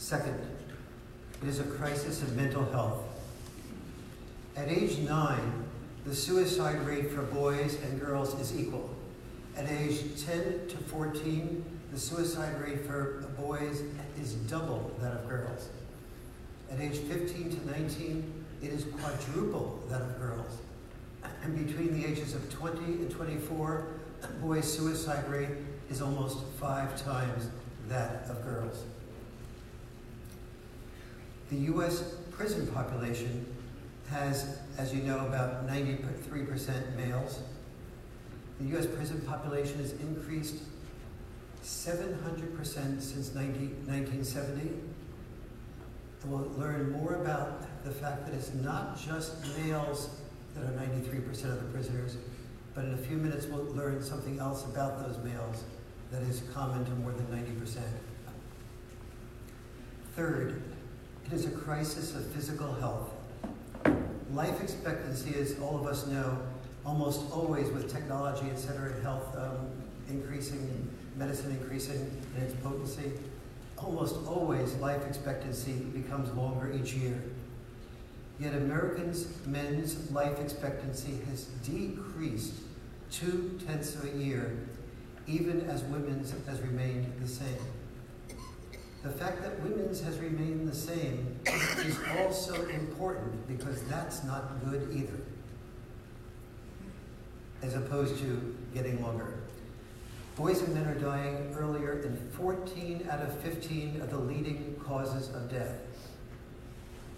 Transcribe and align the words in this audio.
Second, 0.00 0.40
it 1.42 1.46
is 1.46 1.60
a 1.60 1.64
crisis 1.64 2.22
of 2.22 2.34
mental 2.34 2.64
health. 2.72 3.04
At 4.56 4.68
age 4.68 4.96
nine, 4.96 5.64
the 6.06 6.14
suicide 6.14 6.80
rate 6.86 7.10
for 7.10 7.20
boys 7.20 7.74
and 7.82 8.00
girls 8.00 8.34
is 8.40 8.58
equal. 8.58 8.88
At 9.58 9.70
age 9.70 10.24
10 10.24 10.68
to 10.68 10.76
14, 10.78 11.64
the 11.92 12.00
suicide 12.00 12.58
rate 12.62 12.86
for 12.86 13.30
boys 13.38 13.82
is 14.18 14.32
double 14.48 14.90
that 15.02 15.12
of 15.12 15.28
girls. 15.28 15.68
At 16.72 16.80
age 16.80 16.96
15 16.96 17.50
to 17.50 17.70
19, 17.70 18.44
it 18.62 18.70
is 18.70 18.84
quadruple 18.84 19.84
that 19.90 20.00
of 20.00 20.18
girls. 20.18 20.60
And 21.44 21.66
between 21.66 22.00
the 22.00 22.08
ages 22.08 22.34
of 22.34 22.50
20 22.50 22.84
and 22.84 23.10
24, 23.10 23.86
boys' 24.40 24.72
suicide 24.72 25.28
rate 25.28 25.50
is 25.90 26.00
almost 26.00 26.38
five 26.58 27.00
times 27.04 27.50
that 27.88 28.24
of 28.30 28.42
girls. 28.46 28.84
The 31.50 31.56
U.S. 31.56 32.14
prison 32.30 32.66
population 32.68 33.44
has, 34.08 34.60
as 34.78 34.94
you 34.94 35.02
know, 35.02 35.26
about 35.26 35.66
93% 35.66 36.96
males. 36.96 37.40
The 38.60 38.68
U.S. 38.68 38.86
prison 38.86 39.20
population 39.22 39.78
has 39.78 39.92
increased 39.94 40.56
700% 41.64 42.56
since 43.00 43.34
19, 43.34 43.84
1970. 43.86 44.60
And 46.22 46.30
we'll 46.30 46.50
learn 46.56 46.92
more 46.92 47.14
about 47.14 47.84
the 47.84 47.90
fact 47.90 48.26
that 48.26 48.34
it's 48.34 48.54
not 48.54 49.00
just 49.00 49.34
males 49.58 50.20
that 50.54 50.64
are 50.64 50.72
93% 50.72 51.44
of 51.44 51.62
the 51.62 51.68
prisoners, 51.72 52.16
but 52.74 52.84
in 52.84 52.94
a 52.94 52.98
few 52.98 53.16
minutes 53.16 53.46
we'll 53.46 53.64
learn 53.74 54.02
something 54.02 54.38
else 54.38 54.64
about 54.66 55.04
those 55.04 55.18
males 55.24 55.64
that 56.12 56.22
is 56.22 56.42
common 56.52 56.84
to 56.84 56.90
more 56.92 57.12
than 57.12 57.26
90%. 57.26 57.78
Third, 60.14 60.62
it 61.26 61.32
is 61.32 61.46
a 61.46 61.50
crisis 61.50 62.14
of 62.14 62.26
physical 62.26 62.72
health. 62.74 63.10
Life 64.32 64.62
expectancy, 64.62 65.34
as 65.38 65.58
all 65.60 65.78
of 65.78 65.86
us 65.86 66.06
know, 66.06 66.38
almost 66.84 67.30
always 67.32 67.68
with 67.70 67.92
technology, 67.92 68.46
et 68.50 68.58
cetera, 68.58 68.92
and 68.92 69.02
health 69.02 69.36
um, 69.36 69.68
increasing, 70.08 70.88
medicine 71.16 71.50
increasing 71.52 72.10
in 72.36 72.42
its 72.42 72.54
potency, 72.62 73.12
almost 73.76 74.16
always 74.26 74.74
life 74.76 75.06
expectancy 75.06 75.72
becomes 75.72 76.30
longer 76.36 76.72
each 76.72 76.94
year. 76.94 77.20
Yet 78.38 78.54
Americans' 78.54 79.26
men's 79.46 80.10
life 80.10 80.38
expectancy 80.38 81.18
has 81.28 81.44
decreased 81.64 82.54
two 83.10 83.58
tenths 83.66 83.94
of 83.94 84.04
a 84.04 84.16
year, 84.16 84.56
even 85.26 85.68
as 85.68 85.82
women's 85.84 86.32
has 86.46 86.60
remained 86.60 87.12
the 87.20 87.28
same. 87.28 87.58
The 89.02 89.10
fact 89.10 89.42
that 89.42 89.58
women's 89.62 90.02
has 90.02 90.18
remained 90.18 90.68
the 90.68 90.74
same 90.74 91.34
is 91.78 91.98
also 92.18 92.66
important 92.68 93.48
because 93.48 93.82
that's 93.84 94.22
not 94.24 94.62
good 94.62 94.94
either, 94.94 95.18
as 97.62 97.74
opposed 97.74 98.18
to 98.18 98.54
getting 98.74 99.02
longer. 99.02 99.38
Boys 100.36 100.60
and 100.60 100.74
men 100.74 100.86
are 100.86 100.98
dying 100.98 101.54
earlier 101.58 102.00
in 102.00 102.14
14 102.32 103.08
out 103.10 103.20
of 103.20 103.34
15 103.40 104.02
of 104.02 104.10
the 104.10 104.18
leading 104.18 104.78
causes 104.86 105.34
of 105.34 105.50
death. 105.50 105.78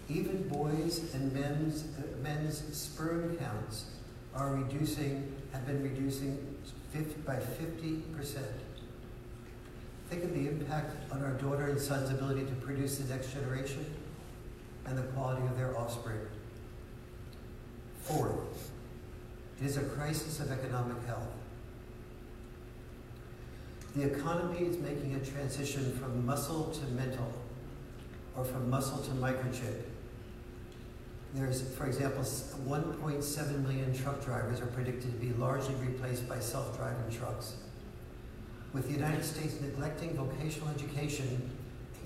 Even 0.07 0.47
boys 0.47 1.13
and 1.13 1.33
men's, 1.33 1.83
uh, 1.97 2.01
men's 2.21 2.63
sperm 2.75 3.35
counts 3.35 3.87
are 4.33 4.55
reducing, 4.55 5.33
have 5.51 5.65
been 5.65 5.83
reducing 5.83 6.37
50, 6.93 7.21
by 7.21 7.35
50%. 7.35 8.41
Think 10.09 10.23
of 10.23 10.33
the 10.33 10.47
impact 10.47 10.95
on 11.11 11.23
our 11.23 11.33
daughter 11.33 11.67
and 11.67 11.79
son's 11.79 12.09
ability 12.09 12.45
to 12.45 12.55
produce 12.55 12.97
the 12.97 13.13
next 13.13 13.33
generation 13.33 13.85
and 14.85 14.97
the 14.97 15.03
quality 15.03 15.45
of 15.47 15.57
their 15.57 15.77
offspring. 15.77 16.19
Fourth, 18.01 18.71
it 19.59 19.65
is 19.65 19.77
a 19.77 19.83
crisis 19.83 20.39
of 20.39 20.51
economic 20.51 21.03
health. 21.05 21.29
The 23.95 24.03
economy 24.11 24.65
is 24.65 24.77
making 24.79 25.15
a 25.15 25.19
transition 25.19 25.97
from 25.97 26.25
muscle 26.25 26.71
to 26.71 26.85
mental, 26.87 27.31
or 28.35 28.43
from 28.43 28.69
muscle 28.69 28.97
to 28.97 29.11
microchip. 29.11 29.83
There's, 31.35 31.61
for 31.75 31.85
example, 31.85 32.21
1.7 32.21 33.61
million 33.63 33.95
truck 33.97 34.23
drivers 34.23 34.61
are 34.61 34.67
predicted 34.67 35.11
to 35.11 35.25
be 35.25 35.33
largely 35.33 35.75
replaced 35.75 36.27
by 36.27 36.39
self-driving 36.39 37.17
trucks. 37.17 37.53
With 38.73 38.87
the 38.87 38.93
United 38.93 39.23
States 39.23 39.61
neglecting 39.61 40.15
vocational 40.15 40.69
education, 40.69 41.51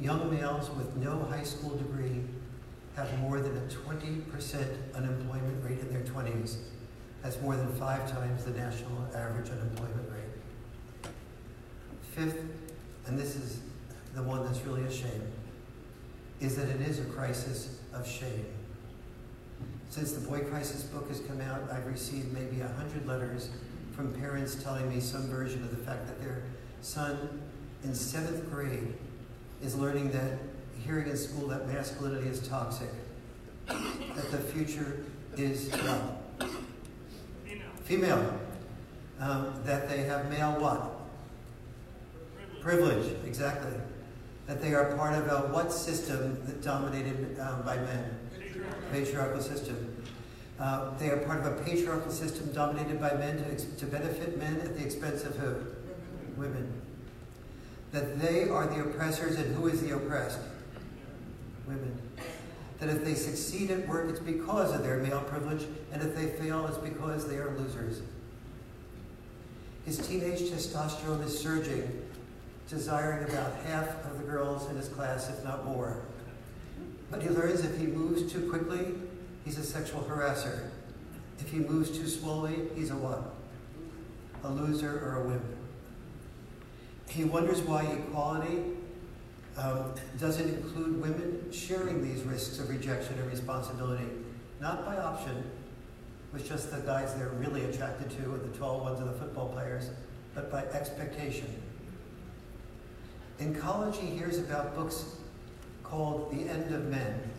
young 0.02 0.30
males 0.30 0.70
with 0.72 0.94
no 0.98 1.24
high 1.32 1.44
school 1.44 1.78
degree 1.78 2.22
have 2.98 3.18
more 3.20 3.40
than 3.40 3.56
a 3.56 3.62
20% 3.62 4.66
unemployment 4.94 5.64
rate 5.64 5.80
in 5.80 5.90
their 5.94 6.02
20s. 6.02 6.58
That's 7.24 7.40
more 7.42 7.56
than 7.56 7.74
five 7.76 8.12
times 8.12 8.44
the 8.44 8.52
national 8.52 9.08
average 9.16 9.50
unemployment 9.50 10.10
rate. 10.12 11.12
Fifth, 12.14 12.44
and 13.06 13.18
this 13.18 13.36
is 13.36 13.60
the 14.14 14.24
one 14.24 14.44
that's 14.44 14.60
really 14.66 14.84
a 14.84 14.92
shame, 14.92 15.24
is 16.42 16.58
that 16.58 16.68
it 16.68 16.82
is 16.82 17.00
a 17.00 17.06
crisis 17.06 17.80
of 17.94 18.06
shame. 18.06 18.46
Since 19.90 20.12
the 20.12 20.28
Boy 20.28 20.42
Crisis 20.42 20.84
book 20.84 21.08
has 21.08 21.22
come 21.22 21.40
out, 21.40 21.62
I've 21.72 21.88
received 21.88 22.34
maybe 22.34 22.60
100 22.60 23.08
letters 23.08 23.50
from 23.96 24.14
parents 24.14 24.62
telling 24.62 24.90
me 24.90 25.00
some 25.00 25.28
version 25.28 25.64
of 25.64 25.72
the 25.72 25.84
fact 25.84 26.08
that 26.08 26.22
their 26.22 26.44
son 26.82 27.42
in 27.84 27.94
seventh 27.94 28.50
grade 28.52 28.94
is 29.62 29.76
learning 29.76 30.12
that 30.12 30.40
hearing 30.86 31.10
in 31.10 31.18
school 31.18 31.48
that 31.48 31.68
masculinity 31.68 32.28
is 32.28 32.48
toxic, 32.48 32.90
that 33.68 34.32
the 34.32 34.38
future 34.38 35.04
is 35.36 35.72
female, 37.84 38.40
um, 39.20 39.54
that 39.66 39.90
they 39.90 40.04
have 40.04 40.30
male 40.30 40.54
what? 40.60 40.94
Privilege. 42.62 42.96
Privilege, 42.96 43.26
exactly. 43.26 43.74
That 44.46 44.62
they 44.62 44.74
are 44.74 44.96
part 44.96 45.14
of 45.14 45.28
a 45.28 45.54
what 45.54 45.72
system 45.74 46.42
that 46.46 46.62
dominated 46.62 47.38
um, 47.40 47.62
by 47.64 47.78
men? 47.78 48.18
Patriarchal 48.92 49.42
system. 49.42 49.94
Uh, 50.60 50.98
they 50.98 51.10
are 51.10 51.18
part 51.18 51.40
of 51.40 51.46
a 51.46 51.64
patriarchal 51.64 52.12
system 52.12 52.52
dominated 52.52 53.00
by 53.00 53.14
men 53.14 53.38
to, 53.38 53.76
to 53.78 53.86
benefit 53.86 54.38
men 54.38 54.60
at 54.62 54.78
the 54.78 54.84
expense 54.84 55.24
of 55.24 55.36
who? 55.36 55.56
Women. 56.38 56.82
That 57.92 58.20
they 58.20 58.50
are 58.50 58.68
the 58.68 58.82
oppressors 58.82 59.38
and 59.38 59.56
who 59.56 59.68
is 59.68 59.82
the 59.82 59.96
oppressed? 59.96 60.40
Women. 61.66 62.00
That 62.80 62.90
if 62.90 63.04
they 63.04 63.16
succeed 63.16 63.72
at 63.72 63.88
work, 63.88 64.10
it's 64.10 64.20
because 64.20 64.74
of 64.74 64.84
their 64.84 64.98
male 64.98 65.22
privilege, 65.22 65.66
and 65.92 66.02
if 66.02 66.16
they 66.16 66.28
fail, 66.28 66.68
it's 66.68 66.78
because 66.78 67.28
they 67.28 67.38
are 67.38 67.56
losers. 67.58 68.02
His 69.86 69.98
teenage 70.06 70.42
testosterone 70.42 71.26
is 71.26 71.38
surging, 71.38 72.04
desiring 72.70 73.28
about 73.30 73.56
half 73.66 74.06
of 74.06 74.18
the 74.20 74.24
girls 74.26 74.70
in 74.70 74.76
his 74.76 74.90
class, 74.90 75.30
if 75.30 75.44
not 75.44 75.66
more. 75.66 76.02
But 77.10 77.24
he 77.24 77.30
learns 77.30 77.62
if 77.62 77.78
he 77.78 77.88
moves 77.88 78.32
too 78.32 78.50
quickly, 78.50 78.94
he's 79.44 79.58
a 79.58 79.64
sexual 79.64 80.02
harasser. 80.02 80.70
If 81.40 81.50
he 81.50 81.60
moves 81.60 81.98
too 81.98 82.08
slowly, 82.08 82.68
he's 82.76 82.92
a 82.92 82.96
what? 82.96 83.34
A 84.44 84.54
loser 84.54 85.00
or 85.00 85.24
a 85.24 85.28
wimp. 85.28 85.57
He 87.10 87.24
wonders 87.24 87.62
why 87.62 87.84
equality 87.84 88.64
um, 89.58 89.94
doesn't 90.20 90.48
include 90.48 91.02
women 91.02 91.52
sharing 91.52 92.04
these 92.04 92.24
risks 92.24 92.60
of 92.60 92.70
rejection 92.70 93.18
and 93.18 93.30
responsibility, 93.32 94.08
not 94.60 94.86
by 94.86 94.98
option, 94.98 95.44
with 96.34 96.48
just 96.48 96.72
the 96.72 96.78
guys 96.80 97.16
they're 97.16 97.30
really 97.30 97.66
attracted 97.66 98.10
to, 98.12 98.32
or 98.32 98.38
the 98.38 98.56
tall 98.58 98.82
ones, 98.82 99.00
or 99.02 99.06
the 99.06 99.14
football 99.14 99.50
players, 99.50 99.90
but 100.36 100.52
by 100.52 100.64
expectation. 100.66 101.48
In 103.40 103.56
college, 103.56 103.98
he 103.98 104.08
hears 104.08 104.38
about 104.38 104.76
books 104.76 105.16
called 105.84 106.32
The 106.32 106.50
End 106.50 106.74
of 106.74 106.86
Men. 106.86 107.32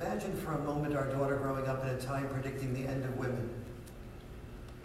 Imagine 0.00 0.34
for 0.38 0.52
a 0.52 0.58
moment 0.60 0.96
our 0.96 1.06
daughter 1.08 1.36
growing 1.36 1.66
up 1.66 1.84
in 1.84 1.90
a 1.90 2.00
time 2.00 2.28
predicting 2.28 2.72
the 2.72 2.88
end 2.88 3.04
of 3.04 3.16
women. 3.18 3.50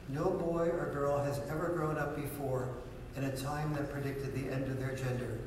No 0.10 0.32
boy 0.32 0.68
or 0.68 0.92
girl 0.94 1.18
has 1.24 1.40
ever 1.50 1.70
grown 1.70 1.98
up 1.98 2.16
before 2.16 2.70
in 3.18 3.24
a 3.24 3.38
time 3.38 3.74
that 3.74 3.92
predicted 3.92 4.34
the 4.34 4.52
end 4.54 4.66
of 4.66 4.80
their 4.80 4.96
gender. 4.96 5.40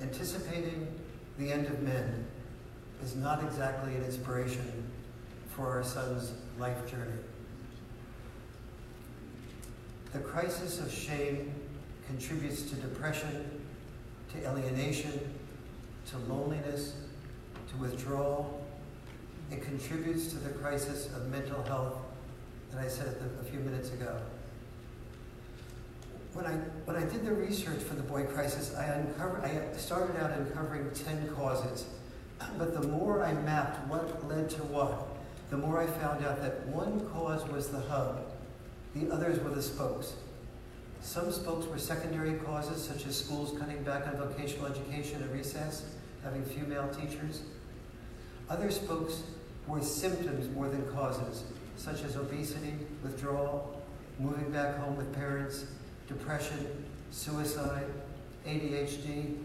Anticipating 0.00 0.86
the 1.38 1.52
end 1.52 1.66
of 1.66 1.82
men 1.82 2.26
is 3.02 3.14
not 3.16 3.42
exactly 3.42 3.94
an 3.94 4.04
inspiration 4.04 4.90
for 5.50 5.70
our 5.70 5.84
son's 5.84 6.32
life 6.58 6.88
journey. 6.90 7.20
The 10.12 10.20
crisis 10.20 10.80
of 10.80 10.92
shame 10.92 11.52
contributes 12.06 12.62
to 12.70 12.76
depression, 12.76 13.60
to 14.32 14.48
alienation, 14.48 15.34
to 16.10 16.18
loneliness, 16.32 16.94
to 17.70 17.76
withdrawal. 17.76 18.64
It 19.50 19.62
contributes 19.62 20.28
to 20.28 20.36
the 20.36 20.50
crisis 20.50 21.06
of 21.14 21.28
mental 21.30 21.62
health 21.64 21.98
that 22.70 22.84
I 22.84 22.88
said 22.88 23.16
a 23.40 23.44
few 23.44 23.60
minutes 23.60 23.92
ago. 23.92 24.18
When 26.34 26.46
I, 26.46 26.52
when 26.84 26.96
I 26.96 27.00
did 27.00 27.24
the 27.24 27.32
research 27.32 27.82
for 27.82 27.94
the 27.94 28.02
boy 28.02 28.24
crisis, 28.24 28.74
I, 28.74 28.84
uncovered, 28.84 29.44
I 29.44 29.76
started 29.76 30.16
out 30.22 30.30
uncovering 30.32 30.90
10 30.90 31.34
causes. 31.34 31.86
But 32.56 32.80
the 32.80 32.86
more 32.86 33.24
I 33.24 33.32
mapped 33.32 33.86
what 33.88 34.26
led 34.28 34.48
to 34.50 34.62
what, 34.64 35.08
the 35.50 35.56
more 35.56 35.80
I 35.80 35.86
found 35.86 36.24
out 36.24 36.40
that 36.42 36.66
one 36.66 37.00
cause 37.10 37.46
was 37.48 37.68
the 37.68 37.80
hub, 37.80 38.24
the 38.94 39.10
others 39.10 39.40
were 39.40 39.50
the 39.50 39.62
spokes. 39.62 40.14
Some 41.00 41.32
spokes 41.32 41.66
were 41.66 41.78
secondary 41.78 42.34
causes, 42.34 42.82
such 42.82 43.06
as 43.06 43.16
schools 43.16 43.58
cutting 43.58 43.82
back 43.82 44.06
on 44.06 44.16
vocational 44.16 44.66
education 44.66 45.22
at 45.22 45.32
recess, 45.32 45.84
having 46.22 46.44
female 46.44 46.88
teachers. 46.88 47.42
Other 48.50 48.70
spokes 48.70 49.22
were 49.66 49.82
symptoms 49.82 50.48
more 50.54 50.68
than 50.68 50.86
causes, 50.92 51.44
such 51.76 52.02
as 52.02 52.16
obesity, 52.16 52.74
withdrawal, 53.02 53.80
moving 54.18 54.50
back 54.50 54.76
home 54.78 54.96
with 54.96 55.14
parents, 55.14 55.66
depression, 56.08 56.84
suicide, 57.10 57.86
ADHD, 58.46 59.36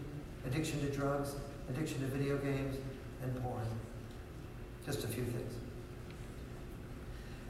addiction 0.46 0.80
to 0.80 0.90
drugs, 0.90 1.36
addiction 1.68 2.00
to 2.00 2.06
video 2.06 2.38
games, 2.38 2.76
and 3.22 3.42
porn. 3.42 3.66
Just 4.84 5.04
a 5.04 5.08
few 5.08 5.24
things. 5.24 5.54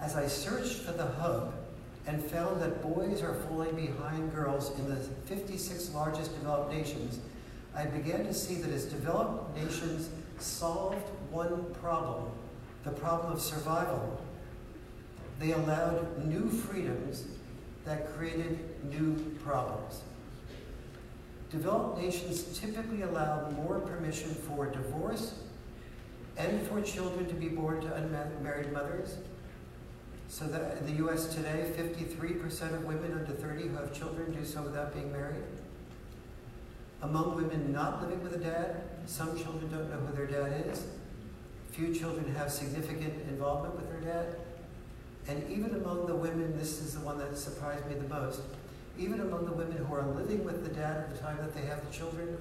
As 0.01 0.17
I 0.17 0.27
searched 0.27 0.81
for 0.81 0.93
the 0.93 1.07
hub 1.07 1.55
and 2.07 2.23
found 2.23 2.61
that 2.61 2.83
boys 2.83 3.23
are 3.23 3.35
falling 3.35 3.75
behind 3.75 4.35
girls 4.35 4.77
in 4.79 4.89
the 4.89 4.97
56 4.97 5.95
largest 5.95 6.35
developed 6.35 6.73
nations, 6.73 7.21
I 7.75 7.87
began 7.87 8.25
to 8.25 8.35
see 8.35 8.57
that 8.57 8.71
as 8.71 8.85
developed 8.85 9.57
nations 9.57 10.11
solved 10.39 11.09
one 11.31 11.65
problem, 11.81 12.31
the 12.85 12.91
problem 12.91 13.33
of 13.33 13.41
survival, 13.41 14.21
they 15.41 15.53
allowed 15.53 16.25
new 16.27 16.49
freedoms 16.49 17.25
that 17.85 18.15
created 18.15 18.59
new 18.91 19.15
problems. 19.45 20.01
Developed 21.51 21.99
nations 21.99 22.59
typically 22.59 23.03
allow 23.03 23.51
more 23.51 23.79
permission 23.81 24.35
for 24.35 24.67
divorce 24.67 25.35
and 26.37 26.67
for 26.67 26.81
children 26.83 27.27
to 27.27 27.35
be 27.35 27.49
born 27.49 27.81
to 27.81 27.95
unmarried 27.95 28.73
mothers. 28.73 29.19
So 30.29 30.47
that 30.47 30.79
in 30.79 30.87
the 30.87 31.07
US 31.07 31.33
today, 31.33 31.73
53% 31.77 32.75
of 32.75 32.85
women 32.85 33.13
under 33.13 33.33
30 33.33 33.69
who 33.69 33.77
have 33.77 33.93
children 33.93 34.33
do 34.33 34.45
so 34.45 34.63
without 34.63 34.93
being 34.95 35.13
married. 35.13 35.45
Among 37.03 37.37
women 37.37 37.71
not 37.71 38.03
living 38.03 38.23
with 38.23 38.35
a 38.35 38.39
dad, 38.39 38.83
some 39.07 39.37
children 39.37 39.71
don't 39.71 39.91
know 39.91 39.99
who 39.99 40.17
their 40.17 40.27
dad 40.27 40.67
is. 40.67 40.87
Few 41.71 41.95
children 41.95 42.35
have 42.35 42.51
significant 42.51 43.29
involvement 43.29 43.77
with 43.77 43.91
their 43.91 44.01
dad. 44.01 44.37
And 45.27 45.51
even 45.51 45.75
among 45.75 46.07
the 46.07 46.15
women, 46.15 46.57
this 46.59 46.81
is 46.81 46.95
the 46.95 47.01
one 47.01 47.19
that 47.19 47.37
surprised 47.37 47.87
me 47.87 47.95
the 47.95 48.09
most, 48.09 48.41
even 48.99 49.21
among 49.21 49.47
the 49.47 49.53
women 49.53 49.79
who 49.79 49.95
are 49.95 50.07
living 50.07 50.45
with 50.45 50.63
the 50.63 50.75
dad 50.75 50.99
at 50.99 51.15
the 51.15 51.19
time 51.19 51.39
that 51.39 51.55
they 51.55 51.63
have 51.63 51.85
the 51.87 51.93
children, 51.97 52.37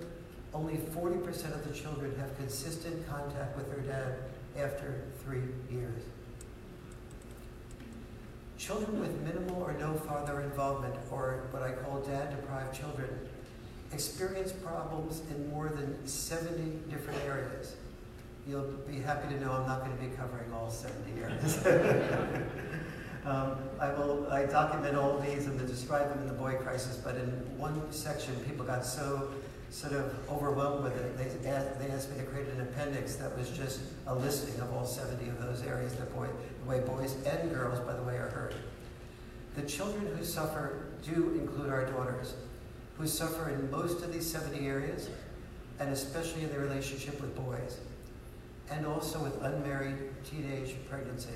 only 0.53 0.75
40% 0.75 1.53
of 1.53 1.67
the 1.67 1.73
children 1.73 2.13
have 2.19 2.35
consistent 2.37 3.07
contact 3.09 3.55
with 3.57 3.69
their 3.69 3.81
dad 3.81 4.15
after 4.57 5.05
three 5.23 5.41
years. 5.71 6.03
Children 8.57 8.99
with 8.99 9.19
minimal 9.21 9.63
or 9.63 9.73
no 9.73 9.93
father 9.93 10.41
involvement, 10.41 10.95
or 11.09 11.45
what 11.51 11.63
I 11.63 11.71
call 11.71 12.01
dad 12.01 12.35
deprived 12.35 12.77
children, 12.77 13.09
experience 13.91 14.51
problems 14.51 15.21
in 15.29 15.49
more 15.49 15.69
than 15.69 16.05
70 16.05 16.79
different 16.89 17.19
areas. 17.25 17.75
You'll 18.47 18.71
be 18.87 18.99
happy 18.99 19.33
to 19.33 19.41
know 19.41 19.51
I'm 19.53 19.67
not 19.67 19.85
going 19.85 19.97
to 19.97 20.03
be 20.03 20.15
covering 20.15 20.51
all 20.53 20.69
70 20.69 21.21
areas. 21.21 21.65
um, 23.25 23.57
I 23.79 23.89
will. 23.93 24.27
I 24.29 24.45
document 24.45 24.97
all 24.97 25.17
these 25.19 25.45
and 25.45 25.57
then 25.59 25.67
describe 25.67 26.09
them 26.09 26.19
in 26.19 26.27
the 26.27 26.33
boy 26.33 26.55
crisis. 26.55 26.97
But 26.97 27.15
in 27.15 27.29
one 27.57 27.81
section, 27.91 28.35
people 28.45 28.65
got 28.65 28.85
so 28.85 29.29
sort 29.69 29.93
of 29.93 30.13
overwhelmed 30.29 30.83
with 30.83 30.95
it. 30.97 31.17
They, 31.17 31.29
they 31.43 31.91
asked 31.91 32.11
me 32.11 32.17
to 32.17 32.23
create 32.25 32.47
an 32.49 32.61
appendix 32.61 33.15
that 33.15 33.35
was 33.37 33.49
just 33.49 33.81
a 34.05 34.13
listing 34.13 34.59
of 34.61 34.71
all 34.71 34.85
70 34.85 35.27
of 35.29 35.41
those 35.41 35.63
areas 35.63 35.95
that 35.95 36.13
boy, 36.13 36.27
the 36.63 36.69
way 36.69 36.81
boys 36.81 37.15
and 37.25 37.51
girls, 37.51 37.79
by 37.79 37.93
the 37.93 38.03
way, 38.03 38.15
are 38.15 38.29
hurt. 38.29 38.53
The 39.55 39.63
children 39.63 40.15
who 40.15 40.23
suffer 40.23 40.85
do 41.03 41.39
include 41.39 41.69
our 41.69 41.85
daughters, 41.85 42.35
who 42.97 43.07
suffer 43.07 43.49
in 43.49 43.71
most 43.71 44.03
of 44.03 44.13
these 44.13 44.29
70 44.29 44.67
areas, 44.67 45.09
and 45.79 45.91
especially 45.91 46.43
in 46.43 46.49
their 46.49 46.59
relationship 46.59 47.19
with 47.19 47.35
boys, 47.35 47.79
and 48.69 48.85
also 48.85 49.19
with 49.19 49.41
unmarried 49.41 49.97
teenage 50.23 50.75
pregnancy. 50.89 51.33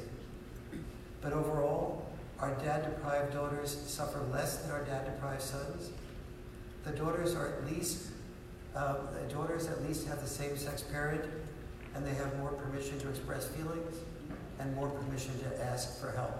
But 1.21 1.33
overall, 1.33 2.05
our 2.39 2.53
dad 2.55 2.83
deprived 2.83 3.33
daughters 3.33 3.71
suffer 3.71 4.21
less 4.31 4.57
than 4.57 4.71
our 4.71 4.83
dad 4.83 5.05
deprived 5.05 5.41
sons. 5.41 5.89
The 6.83 6.91
daughters 6.91 7.35
are 7.35 7.47
at 7.47 7.65
least 7.65 8.07
um, 8.77 8.97
the 9.11 9.33
daughters 9.33 9.67
at 9.67 9.81
least 9.83 10.07
have 10.07 10.21
the 10.21 10.27
same 10.27 10.55
sex 10.55 10.83
parent, 10.83 11.25
and 11.95 12.05
they 12.05 12.13
have 12.13 12.37
more 12.37 12.51
permission 12.51 12.99
to 12.99 13.09
express 13.09 13.47
feelings 13.47 13.95
and 14.59 14.75
more 14.75 14.89
permission 14.89 15.31
to 15.39 15.63
ask 15.63 15.99
for 15.99 16.11
help. 16.11 16.37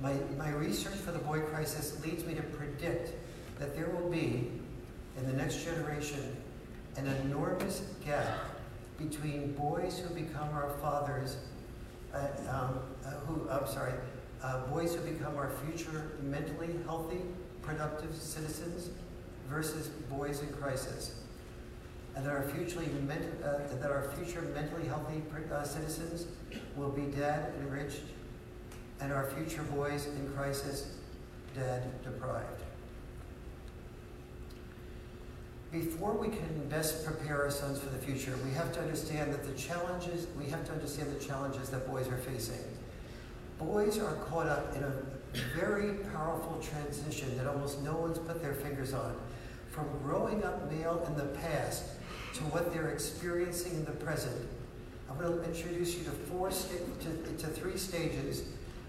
My, 0.00 0.14
my 0.36 0.50
research 0.50 0.94
for 0.94 1.10
the 1.10 1.18
boy 1.18 1.40
crisis 1.40 2.00
leads 2.04 2.24
me 2.24 2.34
to 2.34 2.42
predict 2.42 3.14
that 3.58 3.74
there 3.74 3.88
will 3.88 4.08
be, 4.08 4.48
in 5.16 5.26
the 5.26 5.32
next 5.32 5.64
generation, 5.64 6.36
an 6.96 7.08
enormous 7.24 7.82
gap 8.04 8.38
between 8.96 9.54
boys 9.54 9.98
who 9.98 10.14
become 10.14 10.50
our 10.50 10.70
fathers, 10.80 11.36
uh, 11.36 11.57
um, 12.48 12.80
uh, 13.04 13.10
who, 13.26 13.48
I'm 13.48 13.66
sorry, 13.66 13.92
uh, 14.42 14.66
boys 14.66 14.94
who 14.94 15.00
become 15.02 15.36
our 15.36 15.50
future 15.66 16.12
mentally 16.22 16.74
healthy, 16.84 17.20
productive 17.62 18.14
citizens, 18.14 18.90
versus 19.48 19.88
boys 20.10 20.40
in 20.40 20.48
crisis. 20.48 21.14
And 22.14 22.24
that 22.26 22.30
our 22.30 22.42
future, 22.42 22.80
uh, 22.80 23.76
that 23.80 23.90
our 23.90 24.10
future 24.16 24.42
mentally 24.54 24.86
healthy 24.86 25.22
uh, 25.52 25.64
citizens 25.64 26.26
will 26.76 26.90
be 26.90 27.02
dad 27.02 27.52
enriched, 27.60 28.02
and 29.00 29.12
our 29.12 29.30
future 29.30 29.62
boys 29.62 30.06
in 30.06 30.32
crisis 30.34 30.96
dad 31.54 32.02
deprived. 32.02 32.62
Before 35.70 36.14
we 36.14 36.28
can 36.28 36.68
best 36.70 37.04
prepare 37.04 37.42
our 37.42 37.50
sons 37.50 37.78
for 37.78 37.90
the 37.90 37.98
future, 37.98 38.34
we 38.42 38.52
have 38.52 38.72
to 38.72 38.80
understand 38.80 39.34
that 39.34 39.44
the 39.44 39.52
challenges, 39.52 40.26
we 40.38 40.46
have 40.46 40.64
to 40.64 40.72
understand 40.72 41.14
the 41.14 41.22
challenges 41.22 41.68
that 41.68 41.86
boys 41.86 42.08
are 42.08 42.16
facing. 42.16 42.64
Boys 43.58 43.98
are 43.98 44.14
caught 44.14 44.46
up 44.46 44.74
in 44.74 44.82
a 44.82 44.92
very 45.54 45.94
powerful 46.14 46.58
transition 46.62 47.36
that 47.36 47.46
almost 47.46 47.82
no 47.82 47.94
one's 47.94 48.18
put 48.18 48.40
their 48.40 48.54
fingers 48.54 48.94
on 48.94 49.14
from 49.68 49.86
growing 50.02 50.42
up 50.42 50.70
male 50.72 51.04
in 51.06 51.16
the 51.16 51.26
past 51.38 51.84
to 52.34 52.40
what 52.44 52.72
they're 52.72 52.90
experiencing 52.90 53.72
in 53.72 53.84
the 53.84 53.92
present. 53.92 54.48
I'm 55.10 55.18
going 55.18 55.38
to 55.38 55.44
introduce 55.44 55.96
you 55.96 56.04
to 56.04 56.10
four 56.10 56.50
sta- 56.50 56.78
to, 57.00 57.44
to 57.44 57.46
three 57.46 57.76
stages, 57.76 58.44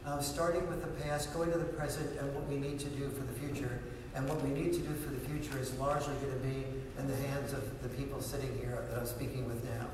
uh, 0.05 0.19
starting 0.21 0.65
with 0.69 0.81
the 0.81 1.03
past, 1.03 1.33
going 1.33 1.51
to 1.51 1.57
the 1.57 1.65
present, 1.65 2.17
and 2.19 2.33
what 2.33 2.47
we 2.47 2.55
need 2.55 2.79
to 2.79 2.89
do 2.89 3.09
for 3.09 3.23
the 3.23 3.33
future. 3.33 3.81
And 4.15 4.27
what 4.27 4.41
we 4.41 4.49
need 4.49 4.73
to 4.73 4.79
do 4.79 4.93
for 4.95 5.11
the 5.11 5.19
future 5.19 5.59
is 5.59 5.73
largely 5.75 6.13
going 6.15 6.33
to 6.33 6.47
be 6.47 6.65
in 6.99 7.07
the 7.07 7.15
hands 7.15 7.53
of 7.53 7.81
the 7.81 7.89
people 7.89 8.21
sitting 8.21 8.55
here 8.59 8.85
that 8.89 8.99
I'm 8.99 9.05
speaking 9.05 9.47
with 9.47 9.63
now. 9.63 9.87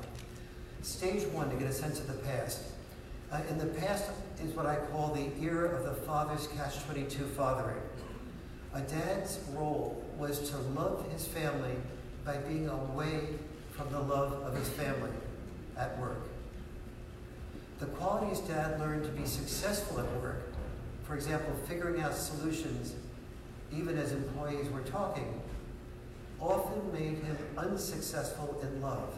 Stage 0.82 1.24
one, 1.28 1.48
to 1.50 1.56
get 1.56 1.68
a 1.68 1.72
sense 1.72 2.00
of 2.00 2.08
the 2.08 2.20
past. 2.28 2.62
Uh, 3.30 3.40
in 3.48 3.58
the 3.58 3.66
past 3.66 4.10
is 4.42 4.52
what 4.54 4.66
I 4.66 4.76
call 4.76 5.14
the 5.14 5.30
era 5.42 5.76
of 5.76 5.84
the 5.84 5.94
father's 6.02 6.48
catch 6.48 6.84
22 6.84 7.24
fathering. 7.28 7.80
A 8.74 8.80
dad's 8.80 9.40
role 9.52 10.04
was 10.18 10.50
to 10.50 10.58
love 10.58 11.10
his 11.12 11.26
family 11.26 11.76
by 12.24 12.36
being 12.38 12.68
away 12.68 13.20
from 13.70 13.90
the 13.90 14.00
love 14.00 14.32
of 14.42 14.56
his 14.56 14.68
family 14.70 15.10
at 15.76 15.98
work. 15.98 16.22
The 17.78 17.86
qualities 17.86 18.40
dad 18.40 18.80
learned 18.80 19.04
to 19.04 19.10
be 19.10 19.26
successful 19.26 20.00
at 20.00 20.20
work, 20.20 20.52
for 21.04 21.14
example, 21.14 21.54
figuring 21.68 22.00
out 22.00 22.14
solutions 22.14 22.94
even 23.72 23.98
as 23.98 24.12
employees 24.12 24.70
were 24.70 24.80
talking, 24.80 25.40
often 26.40 26.92
made 26.92 27.18
him 27.18 27.36
unsuccessful 27.56 28.60
in 28.62 28.80
love. 28.80 29.14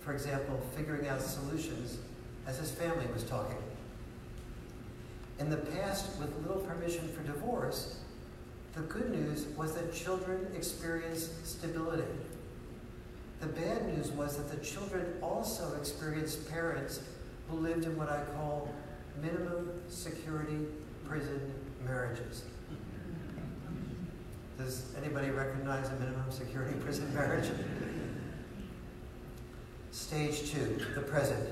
For 0.00 0.12
example, 0.12 0.60
figuring 0.76 1.08
out 1.08 1.20
solutions 1.20 1.98
as 2.46 2.58
his 2.58 2.70
family 2.70 3.06
was 3.12 3.24
talking. 3.24 3.58
In 5.38 5.50
the 5.50 5.56
past, 5.56 6.18
with 6.18 6.34
little 6.46 6.62
permission 6.62 7.08
for 7.08 7.22
divorce, 7.22 7.98
the 8.74 8.82
good 8.82 9.10
news 9.10 9.46
was 9.56 9.74
that 9.74 9.92
children 9.92 10.46
experienced 10.54 11.46
stability. 11.46 12.04
The 13.40 13.48
bad 13.48 13.86
news 13.94 14.10
was 14.12 14.36
that 14.36 14.50
the 14.50 14.64
children 14.64 15.14
also 15.20 15.76
experienced 15.78 16.48
parents 16.50 17.00
who 17.48 17.56
lived 17.56 17.84
in 17.84 17.96
what 17.96 18.08
I 18.08 18.22
call 18.36 18.70
minimum 19.20 19.82
security 19.88 20.66
prison 21.06 21.40
marriages. 21.84 22.44
Does 24.58 24.84
anybody 24.96 25.30
recognize 25.30 25.88
a 25.88 25.92
minimum 25.94 26.30
security 26.30 26.74
prison 26.80 27.12
marriage? 27.14 27.48
Stage 29.90 30.50
two, 30.50 30.84
the 30.94 31.02
present. 31.02 31.48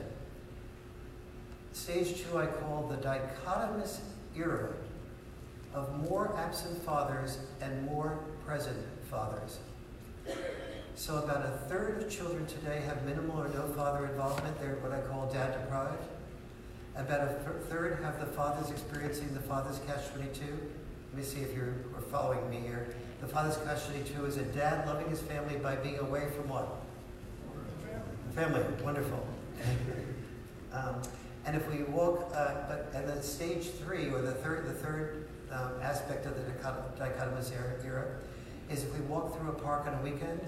Stage 1.72 2.22
two 2.22 2.38
I 2.38 2.46
call 2.46 2.86
the 2.88 2.96
dichotomous 2.96 4.00
era 4.36 4.68
of 5.74 6.08
more 6.08 6.36
absent 6.36 6.82
fathers 6.84 7.38
and 7.60 7.84
more 7.84 8.20
present 8.46 8.76
fathers. 9.10 9.58
So 10.94 11.16
about 11.18 11.44
a 11.44 11.58
third 11.68 12.02
of 12.02 12.08
children 12.10 12.46
today 12.46 12.80
have 12.86 13.04
minimal 13.04 13.40
or 13.40 13.48
no 13.48 13.66
father 13.74 14.06
involvement. 14.06 14.58
They're 14.60 14.76
what 14.76 14.92
I 14.92 15.00
call 15.00 15.30
dad 15.32 15.58
deprived. 15.60 16.04
About 16.96 17.22
a 17.28 17.34
th- 17.34 17.64
third 17.68 17.98
have 18.04 18.20
the 18.20 18.26
fathers 18.26 18.70
experiencing 18.70 19.34
the 19.34 19.40
father's 19.40 19.80
catch-22. 19.80 20.44
Let 21.14 21.22
me 21.22 21.28
see 21.28 21.42
if 21.42 21.54
you're 21.54 21.76
following 22.10 22.50
me 22.50 22.56
here. 22.56 22.88
The 23.20 23.28
father's 23.28 23.56
catch-22 23.58 24.26
is 24.26 24.36
a 24.36 24.42
dad 24.46 24.84
loving 24.84 25.08
his 25.08 25.20
family 25.20 25.54
by 25.54 25.76
being 25.76 26.00
away 26.00 26.26
from 26.34 26.48
what? 26.48 26.82
Family. 28.34 28.64
Wonderful. 28.82 29.24
um, 30.72 31.00
and 31.46 31.54
if 31.54 31.70
we 31.70 31.84
walk, 31.84 32.32
uh, 32.34 32.66
but 32.66 32.90
and 32.94 33.08
then 33.08 33.22
stage 33.22 33.70
three, 33.84 34.10
or 34.10 34.22
the 34.22 34.32
third, 34.32 34.66
the 34.66 34.72
third 34.72 35.28
um, 35.52 35.74
aspect 35.80 36.26
of 36.26 36.34
the 36.34 36.50
dichotomous 36.98 37.52
era, 37.52 37.78
era, 37.86 38.06
is 38.68 38.82
if 38.82 38.92
we 38.92 39.00
walk 39.02 39.38
through 39.38 39.50
a 39.50 39.54
park 39.54 39.86
on 39.86 39.94
a 39.94 40.02
weekend, 40.02 40.40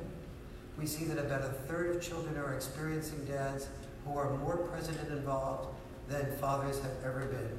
we 0.76 0.84
see 0.84 1.04
that 1.04 1.18
about 1.18 1.42
a 1.42 1.52
third 1.68 1.94
of 1.94 2.02
children 2.02 2.36
are 2.38 2.54
experiencing 2.54 3.24
dads 3.26 3.68
who 4.04 4.18
are 4.18 4.36
more 4.38 4.56
present 4.56 4.98
and 4.98 5.12
involved 5.16 5.68
than 6.08 6.36
fathers 6.38 6.80
have 6.80 6.96
ever 7.04 7.26
been. 7.26 7.56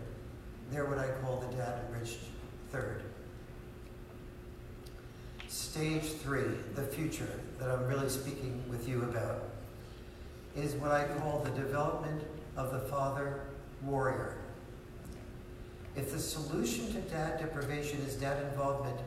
They're 0.72 0.84
what 0.84 1.00
I 1.00 1.08
call 1.22 1.38
the 1.38 1.56
dad 1.56 1.86
enriched 1.88 2.18
third. 2.72 3.04
Stage 5.48 6.04
three, 6.04 6.48
the 6.76 6.84
future 6.84 7.40
that 7.60 7.70
I'm 7.70 7.88
really 7.88 8.10
speaking 8.10 8.64
with 8.70 8.88
you 8.88 9.04
about, 9.04 9.44
is 10.56 10.74
what 10.76 10.92
I 10.92 11.06
call 11.06 11.40
the 11.40 11.52
development 11.52 12.24
of 12.56 12.72
the 12.72 12.80
father 12.80 13.42
warrior. 13.84 14.38
If 15.96 16.12
the 16.12 16.20
solution 16.20 16.92
to 16.94 17.02
dad 17.02 17.40
deprivation 17.40 18.00
is 18.02 18.16
dad 18.16 18.44
involvement, 18.44 18.98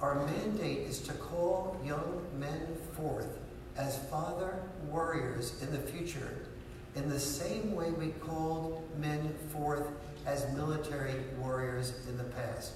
our 0.00 0.26
mandate 0.26 0.78
is 0.78 1.00
to 1.02 1.12
call 1.12 1.80
young 1.84 2.26
men 2.38 2.76
forth 2.92 3.38
as 3.76 3.98
father 4.10 4.62
warriors 4.90 5.60
in 5.62 5.72
the 5.72 5.78
future 5.78 6.46
in 6.94 7.08
the 7.08 7.18
same 7.18 7.74
way 7.74 7.90
we 7.90 8.08
called 8.08 8.82
men 8.98 9.34
forth 9.48 9.88
as 10.26 10.46
military 10.54 11.14
warriors 11.38 11.94
in 12.08 12.16
the 12.18 12.24
past. 12.24 12.72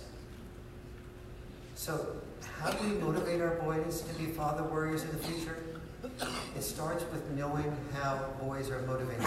So, 1.76 2.16
how 2.58 2.70
do 2.70 2.88
we 2.88 2.94
motivate 2.96 3.42
our 3.42 3.56
boys 3.56 4.00
to 4.00 4.14
be 4.14 4.24
father 4.32 4.62
warriors 4.62 5.02
in 5.02 5.10
the 5.10 5.18
future? 5.18 5.58
It 6.56 6.62
starts 6.62 7.04
with 7.12 7.30
knowing 7.32 7.76
how 7.92 8.30
boys 8.40 8.70
are 8.70 8.80
motivated. 8.80 9.26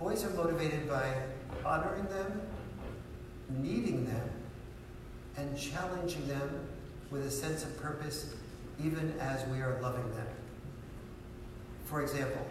Boys 0.00 0.24
are 0.24 0.30
motivated 0.30 0.88
by 0.88 1.14
honoring 1.64 2.04
them, 2.06 2.40
needing 3.48 4.06
them, 4.06 4.28
and 5.36 5.56
challenging 5.56 6.26
them 6.26 6.66
with 7.12 7.24
a 7.24 7.30
sense 7.30 7.62
of 7.62 7.80
purpose, 7.80 8.34
even 8.84 9.14
as 9.20 9.46
we 9.46 9.60
are 9.60 9.78
loving 9.80 10.10
them. 10.16 10.26
For 11.84 12.02
example, 12.02 12.44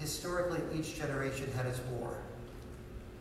historically 0.00 0.60
each 0.76 0.96
generation 0.96 1.48
had 1.56 1.66
its 1.66 1.80
war. 1.92 2.18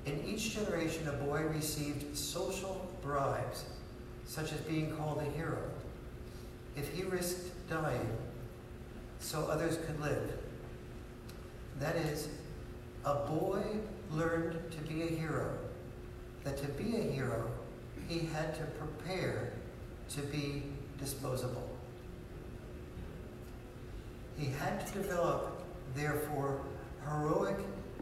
In 0.08 0.24
each 0.26 0.56
generation, 0.56 1.08
a 1.08 1.14
boy 1.14 1.44
received 1.44 2.18
social 2.18 2.92
bribes, 3.04 3.66
such 4.26 4.52
as 4.52 4.60
being 4.62 4.96
called 4.96 5.20
a 5.20 5.38
hero, 5.38 5.60
if 6.76 6.94
he 6.94 7.04
risked 7.04 7.52
dying 7.70 8.18
so 9.20 9.46
others 9.46 9.78
could 9.86 10.00
live. 10.02 10.34
That 11.80 11.96
is, 11.96 12.28
a 13.06 13.16
boy 13.16 13.64
learned 14.12 14.72
to 14.72 14.78
be 14.82 15.04
a 15.04 15.08
hero, 15.08 15.58
that 16.44 16.58
to 16.58 16.68
be 16.70 16.98
a 16.98 17.02
hero, 17.02 17.50
he 18.08 18.20
had 18.20 18.56
to 18.56 18.64
prepare 18.64 19.54
to 20.10 20.22
be 20.22 20.64
disposable. 21.00 21.70
He 24.38 24.48
had 24.48 24.86
to 24.88 24.94
develop, 24.94 25.64
therefore, 25.96 26.62
heroic 27.08 27.58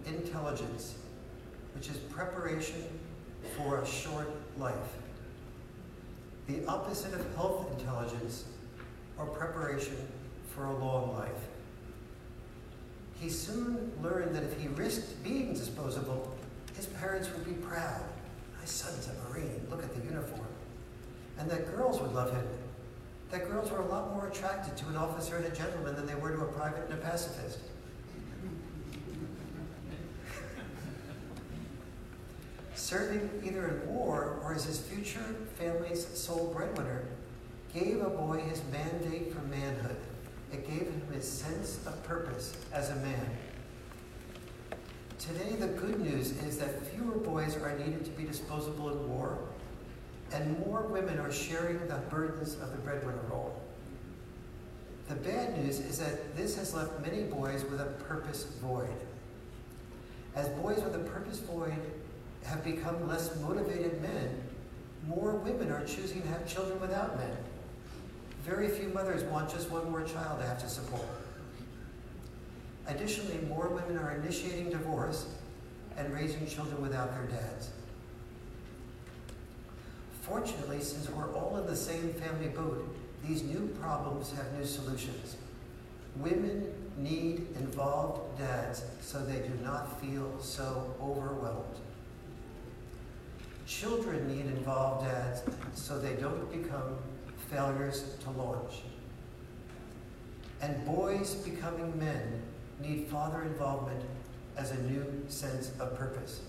intelligence, 0.06 0.96
which 1.76 1.90
is 1.90 1.98
preparation 1.98 2.84
for 3.58 3.82
a 3.82 3.86
short 3.86 4.30
life. 4.58 4.76
The 6.48 6.66
opposite 6.66 7.14
of 7.14 7.36
health 7.36 7.68
intelligence, 7.78 8.46
or 9.18 9.26
preparation 9.28 10.08
for 10.54 10.66
a 10.66 10.78
long 10.78 11.16
life. 11.16 11.30
He 13.20 13.30
soon 13.30 13.92
learned 14.02 14.36
that 14.36 14.44
if 14.44 14.60
he 14.60 14.68
risked 14.70 15.24
being 15.24 15.54
disposable, 15.54 16.36
his 16.76 16.88
parents 16.88 17.30
would 17.32 17.46
be 17.46 17.54
proud. 17.54 18.02
My 18.60 18.66
son's 18.66 19.08
a 19.08 19.30
Marine, 19.30 19.68
look 19.70 19.84
at 19.84 19.94
the 19.96 20.04
uniform. 20.04 20.48
And 21.38 21.50
that 21.50 21.76
girls 21.76 22.02
would 22.02 22.14
love 22.14 22.32
him. 22.34 22.48
That 23.30 23.50
girls 23.50 23.72
were 23.72 23.80
a 23.80 23.86
lot 23.86 24.14
more 24.14 24.28
attracted 24.28 24.76
to 24.78 24.88
an 24.88 24.98
officer 24.98 25.38
and 25.38 25.46
a 25.46 25.56
gentleman 25.56 25.96
than 25.96 26.06
they 26.06 26.16
were 26.16 26.32
to 26.32 26.42
a 26.42 26.52
private 26.52 26.90
and 26.90 26.94
a 26.94 27.02
pacifist. 27.02 27.60
Serving 32.92 33.30
either 33.42 33.70
in 33.70 33.88
war 33.88 34.42
or 34.44 34.54
as 34.54 34.66
his 34.66 34.78
future 34.78 35.24
family's 35.58 36.06
sole 36.08 36.52
breadwinner 36.54 37.06
gave 37.74 38.02
a 38.02 38.10
boy 38.10 38.40
his 38.40 38.62
mandate 38.70 39.34
for 39.34 39.40
manhood. 39.44 39.96
It 40.52 40.68
gave 40.68 40.90
him 40.90 41.02
his 41.14 41.26
sense 41.26 41.80
of 41.88 42.04
purpose 42.04 42.54
as 42.74 42.90
a 42.90 42.96
man. 42.96 43.30
Today, 45.18 45.56
the 45.56 45.70
good 45.70 46.02
news 46.02 46.32
is 46.44 46.58
that 46.58 46.86
fewer 46.88 47.16
boys 47.16 47.56
are 47.56 47.78
needed 47.78 48.04
to 48.04 48.12
be 48.12 48.26
disposable 48.26 48.90
in 48.90 49.10
war, 49.10 49.38
and 50.34 50.60
more 50.60 50.82
women 50.82 51.18
are 51.18 51.32
sharing 51.32 51.88
the 51.88 51.96
burdens 52.10 52.56
of 52.56 52.74
the 52.74 52.78
breadwinner 52.80 53.24
role. 53.30 53.56
The 55.08 55.16
bad 55.16 55.58
news 55.64 55.80
is 55.80 55.98
that 56.00 56.36
this 56.36 56.58
has 56.58 56.74
left 56.74 57.00
many 57.00 57.24
boys 57.24 57.64
with 57.64 57.80
a 57.80 57.86
purpose 58.04 58.44
void. 58.62 58.90
As 60.36 60.50
boys 60.50 60.84
with 60.84 60.96
a 60.96 61.10
purpose 61.10 61.40
void 61.40 61.80
have 62.46 62.64
become 62.64 63.08
less 63.08 63.36
motivated 63.40 64.02
men, 64.02 64.44
more 65.08 65.32
women 65.32 65.72
are 65.72 65.86
choosing 65.86 66.22
to 66.22 66.28
have 66.28 66.48
children 66.48 66.80
without 66.80 67.18
men. 67.18 67.36
Very 68.46 68.68
few 68.68 68.90
mothers 68.90 69.24
want 69.24 69.50
just 69.50 69.70
one 69.70 69.90
more 69.92 70.04
child 70.04 70.40
to 70.40 70.48
have 70.48 70.60
to 70.62 70.70
support. 70.70 71.06
Additionally, 72.88 73.40
more 73.48 73.70
women 73.70 73.98
are 73.98 74.12
initiating 74.14 74.70
divorce 74.70 75.28
and 75.98 76.12
raising 76.14 76.48
children 76.48 76.82
without 76.82 77.14
their 77.14 77.26
dads. 77.26 77.70
Fortunately, 80.22 80.82
since 80.82 81.10
we're 81.10 81.32
all 81.34 81.58
in 81.58 81.68
the 81.68 81.76
same 81.76 82.14
family 82.14 82.48
boat, 82.48 82.96
these 83.28 83.44
new 83.44 83.68
problems 83.80 84.34
have 84.34 84.52
new 84.58 84.66
solutions. 84.66 85.36
Women 86.16 86.74
need 86.98 87.48
involved 87.56 88.38
dads 88.40 88.84
so 89.02 89.20
they 89.20 89.40
do 89.40 89.54
not 89.64 90.02
feel 90.02 90.40
so 90.42 90.96
overwhelmed. 91.02 91.78
Children 93.80 94.28
need 94.28 94.46
involved 94.48 95.06
dads 95.06 95.44
so 95.74 95.98
they 95.98 96.14
don't 96.16 96.52
become 96.52 96.98
failures 97.50 98.16
to 98.22 98.30
launch. 98.32 98.82
And 100.62 100.86
boys 100.86 101.36
becoming 101.36 101.98
men 101.98 102.44
need 102.82 103.08
father 103.08 103.44
involvement 103.44 104.04
as 104.58 104.72
a 104.72 104.82
new 104.84 105.06
sense 105.30 105.72
of 105.80 105.98
purpose. 105.98 106.42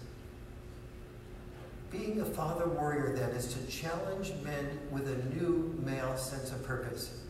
Being 1.93 2.21
a 2.21 2.25
father 2.25 2.67
warrior, 2.67 3.14
then, 3.14 3.31
is 3.31 3.55
to 3.55 3.67
challenge 3.69 4.33
men 4.43 4.81
with 4.91 5.07
a 5.07 5.35
new 5.35 5.81
male 5.87 6.17
sense 6.17 6.50
of 6.50 6.67
purpose, 6.67 7.21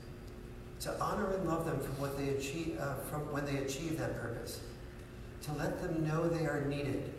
to 0.81 1.01
honor 1.01 1.33
and 1.33 1.47
love 1.47 1.67
them 1.67 1.79
from 1.79 2.01
what 2.01 2.17
they 2.17 2.31
achieve, 2.31 2.79
uh, 2.81 2.95
from 3.11 3.31
when 3.31 3.45
they 3.45 3.59
achieve 3.59 3.99
that 3.99 4.21
purpose, 4.21 4.61
to 5.43 5.53
let 5.53 5.83
them 5.83 6.05
know 6.09 6.29
they 6.29 6.47
are 6.47 6.65
needed. 6.65 7.13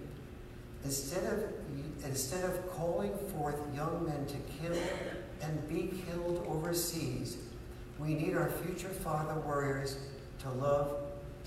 Instead 0.85 1.23
of, 1.31 1.43
instead 2.05 2.43
of 2.43 2.69
calling 2.71 3.13
forth 3.37 3.55
young 3.75 4.05
men 4.05 4.25
to 4.25 4.35
kill 4.61 4.77
and 5.41 5.67
be 5.69 5.91
killed 6.05 6.45
overseas, 6.47 7.37
we 7.99 8.13
need 8.13 8.35
our 8.35 8.49
future 8.49 8.89
father 8.89 9.39
warriors 9.41 9.97
to 10.39 10.49
love 10.49 10.97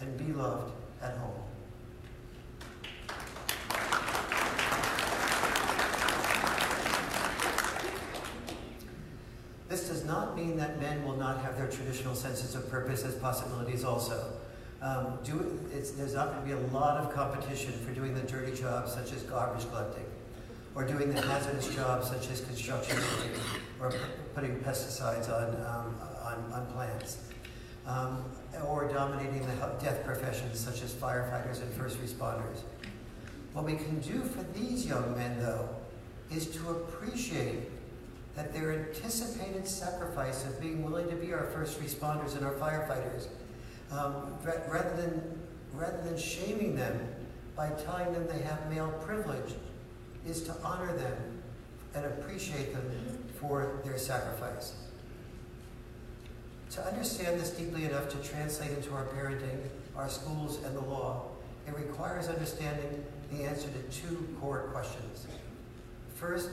and 0.01 0.17
be 0.17 0.33
loved 0.33 0.73
at 1.03 1.17
home. 1.19 1.43
This 9.69 9.89
does 9.89 10.05
not 10.05 10.37
mean 10.37 10.57
that 10.57 10.81
men 10.81 11.05
will 11.05 11.17
not 11.17 11.43
have 11.43 11.59
their 11.59 11.69
traditional 11.69 12.15
senses 12.15 12.55
of 12.55 12.71
purpose 12.71 13.05
as 13.05 13.15
possibilities 13.17 13.85
also. 13.85 14.33
Um, 14.83 15.19
do, 15.25 15.59
there's 15.73 16.15
not 16.15 16.33
going 16.33 16.41
to 16.41 16.47
be 16.47 16.53
a 16.53 16.73
lot 16.73 16.99
of 16.99 17.13
competition 17.15 17.73
for 17.73 17.93
doing 17.93 18.15
the 18.15 18.21
dirty 18.21 18.55
jobs 18.55 18.93
such 18.93 19.13
as 19.13 19.23
garbage 19.23 19.67
collecting 19.71 20.05
or 20.75 20.85
doing 20.85 21.13
the 21.13 21.21
hazardous 21.23 21.75
jobs 21.75 22.09
such 22.09 22.31
as 22.31 22.43
construction 22.43 22.99
or 23.81 23.93
putting 24.35 24.61
pesticides 24.61 25.31
on, 25.31 25.55
um, 25.65 25.95
on, 26.23 26.53
on, 26.53 26.67
plants, 26.75 27.19
um, 27.87 28.23
or 28.67 28.87
dominating 28.87 29.41
the 29.47 29.55
death 29.83 30.05
professions 30.05 30.61
such 30.61 30.83
as 30.83 30.93
firefighters 30.93 31.63
and 31.63 31.73
first 31.73 31.99
responders. 32.03 32.61
What 33.55 33.65
we 33.65 33.77
can 33.77 34.01
do 34.01 34.21
for 34.21 34.43
these 34.59 34.87
young 34.87 35.17
men, 35.17 35.41
though, 35.41 35.71
is 36.31 36.49
to 36.49 36.71
appreciate 36.71 37.71
that 38.35 38.53
their 38.53 38.73
anticipated 38.73 39.67
sacrifice 39.67 40.45
of 40.45 40.61
being 40.61 40.85
willing 40.85 41.09
to 41.09 41.17
be 41.17 41.33
our 41.33 41.47
first 41.47 41.81
responders 41.81 42.37
and 42.37 42.45
our 42.45 42.53
firefighters, 42.53 43.29
um, 43.93 44.35
rather, 44.45 44.97
than, 44.97 45.41
rather 45.75 46.01
than 46.03 46.19
shaming 46.19 46.77
them 46.77 46.99
by 47.57 47.71
telling 47.71 48.13
them 48.13 48.27
they 48.27 48.43
have 48.43 48.71
male 48.71 48.93
privilege, 49.05 49.55
is 50.27 50.43
to 50.43 50.55
honor 50.65 50.93
them 50.97 51.17
and 51.95 52.05
appreciate 52.05 52.73
them 52.75 52.91
for 53.41 53.81
their 53.85 53.99
sacrifice. 53.99 54.75
To 56.73 56.85
understand 56.87 57.41
this 57.41 57.51
deeply 57.51 57.85
enough 57.85 58.09
to 58.11 58.17
translate 58.29 58.71
into 58.71 58.93
our 58.93 59.05
parenting, 59.07 59.61
our 59.97 60.09
schools, 60.09 60.59
and 60.65 60.77
the 60.77 60.81
law, 60.81 61.29
it 61.67 61.77
requires 61.77 62.29
understanding 62.29 63.05
the 63.31 63.45
answer 63.45 63.69
to 63.69 64.01
two 64.01 64.29
core 64.41 64.69
questions. 64.73 65.27
First, 66.15 66.51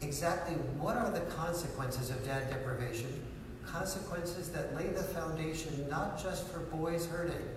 exactly 0.00 0.54
what 0.78 0.96
are 0.96 1.10
the 1.10 1.20
consequences 1.20 2.10
of 2.10 2.24
dad 2.24 2.48
deprivation? 2.50 3.22
Consequences 3.66 4.50
that 4.50 4.74
lay 4.76 4.88
the 4.88 5.02
foundation 5.02 5.86
not 5.88 6.22
just 6.22 6.46
for 6.48 6.60
boys 6.60 7.06
hurting, 7.06 7.48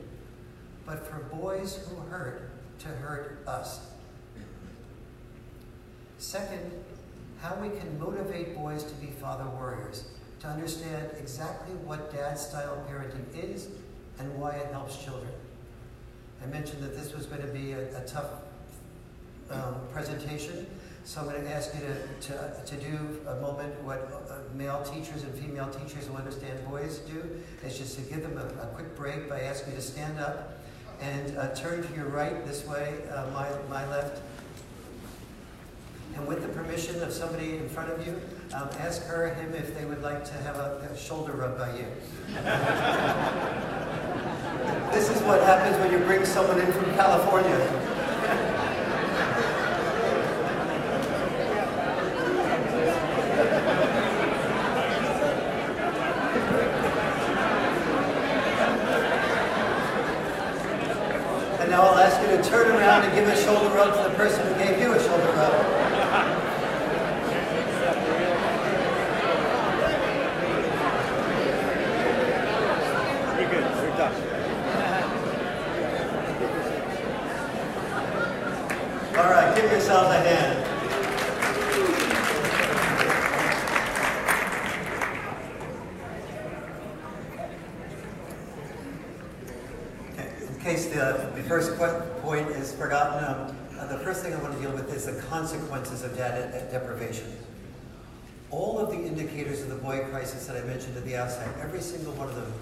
but 0.86 1.06
for 1.06 1.20
boys 1.36 1.80
who 1.88 1.96
hurt 2.10 2.50
to 2.80 2.88
hurt 2.88 3.44
us. 3.48 3.92
Second, 6.18 6.72
how 7.42 7.56
we 7.56 7.70
can 7.70 8.00
motivate 8.00 8.56
boys 8.56 8.84
to 8.84 8.94
be 8.96 9.08
father 9.08 9.46
warriors, 9.52 10.06
to 10.40 10.48
understand 10.48 11.12
exactly 11.20 11.76
what 11.86 12.12
dad 12.12 12.38
style 12.38 12.84
parenting 12.90 13.52
is 13.52 13.68
and 14.20 14.34
why 14.40 14.52
it 14.52 14.72
helps 14.72 15.04
children. 15.04 15.32
I 16.42 16.48
mentioned 16.48 16.82
that 16.84 16.96
this 16.96 17.14
was 17.14 17.26
going 17.26 17.42
to 17.42 17.48
be 17.48 17.74
a, 17.74 17.98
a 17.98 18.06
tough 18.08 18.30
um, 19.52 19.76
presentation, 19.92 20.68
so 21.08 21.22
I'm 21.22 21.28
going 21.28 21.42
to 21.42 21.50
ask 21.50 21.74
you 21.74 21.80
to, 21.80 21.96
to, 22.28 22.62
to 22.66 22.76
do 22.76 23.00
a 23.30 23.40
moment 23.40 23.74
what 23.84 24.12
uh, 24.30 24.40
male 24.54 24.84
teachers 24.84 25.24
and 25.24 25.34
female 25.36 25.70
teachers 25.70 26.06
who 26.06 26.14
understand 26.16 26.60
boys 26.70 26.98
do, 26.98 27.24
is 27.66 27.78
just 27.78 27.96
to 27.96 28.02
give 28.02 28.24
them 28.24 28.38
a, 28.38 28.44
a 28.62 28.66
quick 28.76 28.94
break 28.94 29.30
by 29.30 29.40
asking 29.40 29.72
you 29.72 29.78
to 29.78 29.82
stand 29.82 30.20
up 30.20 30.60
and 31.00 31.38
uh, 31.38 31.56
turn 31.56 31.82
to 31.82 31.96
your 31.96 32.10
right 32.10 32.46
this 32.46 32.68
way, 32.68 33.08
uh, 33.10 33.26
my, 33.32 33.48
my 33.70 33.88
left. 33.88 34.22
And 36.16 36.28
with 36.28 36.42
the 36.42 36.50
permission 36.50 37.02
of 37.02 37.14
somebody 37.14 37.56
in 37.56 37.70
front 37.70 37.90
of 37.90 38.06
you, 38.06 38.20
um, 38.54 38.68
ask 38.80 39.06
her 39.06 39.34
him 39.34 39.54
if 39.54 39.80
they 39.80 39.86
would 39.86 40.02
like 40.02 40.26
to 40.26 40.34
have 40.34 40.58
a, 40.58 40.90
a 40.92 40.98
shoulder 40.98 41.32
rub 41.32 41.58
by 41.58 41.74
you. 41.78 41.86
this 44.92 45.10
is 45.10 45.22
what 45.22 45.42
happens 45.44 45.78
when 45.78 45.90
you 45.90 46.00
bring 46.06 46.26
someone 46.26 46.60
in 46.60 46.70
from 46.74 46.84
California. 46.96 47.96
And 61.68 61.76
now 61.76 61.82
I'll 61.82 61.98
ask 61.98 62.22
you 62.22 62.38
to 62.38 62.50
turn 62.50 62.72
around 62.72 63.04
and 63.04 63.14
give 63.14 63.28
a 63.28 63.36
shoulder 63.44 63.68
rub 63.76 63.94
to 63.94 64.10
the 64.10 64.16
person 64.16 64.48
who 64.48 64.54
gave 64.54 64.80
you 64.80 64.94
a 64.94 65.04
shoulder 65.04 65.34
rub. 65.34 65.78
Yourselves 79.88 80.14
a 80.14 80.20
hand. 80.20 80.68
In 90.42 90.60
case 90.62 90.86
the, 90.88 91.32
the 91.36 91.42
first 91.44 91.76
point 92.22 92.50
is 92.50 92.74
forgotten, 92.76 93.24
um, 93.24 93.58
uh, 93.80 93.88
the 93.88 93.98
first 94.04 94.22
thing 94.22 94.36
I 94.36 94.38
want 94.44 94.54
to 94.54 94.60
deal 94.60 94.72
with 94.74 94.94
is 94.94 95.08
the 95.08 95.20
consequences 95.24 96.04
of 96.04 96.16
dad 96.16 96.70
deprivation. 96.72 97.36
All 98.52 98.78
of 98.78 98.92
the 98.92 98.98
indicators 98.98 99.62
of 99.62 99.70
the 99.70 99.76
boy 99.76 100.06
crisis 100.12 100.46
that 100.46 100.56
I 100.56 100.62
mentioned 100.68 100.96
at 100.98 101.06
the 101.06 101.16
outset, 101.16 101.48
every 101.60 101.82
single 101.82 102.14
one 102.14 102.28
of 102.28 102.36
them, 102.36 102.54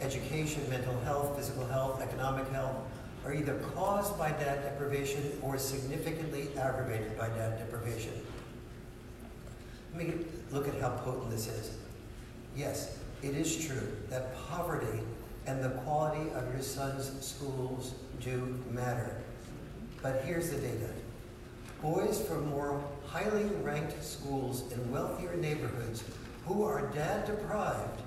education, 0.00 0.68
mental 0.68 0.98
health, 1.00 1.36
physical 1.36 1.66
health, 1.66 2.00
economic 2.02 2.48
health, 2.50 2.76
are 3.24 3.32
either 3.32 3.54
caused 3.74 4.18
by 4.18 4.30
dad 4.30 4.62
deprivation 4.62 5.38
or 5.40 5.56
significantly 5.58 6.48
aggravated 6.58 7.16
by 7.16 7.28
dad 7.28 7.58
deprivation. 7.58 8.12
Let 9.94 10.06
me 10.06 10.14
look 10.50 10.68
at 10.68 10.80
how 10.80 10.90
potent 10.90 11.30
this 11.30 11.46
is. 11.46 11.76
Yes, 12.56 12.98
it 13.22 13.34
is 13.34 13.66
true 13.66 13.96
that 14.10 14.36
poverty 14.48 15.00
and 15.46 15.62
the 15.62 15.70
quality 15.70 16.30
of 16.32 16.52
your 16.52 16.62
son's 16.62 17.10
schools 17.24 17.94
do 18.20 18.62
matter. 18.70 19.16
But 20.02 20.22
here's 20.24 20.50
the 20.50 20.58
data. 20.58 20.90
Boys 21.80 22.20
from 22.26 22.46
more 22.48 22.82
highly 23.06 23.44
ranked 23.62 24.02
schools 24.02 24.70
in 24.72 24.90
wealthier 24.90 25.36
neighborhoods 25.36 26.04
who 26.46 26.62
are 26.64 26.88
dad 26.88 27.26
deprived 27.26 28.02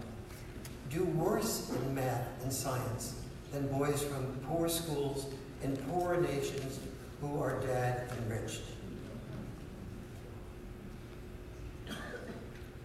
do 0.89 1.03
worse 1.03 1.69
in 1.69 1.95
math 1.95 2.27
and 2.43 2.51
science 2.51 3.15
than 3.51 3.67
boys 3.67 4.03
from 4.03 4.25
poor 4.47 4.69
schools 4.69 5.27
in 5.63 5.75
poor 5.89 6.19
nations 6.21 6.79
who 7.21 7.41
are 7.41 7.59
dad 7.61 8.09
enriched. 8.17 8.61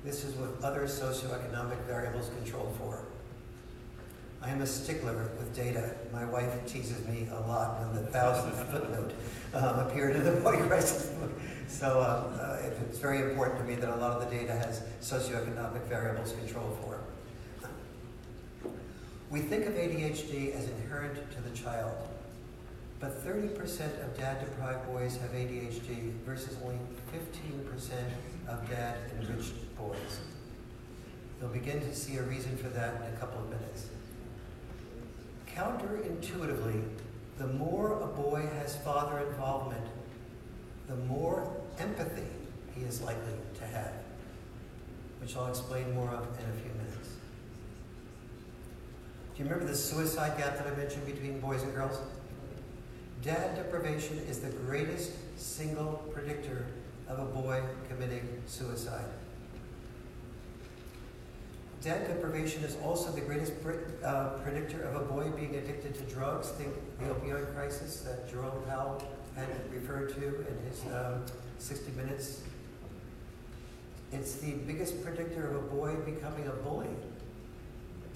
This 0.04 0.24
is 0.24 0.34
what 0.34 0.50
other 0.64 0.82
socioeconomic 0.82 1.78
variables 1.86 2.28
control 2.40 2.74
for. 2.78 3.04
I 4.42 4.50
am 4.50 4.60
a 4.60 4.66
stickler 4.66 5.30
with 5.38 5.54
data. 5.54 5.94
My 6.12 6.24
wife 6.24 6.66
teases 6.66 7.06
me 7.06 7.28
a 7.30 7.40
lot 7.46 7.78
when 7.80 7.94
the 7.94 8.10
thousandth 8.10 8.68
footnote 8.72 9.12
um, 9.54 9.86
appeared 9.86 10.16
in 10.16 10.24
the 10.24 10.32
boy 10.40 10.56
crisis 10.66 11.06
book. 11.10 11.30
So 11.68 12.00
um, 12.00 12.36
uh, 12.40 12.56
it's 12.82 12.98
very 12.98 13.20
important 13.30 13.60
to 13.60 13.64
me 13.64 13.76
that 13.76 13.88
a 13.88 13.96
lot 13.96 14.20
of 14.20 14.28
the 14.28 14.36
data 14.36 14.52
has 14.52 14.82
socioeconomic 15.00 15.82
variables 15.82 16.32
controlled 16.32 16.76
for. 16.82 17.01
We 19.32 19.40
think 19.40 19.64
of 19.64 19.72
ADHD 19.72 20.54
as 20.54 20.68
inherent 20.68 21.18
to 21.32 21.40
the 21.40 21.56
child, 21.56 21.96
but 23.00 23.24
30% 23.24 23.56
of 24.04 24.18
dad-deprived 24.18 24.86
boys 24.86 25.16
have 25.16 25.30
ADHD 25.30 26.12
versus 26.26 26.54
only 26.62 26.78
15% 27.10 27.92
of 28.46 28.68
dad-enriched 28.68 29.74
boys. 29.78 30.20
You'll 31.40 31.48
begin 31.48 31.80
to 31.80 31.94
see 31.94 32.18
a 32.18 32.22
reason 32.24 32.58
for 32.58 32.68
that 32.68 32.96
in 32.96 33.02
a 33.04 33.16
couple 33.16 33.40
of 33.40 33.48
minutes. 33.48 33.86
Counterintuitively, 35.56 36.82
the 37.38 37.46
more 37.46 38.02
a 38.02 38.08
boy 38.08 38.46
has 38.58 38.76
father 38.76 39.26
involvement, 39.26 39.86
the 40.88 40.96
more 40.96 41.50
empathy 41.78 42.28
he 42.76 42.82
is 42.82 43.00
likely 43.00 43.32
to 43.54 43.66
have, 43.66 43.94
which 45.22 45.34
I'll 45.38 45.48
explain 45.48 45.94
more 45.94 46.10
of 46.10 46.26
in 46.38 46.50
a 46.50 46.60
few 46.60 46.70
minutes. 46.76 46.91
Do 49.34 49.42
you 49.42 49.48
remember 49.48 49.70
the 49.70 49.76
suicide 49.76 50.36
gap 50.36 50.58
that 50.58 50.66
I 50.66 50.76
mentioned 50.76 51.06
between 51.06 51.40
boys 51.40 51.62
and 51.62 51.74
girls? 51.74 51.98
Dad 53.22 53.56
deprivation 53.56 54.18
is 54.28 54.40
the 54.40 54.50
greatest 54.50 55.12
single 55.38 56.04
predictor 56.12 56.66
of 57.08 57.18
a 57.18 57.24
boy 57.24 57.62
committing 57.88 58.28
suicide. 58.46 59.06
Dad 61.80 62.06
deprivation 62.08 62.62
is 62.62 62.76
also 62.84 63.10
the 63.10 63.22
greatest 63.22 63.54
uh, 64.04 64.30
predictor 64.42 64.82
of 64.82 64.96
a 64.96 65.04
boy 65.04 65.30
being 65.30 65.56
addicted 65.56 65.94
to 65.94 66.14
drugs. 66.14 66.48
Think 66.50 66.74
the 66.98 67.06
opioid 67.06 67.54
crisis 67.54 68.02
that 68.02 68.30
Jerome 68.30 68.62
Powell 68.68 69.02
had 69.34 69.48
referred 69.72 70.12
to 70.14 70.26
in 70.26 70.58
his 70.68 70.82
um, 70.92 71.24
60 71.58 71.90
Minutes. 71.92 72.42
It's 74.12 74.34
the 74.34 74.52
biggest 74.52 75.02
predictor 75.02 75.48
of 75.48 75.56
a 75.56 75.66
boy 75.68 75.94
becoming 76.04 76.46
a 76.48 76.52
bully 76.52 76.88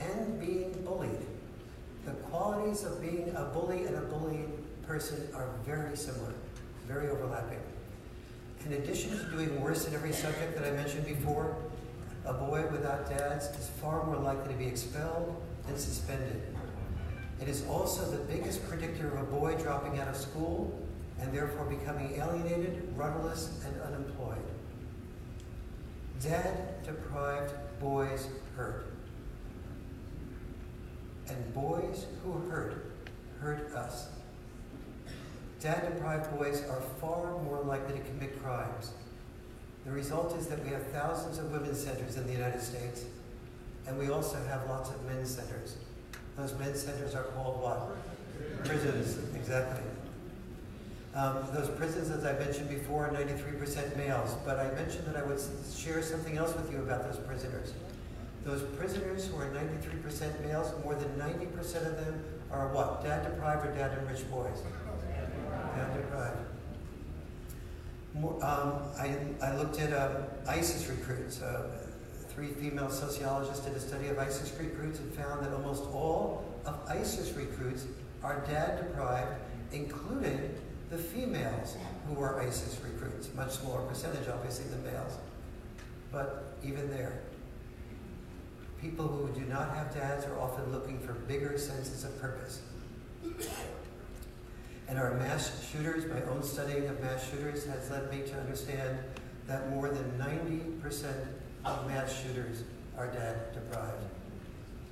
and 0.00 0.40
being 0.40 0.72
bullied. 0.84 1.26
The 2.04 2.12
qualities 2.12 2.84
of 2.84 3.00
being 3.00 3.32
a 3.36 3.44
bully 3.44 3.84
and 3.84 3.96
a 3.96 4.02
bullied 4.02 4.50
person 4.86 5.28
are 5.34 5.48
very 5.64 5.96
similar, 5.96 6.32
very 6.86 7.08
overlapping. 7.08 7.60
In 8.64 8.74
addition 8.74 9.10
to 9.18 9.24
doing 9.30 9.60
worse 9.60 9.86
in 9.86 9.94
every 9.94 10.12
subject 10.12 10.56
that 10.56 10.66
I 10.66 10.72
mentioned 10.72 11.06
before, 11.06 11.56
a 12.24 12.32
boy 12.32 12.66
without 12.72 13.08
dads 13.08 13.46
is 13.58 13.70
far 13.80 14.04
more 14.04 14.16
likely 14.16 14.52
to 14.52 14.58
be 14.58 14.66
expelled 14.66 15.40
and 15.68 15.78
suspended. 15.78 16.42
It 17.40 17.48
is 17.48 17.66
also 17.68 18.10
the 18.10 18.24
biggest 18.24 18.66
predictor 18.68 19.08
of 19.08 19.20
a 19.20 19.24
boy 19.24 19.56
dropping 19.56 19.98
out 20.00 20.08
of 20.08 20.16
school 20.16 20.80
and 21.20 21.32
therefore 21.32 21.66
becoming 21.66 22.16
alienated, 22.16 22.92
rudderless, 22.96 23.60
and 23.64 23.80
unemployed. 23.82 24.36
Dad 26.22 26.82
deprived 26.84 27.52
boys 27.78 28.28
hurt. 28.56 28.86
And 31.28 31.54
boys 31.54 32.06
who 32.22 32.32
hurt, 32.50 32.92
hurt 33.40 33.72
us. 33.72 34.08
Dad 35.60 35.94
deprived 35.94 36.36
boys 36.36 36.62
are 36.68 36.80
far 37.00 37.42
more 37.42 37.60
likely 37.62 37.98
to 37.98 38.04
commit 38.04 38.42
crimes. 38.42 38.92
The 39.84 39.92
result 39.92 40.36
is 40.36 40.46
that 40.48 40.62
we 40.64 40.70
have 40.70 40.86
thousands 40.88 41.38
of 41.38 41.50
women's 41.50 41.82
centers 41.82 42.16
in 42.16 42.26
the 42.26 42.32
United 42.32 42.60
States, 42.60 43.04
and 43.86 43.98
we 43.98 44.10
also 44.10 44.36
have 44.48 44.68
lots 44.68 44.90
of 44.90 45.02
men's 45.04 45.34
centers. 45.34 45.76
Those 46.36 46.54
men's 46.58 46.82
centers 46.82 47.14
are 47.14 47.22
called 47.22 47.62
what? 47.62 47.96
Prisons, 48.64 49.18
exactly. 49.34 49.82
Um, 51.14 51.46
those 51.54 51.70
prisons, 51.70 52.10
as 52.10 52.24
I 52.26 52.32
mentioned 52.38 52.68
before, 52.68 53.06
are 53.06 53.10
93% 53.10 53.96
males, 53.96 54.34
but 54.44 54.58
I 54.58 54.70
mentioned 54.72 55.06
that 55.06 55.16
I 55.16 55.22
would 55.22 55.40
share 55.74 56.02
something 56.02 56.36
else 56.36 56.54
with 56.54 56.70
you 56.70 56.78
about 56.78 57.10
those 57.10 57.24
prisoners. 57.24 57.72
Those 58.46 58.62
prisoners 58.78 59.26
who 59.26 59.38
are 59.38 59.50
93% 59.50 60.46
males, 60.46 60.72
more 60.84 60.94
than 60.94 61.08
90% 61.18 61.58
of 61.84 61.96
them 61.96 62.22
are 62.52 62.68
what? 62.68 63.02
Dad 63.02 63.24
deprived 63.24 63.66
or 63.66 63.72
dad 63.72 63.98
enriched 63.98 64.30
boys? 64.30 64.62
Dad 65.74 65.94
deprived. 65.94 66.38
Um, 68.16 68.82
I, 69.00 69.16
I 69.42 69.56
looked 69.56 69.80
at 69.80 69.92
uh, 69.92 70.22
ISIS 70.46 70.86
recruits. 70.86 71.42
Uh, 71.42 71.70
three 72.28 72.46
female 72.46 72.88
sociologists 72.88 73.64
did 73.64 73.74
a 73.74 73.80
study 73.80 74.06
of 74.06 74.18
ISIS 74.20 74.56
recruits 74.60 75.00
and 75.00 75.12
found 75.12 75.44
that 75.44 75.52
almost 75.52 75.82
all 75.92 76.44
of 76.66 76.78
ISIS 76.88 77.32
recruits 77.32 77.86
are 78.22 78.44
dad 78.48 78.78
deprived, 78.78 79.40
including 79.72 80.54
the 80.90 80.98
females 80.98 81.76
who 82.06 82.14
were 82.14 82.40
ISIS 82.40 82.78
recruits. 82.84 83.34
Much 83.34 83.50
smaller 83.50 83.82
percentage, 83.88 84.28
obviously, 84.28 84.66
than 84.66 84.84
males. 84.84 85.18
But 86.12 86.56
even 86.64 86.88
there, 86.90 87.22
people 88.80 89.06
who 89.06 89.28
do 89.38 89.46
not 89.46 89.74
have 89.74 89.94
dads 89.94 90.24
are 90.26 90.38
often 90.38 90.70
looking 90.72 90.98
for 91.00 91.12
bigger 91.12 91.58
senses 91.58 92.04
of 92.04 92.20
purpose. 92.20 92.62
And 94.88 94.98
our 94.98 95.14
mass 95.14 95.68
shooters, 95.70 96.04
my 96.10 96.22
own 96.30 96.42
studying 96.42 96.86
of 96.88 97.00
mass 97.00 97.28
shooters 97.30 97.66
has 97.66 97.90
led 97.90 98.10
me 98.10 98.22
to 98.22 98.34
understand 98.38 98.98
that 99.46 99.70
more 99.70 99.88
than 99.88 100.04
90% 100.18 101.12
of 101.64 101.86
mass 101.88 102.22
shooters 102.22 102.62
are 102.96 103.08
dad 103.08 103.52
deprived. 103.52 104.04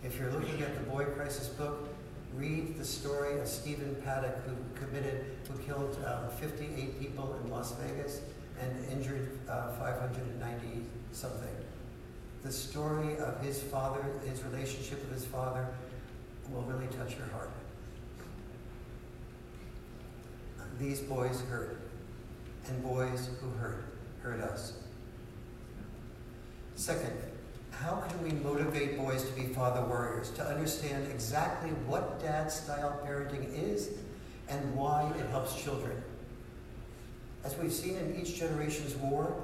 If 0.02 0.18
you're 0.18 0.32
looking 0.32 0.60
at 0.62 0.74
the 0.74 0.90
Boy 0.90 1.04
Crisis 1.04 1.48
book, 1.48 1.88
read 2.34 2.76
the 2.76 2.84
story 2.84 3.38
of 3.38 3.46
Stephen 3.46 3.96
Paddock, 4.04 4.36
who 4.44 4.54
committed, 4.84 5.24
who 5.48 5.58
killed 5.58 5.96
um, 6.04 6.28
58 6.40 7.00
people 7.00 7.38
in 7.42 7.50
Las 7.50 7.74
Vegas 7.76 8.20
and 8.60 8.84
injured 8.90 9.38
uh, 9.48 9.72
590 9.72 10.84
something. 11.12 11.48
The 12.44 12.52
story 12.52 13.16
of 13.16 13.40
his 13.40 13.62
father, 13.62 14.04
his 14.28 14.42
relationship 14.44 15.00
with 15.00 15.18
his 15.18 15.24
father, 15.24 15.66
will 16.52 16.60
really 16.62 16.86
touch 16.88 17.16
your 17.16 17.26
heart. 17.28 17.50
These 20.78 21.00
boys 21.00 21.40
hurt, 21.48 21.78
and 22.68 22.82
boys 22.82 23.30
who 23.40 23.48
hurt, 23.58 23.84
hurt 24.22 24.40
us. 24.40 24.74
Second, 26.74 27.12
how 27.70 28.02
can 28.08 28.22
we 28.22 28.32
motivate 28.32 28.98
boys 28.98 29.24
to 29.24 29.32
be 29.32 29.46
father 29.54 29.80
warriors, 29.80 30.30
to 30.32 30.44
understand 30.44 31.10
exactly 31.10 31.70
what 31.86 32.20
dad 32.20 32.52
style 32.52 33.00
parenting 33.06 33.48
is 33.54 33.88
and 34.50 34.74
why 34.74 35.10
it 35.18 35.30
helps 35.30 35.62
children? 35.62 35.96
As 37.42 37.56
we've 37.56 37.72
seen 37.72 37.96
in 37.96 38.20
each 38.20 38.36
generation's 38.36 38.94
war, 38.96 39.34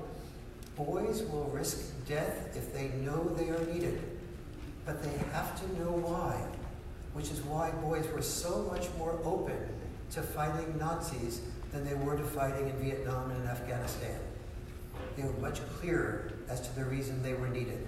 boys 0.84 1.22
will 1.22 1.44
risk 1.44 1.92
death 2.06 2.56
if 2.56 2.72
they 2.72 2.88
know 3.04 3.24
they 3.36 3.50
are 3.50 3.64
needed, 3.72 4.00
but 4.84 5.02
they 5.02 5.16
have 5.32 5.60
to 5.60 5.80
know 5.80 5.92
why, 5.92 6.40
which 7.12 7.30
is 7.30 7.40
why 7.42 7.70
boys 7.82 8.06
were 8.12 8.22
so 8.22 8.62
much 8.70 8.88
more 8.98 9.18
open 9.24 9.58
to 10.12 10.22
fighting 10.22 10.78
Nazis 10.78 11.40
than 11.72 11.84
they 11.84 11.94
were 11.94 12.16
to 12.16 12.24
fighting 12.24 12.68
in 12.68 12.76
Vietnam 12.76 13.30
and 13.30 13.42
in 13.42 13.48
Afghanistan. 13.48 14.18
They 15.16 15.22
were 15.22 15.32
much 15.34 15.60
clearer 15.80 16.32
as 16.48 16.60
to 16.62 16.74
the 16.74 16.84
reason 16.84 17.22
they 17.22 17.34
were 17.34 17.48
needed. 17.48 17.86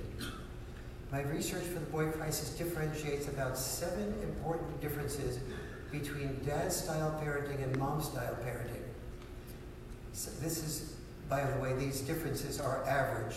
My 1.11 1.23
research 1.23 1.65
for 1.65 1.79
the 1.79 1.87
boy 1.87 2.11
crisis 2.11 2.51
differentiates 2.51 3.29
about 3.29 3.59
seven 3.59 4.15
important 4.23 4.81
differences 4.81 5.41
between 5.91 6.43
dad 6.45 6.73
style 6.73 7.21
parenting 7.23 7.63
and 7.63 7.77
mom 7.79 8.03
style 8.03 8.37
parenting. 8.45 8.83
So 10.15 10.31
this 10.41 10.65
is, 10.65 10.97
by 11.33 11.51
the 11.51 11.59
way, 11.61 11.73
these 11.73 12.03
differences 12.03 12.61
are 12.61 12.85
average. 12.87 13.37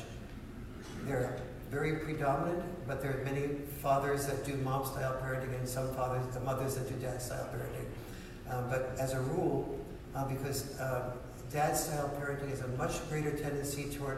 They're 1.06 1.40
very 1.72 1.94
predominant, 1.94 2.62
but 2.86 3.02
there 3.02 3.18
are 3.18 3.24
many 3.24 3.48
fathers 3.82 4.26
that 4.26 4.46
do 4.46 4.56
mom 4.58 4.86
style 4.86 5.18
parenting 5.24 5.58
and 5.58 5.68
some 5.68 5.94
fathers, 5.96 6.22
the 6.34 6.42
mothers 6.42 6.76
that 6.76 6.90
do 6.90 6.96
dad 6.96 7.22
style 7.22 7.48
parenting. 7.54 8.54
Um, 8.54 8.70
but 8.70 8.98
as 9.00 9.14
a 9.14 9.22
rule, 9.22 9.80
uh, 10.14 10.26
because 10.26 10.78
uh, 10.78 11.14
dad 11.54 11.78
style 11.78 12.12
parenting 12.20 12.50
has 12.50 12.60
a 12.62 12.68
much 12.70 13.08
greater 13.10 13.32
tendency 13.32 13.86
toward 13.86 14.18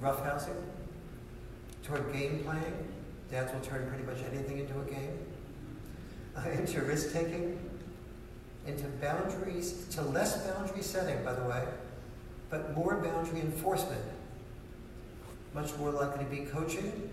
roughhousing, 0.00 0.62
toward 1.82 2.12
game 2.12 2.44
playing. 2.44 2.92
Dads 3.28 3.52
will 3.52 3.60
turn 3.60 3.88
pretty 3.88 4.04
much 4.04 4.18
anything 4.30 4.60
into 4.60 4.78
a 4.78 4.84
game. 4.84 5.18
Uh, 6.36 6.48
into 6.58 6.80
risk 6.82 7.12
taking, 7.12 7.58
into 8.68 8.84
boundaries, 9.02 9.84
to 9.88 10.02
less 10.02 10.46
boundary 10.46 10.82
setting, 10.82 11.24
by 11.24 11.32
the 11.32 11.42
way, 11.42 11.64
but 12.50 12.74
more 12.76 12.96
boundary 12.96 13.40
enforcement. 13.40 14.02
Much 15.54 15.76
more 15.76 15.90
likely 15.90 16.24
to 16.24 16.30
be 16.30 16.50
coaching, 16.50 17.10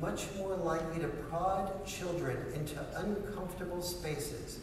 much 0.00 0.26
more 0.36 0.56
likely 0.56 1.00
to 1.00 1.08
prod 1.08 1.84
children 1.86 2.36
into 2.54 2.78
uncomfortable 2.96 3.82
spaces, 3.82 4.60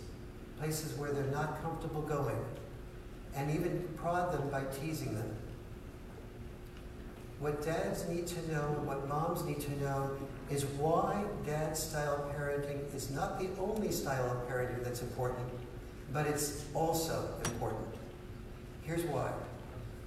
places 0.60 0.98
where 0.98 1.12
they're 1.12 1.24
not 1.26 1.62
comfortable 1.62 2.02
going, 2.02 2.38
and 3.36 3.52
even 3.52 3.88
prod 3.98 4.34
them 4.34 4.50
by 4.50 4.64
teasing 4.80 5.14
them. 5.16 5.36
What 7.40 7.64
dads 7.64 8.08
need 8.08 8.28
to 8.28 8.52
know, 8.52 8.62
what 8.86 9.08
moms 9.08 9.44
need 9.44 9.60
to 9.62 9.80
know, 9.82 10.12
is 10.50 10.66
why 10.66 11.24
dad 11.46 11.76
style 11.76 12.32
parenting 12.38 12.94
is 12.96 13.12
not 13.12 13.40
the 13.40 13.50
only 13.60 13.92
style 13.92 14.32
of 14.32 14.50
parenting 14.50 14.84
that's 14.84 15.02
important, 15.02 15.48
but 16.14 16.26
it's 16.26 16.64
also 16.74 17.28
important. 17.46 17.94
Here's 18.84 19.04
why. 19.04 19.32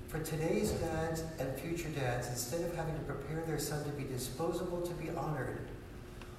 For 0.08 0.20
today's 0.20 0.70
dads 0.70 1.22
and 1.38 1.54
future 1.60 1.90
dads, 1.90 2.28
instead 2.28 2.62
of 2.62 2.74
having 2.74 2.94
to 2.94 3.00
prepare 3.02 3.42
their 3.42 3.58
son 3.58 3.84
to 3.84 3.90
be 3.90 4.04
disposable 4.04 4.80
to 4.80 4.94
be 4.94 5.10
honored, 5.10 5.58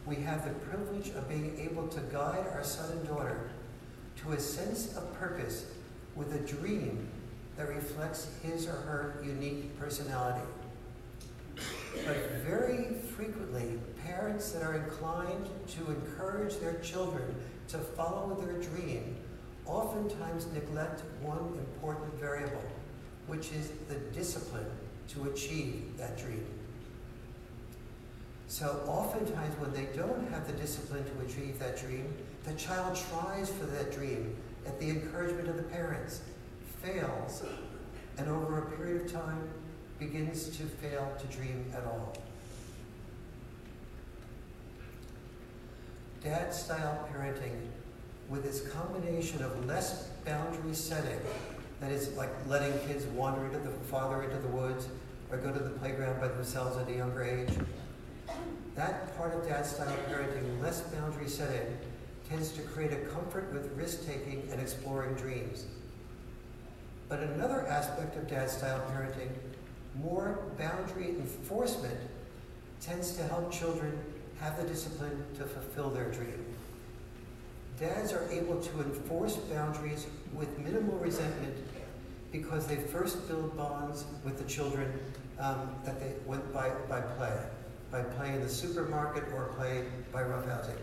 we 0.08 0.16
have 0.16 0.44
the 0.44 0.56
privilege 0.66 1.10
of 1.10 1.30
being 1.30 1.56
able 1.60 1.88
to 1.90 2.00
guide 2.12 2.48
our 2.52 2.64
son 2.64 2.92
and 2.94 3.08
daughter 3.08 3.52
to 4.24 4.32
a 4.32 4.40
sense 4.40 4.98
of 4.98 5.14
purpose 5.20 5.68
with 6.16 6.34
a 6.34 6.40
dream 6.40 7.08
that 7.58 7.70
reflects 7.70 8.32
his 8.42 8.66
or 8.66 8.72
her 8.72 9.22
unique 9.24 9.78
personality. 9.80 10.48
But 12.08 12.18
very 12.44 12.96
frequently, 13.16 13.80
parents 14.04 14.52
that 14.52 14.64
are 14.64 14.78
inclined 14.78 15.48
to 15.76 15.92
encourage 15.92 16.58
their 16.58 16.80
children 16.80 17.36
to 17.68 17.78
follow 17.78 18.34
their 18.34 18.60
dream 18.60 19.16
oftentimes 19.68 20.48
neglect 20.54 21.04
one 21.22 21.56
important 21.60 22.20
variable, 22.20 22.64
which 23.30 23.52
is 23.52 23.72
the 23.88 23.96
discipline 24.14 24.66
to 25.10 25.30
achieve 25.30 25.98
that 25.98 26.18
dream. 26.18 26.46
So 28.48 28.82
oftentimes 28.88 29.56
when 29.60 29.72
they 29.72 29.88
don't 29.96 30.28
have 30.32 30.48
the 30.48 30.54
discipline 30.54 31.04
to 31.04 31.26
achieve 31.26 31.60
that 31.60 31.80
dream, 31.80 32.12
the 32.44 32.54
child 32.54 33.00
tries 33.10 33.50
for 33.50 33.66
that 33.68 33.94
dream 33.94 34.36
at 34.66 34.80
the 34.80 34.90
encouragement 34.90 35.48
of 35.48 35.58
the 35.58 35.64
parents, 35.64 36.22
fails, 36.82 37.44
and 38.18 38.28
over 38.28 38.58
a 38.58 38.72
period 38.72 39.06
of 39.06 39.12
time 39.12 39.48
begins 40.00 40.50
to 40.58 40.64
fail 40.64 41.12
to 41.20 41.28
dream 41.28 41.66
at 41.76 41.84
all. 41.86 42.16
Dad 46.24 46.54
style 46.54 47.08
parenting, 47.14 47.68
with 48.28 48.46
its 48.46 48.62
combination 48.62 49.44
of 49.44 49.66
less 49.66 50.10
boundary 50.26 50.74
setting, 50.74 51.20
that 51.80 51.92
is 51.92 52.16
like 52.16 52.30
letting 52.48 52.78
kids 52.88 53.06
wander 53.06 53.46
into 53.46 53.60
the 53.60 53.70
father 53.86 54.24
into 54.24 54.38
the 54.38 54.48
woods 54.48 54.88
or 55.32 55.38
go 55.38 55.52
to 55.52 55.60
the 55.60 55.70
playground 55.70 56.20
by 56.20 56.28
themselves 56.28 56.78
at 56.78 56.90
a 56.90 56.98
younger 56.98 57.24
age. 57.24 57.50
That 58.76 59.16
part 59.18 59.34
of 59.34 59.48
dad 59.48 59.66
style 59.66 59.96
parenting, 60.10 60.62
less 60.62 60.82
boundary 60.82 61.28
setting, 61.28 61.78
tends 62.30 62.52
to 62.52 62.62
create 62.62 62.92
a 62.94 62.98
comfort 63.08 63.52
with 63.54 63.72
risk 63.76 64.06
taking 64.06 64.48
and 64.52 64.62
exploring 64.62 65.16
dreams. 65.16 65.66
But 67.08 67.20
another 67.20 67.66
aspect 67.68 68.16
of 68.18 68.28
dad 68.28 68.50
style 68.50 68.82
parenting 68.92 69.30
more 69.96 70.40
boundary 70.58 71.10
enforcement 71.10 72.00
tends 72.82 73.16
to 73.18 73.24
help 73.24 73.52
children 73.52 73.98
have 74.40 74.58
the 74.58 74.68
discipline 74.68 75.26
to 75.38 75.44
fulfill 75.44 75.90
their 75.90 76.10
dream. 76.12 76.46
Dads 77.80 78.12
are 78.12 78.28
able 78.30 78.60
to 78.60 78.82
enforce 78.82 79.38
boundaries 79.38 80.06
with 80.34 80.60
minimal 80.60 80.98
resentment 80.98 81.56
because 82.30 82.68
they 82.68 82.76
first 82.76 83.26
build 83.30 83.56
bonds 83.56 84.04
with 84.26 84.38
the 84.38 84.44
children 84.44 85.00
um, 85.40 85.74
that 85.86 85.98
they 85.98 86.12
went 86.26 86.54
by, 86.54 86.72
by 86.90 87.00
play, 87.00 87.32
by 87.90 88.02
play 88.02 88.34
in 88.34 88.42
the 88.42 88.50
supermarket 88.50 89.24
or 89.34 89.54
play 89.58 89.86
by 90.12 90.24
roughhousing. 90.24 90.76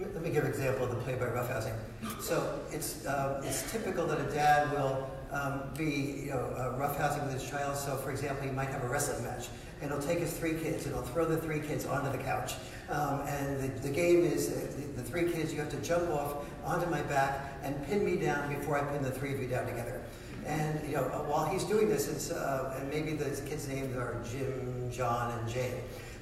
Let 0.00 0.22
me 0.22 0.30
give 0.30 0.44
an 0.44 0.50
example 0.50 0.86
of 0.86 0.90
the 0.90 0.96
play 0.96 1.14
by 1.14 1.26
roughhousing. 1.26 1.74
So 2.20 2.58
it's, 2.72 3.06
uh, 3.06 3.42
it's 3.44 3.70
typical 3.70 4.06
that 4.08 4.18
a 4.18 4.30
dad 4.32 4.72
will 4.72 5.08
um, 5.32 5.62
be 5.76 6.24
you 6.24 6.30
know, 6.30 6.52
uh, 6.56 6.78
roughhousing 6.78 7.24
with 7.24 7.40
his 7.40 7.48
child. 7.48 7.76
So, 7.76 7.96
for 7.96 8.10
example, 8.10 8.46
he 8.46 8.50
might 8.50 8.68
have 8.68 8.82
a 8.82 8.88
wrestling 8.88 9.24
match, 9.24 9.48
and 9.80 9.90
he'll 9.90 10.02
take 10.02 10.18
his 10.18 10.32
three 10.32 10.54
kids 10.54 10.86
and 10.86 10.94
he'll 10.94 11.04
throw 11.04 11.24
the 11.24 11.36
three 11.36 11.60
kids 11.60 11.86
onto 11.86 12.10
the 12.16 12.22
couch. 12.22 12.54
Um, 12.88 13.20
and 13.26 13.60
the, 13.60 13.80
the 13.80 13.94
game 13.94 14.24
is 14.24 14.50
uh, 14.50 14.66
the, 14.96 15.02
three 15.02 15.30
kids, 15.30 15.52
you 15.52 15.60
have 15.60 15.70
to 15.70 15.80
jump 15.80 16.10
off 16.10 16.44
onto 16.64 16.90
my 16.90 17.02
back 17.02 17.54
and 17.62 17.86
pin 17.86 18.04
me 18.04 18.16
down 18.16 18.52
before 18.54 18.78
I 18.78 18.92
pin 18.92 19.02
the 19.02 19.10
three 19.10 19.32
of 19.32 19.40
you 19.40 19.46
down 19.46 19.66
together. 19.66 20.02
And 20.46 20.86
you 20.88 20.96
know, 20.96 21.02
while 21.28 21.46
he's 21.46 21.64
doing 21.64 21.88
this, 21.88 22.30
uh, 22.30 22.76
and 22.78 22.88
maybe 22.90 23.12
the 23.12 23.24
kids' 23.42 23.68
names 23.68 23.96
are 23.96 24.22
Jim, 24.30 24.90
John, 24.90 25.38
and 25.38 25.48
Jane. 25.48 25.74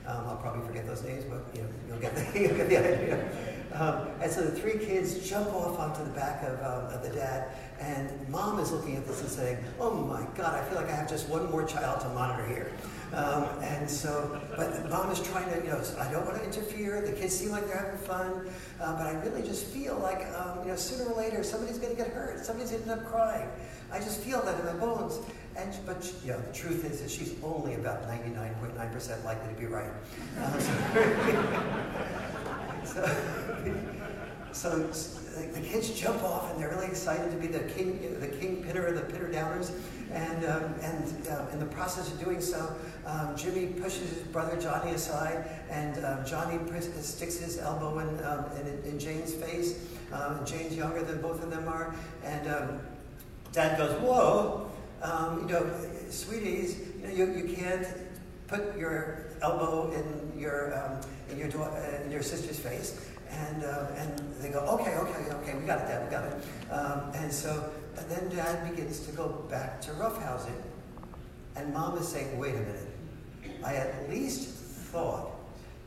Um, 0.06 0.24
I'll 0.26 0.36
probably 0.36 0.66
forget 0.66 0.86
those 0.86 1.02
names, 1.02 1.24
but 1.24 1.44
you 1.54 1.62
know, 1.62 1.68
you'll 1.88 1.98
get 1.98 2.16
the, 2.16 2.40
you'll 2.40 2.56
get 2.56 2.68
the 2.68 2.78
idea. 2.78 3.30
Um, 3.72 4.08
and 4.22 4.32
so 4.32 4.42
the 4.42 4.58
three 4.58 4.78
kids 4.78 5.28
jump 5.28 5.52
off 5.52 5.78
onto 5.78 6.02
the 6.02 6.10
back 6.10 6.42
of, 6.42 6.58
um, 6.60 6.94
of 6.94 7.02
the 7.02 7.10
dad, 7.10 7.50
and 7.80 8.28
mom 8.28 8.58
is 8.58 8.72
looking 8.72 8.96
at 8.96 9.06
this 9.06 9.20
and 9.20 9.30
saying, 9.30 9.58
"Oh 9.78 9.94
my 9.94 10.26
God, 10.36 10.54
I 10.54 10.64
feel 10.68 10.76
like 10.76 10.90
I 10.90 10.96
have 10.96 11.08
just 11.08 11.28
one 11.28 11.50
more 11.50 11.64
child 11.64 12.00
to 12.00 12.08
monitor 12.10 12.46
here." 12.46 12.72
Um, 13.12 13.46
and 13.62 13.88
so, 13.88 14.38
but 14.56 14.88
mom 14.90 15.10
is 15.10 15.20
trying 15.20 15.48
to, 15.50 15.56
you 15.64 15.72
know, 15.72 15.82
I 15.98 16.10
don't 16.12 16.26
want 16.26 16.36
to 16.36 16.44
interfere. 16.44 17.00
The 17.00 17.12
kids 17.12 17.34
seem 17.34 17.50
like 17.50 17.66
they're 17.66 17.78
having 17.78 17.98
fun, 18.00 18.48
uh, 18.80 18.92
but 18.98 19.06
I 19.06 19.12
really 19.24 19.42
just 19.42 19.66
feel 19.66 19.98
like, 19.98 20.26
um, 20.34 20.60
you 20.62 20.68
know, 20.68 20.76
sooner 20.76 21.10
or 21.10 21.16
later 21.16 21.42
somebody's 21.42 21.78
going 21.78 21.96
to 21.96 21.96
get 21.96 22.12
hurt. 22.12 22.44
Somebody's 22.44 22.70
going 22.70 22.84
to 22.84 22.90
end 22.90 23.00
up 23.00 23.06
crying. 23.06 23.48
I 23.90 23.98
just 23.98 24.20
feel 24.20 24.42
that 24.42 24.60
in 24.60 24.66
my 24.66 24.74
bones. 24.74 25.20
And 25.56 25.74
but 25.86 26.12
you 26.22 26.32
know, 26.32 26.40
the 26.40 26.52
truth 26.52 26.84
is 26.84 27.00
that 27.00 27.10
she's 27.10 27.34
only 27.42 27.74
about 27.74 28.02
99.9% 28.06 29.24
likely 29.24 29.54
to 29.54 29.58
be 29.60 29.66
right. 29.66 29.90
Uh, 30.38 30.58
so, 32.84 33.02
so, 34.52 34.92
so 34.92 35.20
the 35.46 35.60
kids 35.60 35.90
jump 35.90 36.22
off 36.22 36.50
and 36.50 36.60
they're 36.60 36.70
really 36.70 36.86
excited 36.86 37.30
to 37.30 37.36
be 37.36 37.46
the 37.46 37.60
king, 37.72 38.16
the 38.20 38.28
king 38.28 38.62
pinner, 38.62 38.90
the 38.92 39.02
pinner 39.02 39.28
downers, 39.32 39.72
and 40.12 40.44
um, 40.44 40.74
and 40.82 41.28
uh, 41.28 41.46
in 41.52 41.58
the 41.58 41.66
process 41.66 42.10
of 42.10 42.22
doing 42.22 42.40
so, 42.40 42.74
um, 43.06 43.36
Jimmy 43.36 43.66
pushes 43.66 44.10
his 44.10 44.22
brother 44.24 44.60
Johnny 44.60 44.92
aside, 44.92 45.48
and 45.70 46.04
um, 46.04 46.24
Johnny 46.24 46.58
sticks 47.00 47.38
his 47.38 47.58
elbow 47.58 47.98
in, 47.98 48.24
um, 48.24 48.44
in, 48.60 48.90
in 48.90 48.98
Jane's 48.98 49.34
face. 49.34 49.86
Um, 50.12 50.44
Jane's 50.44 50.74
younger 50.74 51.02
than 51.02 51.20
both 51.20 51.42
of 51.42 51.50
them 51.50 51.68
are, 51.68 51.94
and 52.24 52.48
um, 52.48 52.80
Dad 53.52 53.76
goes, 53.76 53.92
"Whoa, 54.00 54.70
you 55.40 55.46
know, 55.46 55.70
sweeties, 56.10 56.78
you 57.00 57.08
know, 57.08 57.14
you, 57.14 57.46
you 57.46 57.54
can't 57.54 57.86
put 58.46 58.78
your 58.78 59.26
elbow 59.42 59.92
in 59.92 60.40
your 60.40 61.00
in 61.30 61.38
your 61.38 61.48
in 62.04 62.10
your 62.10 62.22
sister's 62.22 62.58
face." 62.58 63.07
And, 63.30 63.64
uh, 63.64 63.86
and 63.96 64.34
they 64.40 64.48
go, 64.48 64.60
okay, 64.60 64.96
okay, 64.96 65.30
okay, 65.30 65.54
we 65.58 65.66
got 65.66 65.80
it, 65.80 65.88
Dad, 65.88 66.04
we 66.04 66.10
got 66.10 66.24
it. 66.24 66.72
Um, 66.72 67.12
and 67.14 67.32
so 67.32 67.70
and 67.98 68.08
then 68.10 68.36
Dad 68.36 68.70
begins 68.70 69.00
to 69.06 69.12
go 69.12 69.28
back 69.50 69.80
to 69.82 69.90
roughhousing. 69.92 70.54
And 71.56 71.72
Mom 71.74 71.98
is 71.98 72.06
saying, 72.06 72.38
wait 72.38 72.54
a 72.54 72.58
minute. 72.58 72.86
I 73.64 73.74
at 73.74 74.08
least 74.08 74.48
thought 74.48 75.30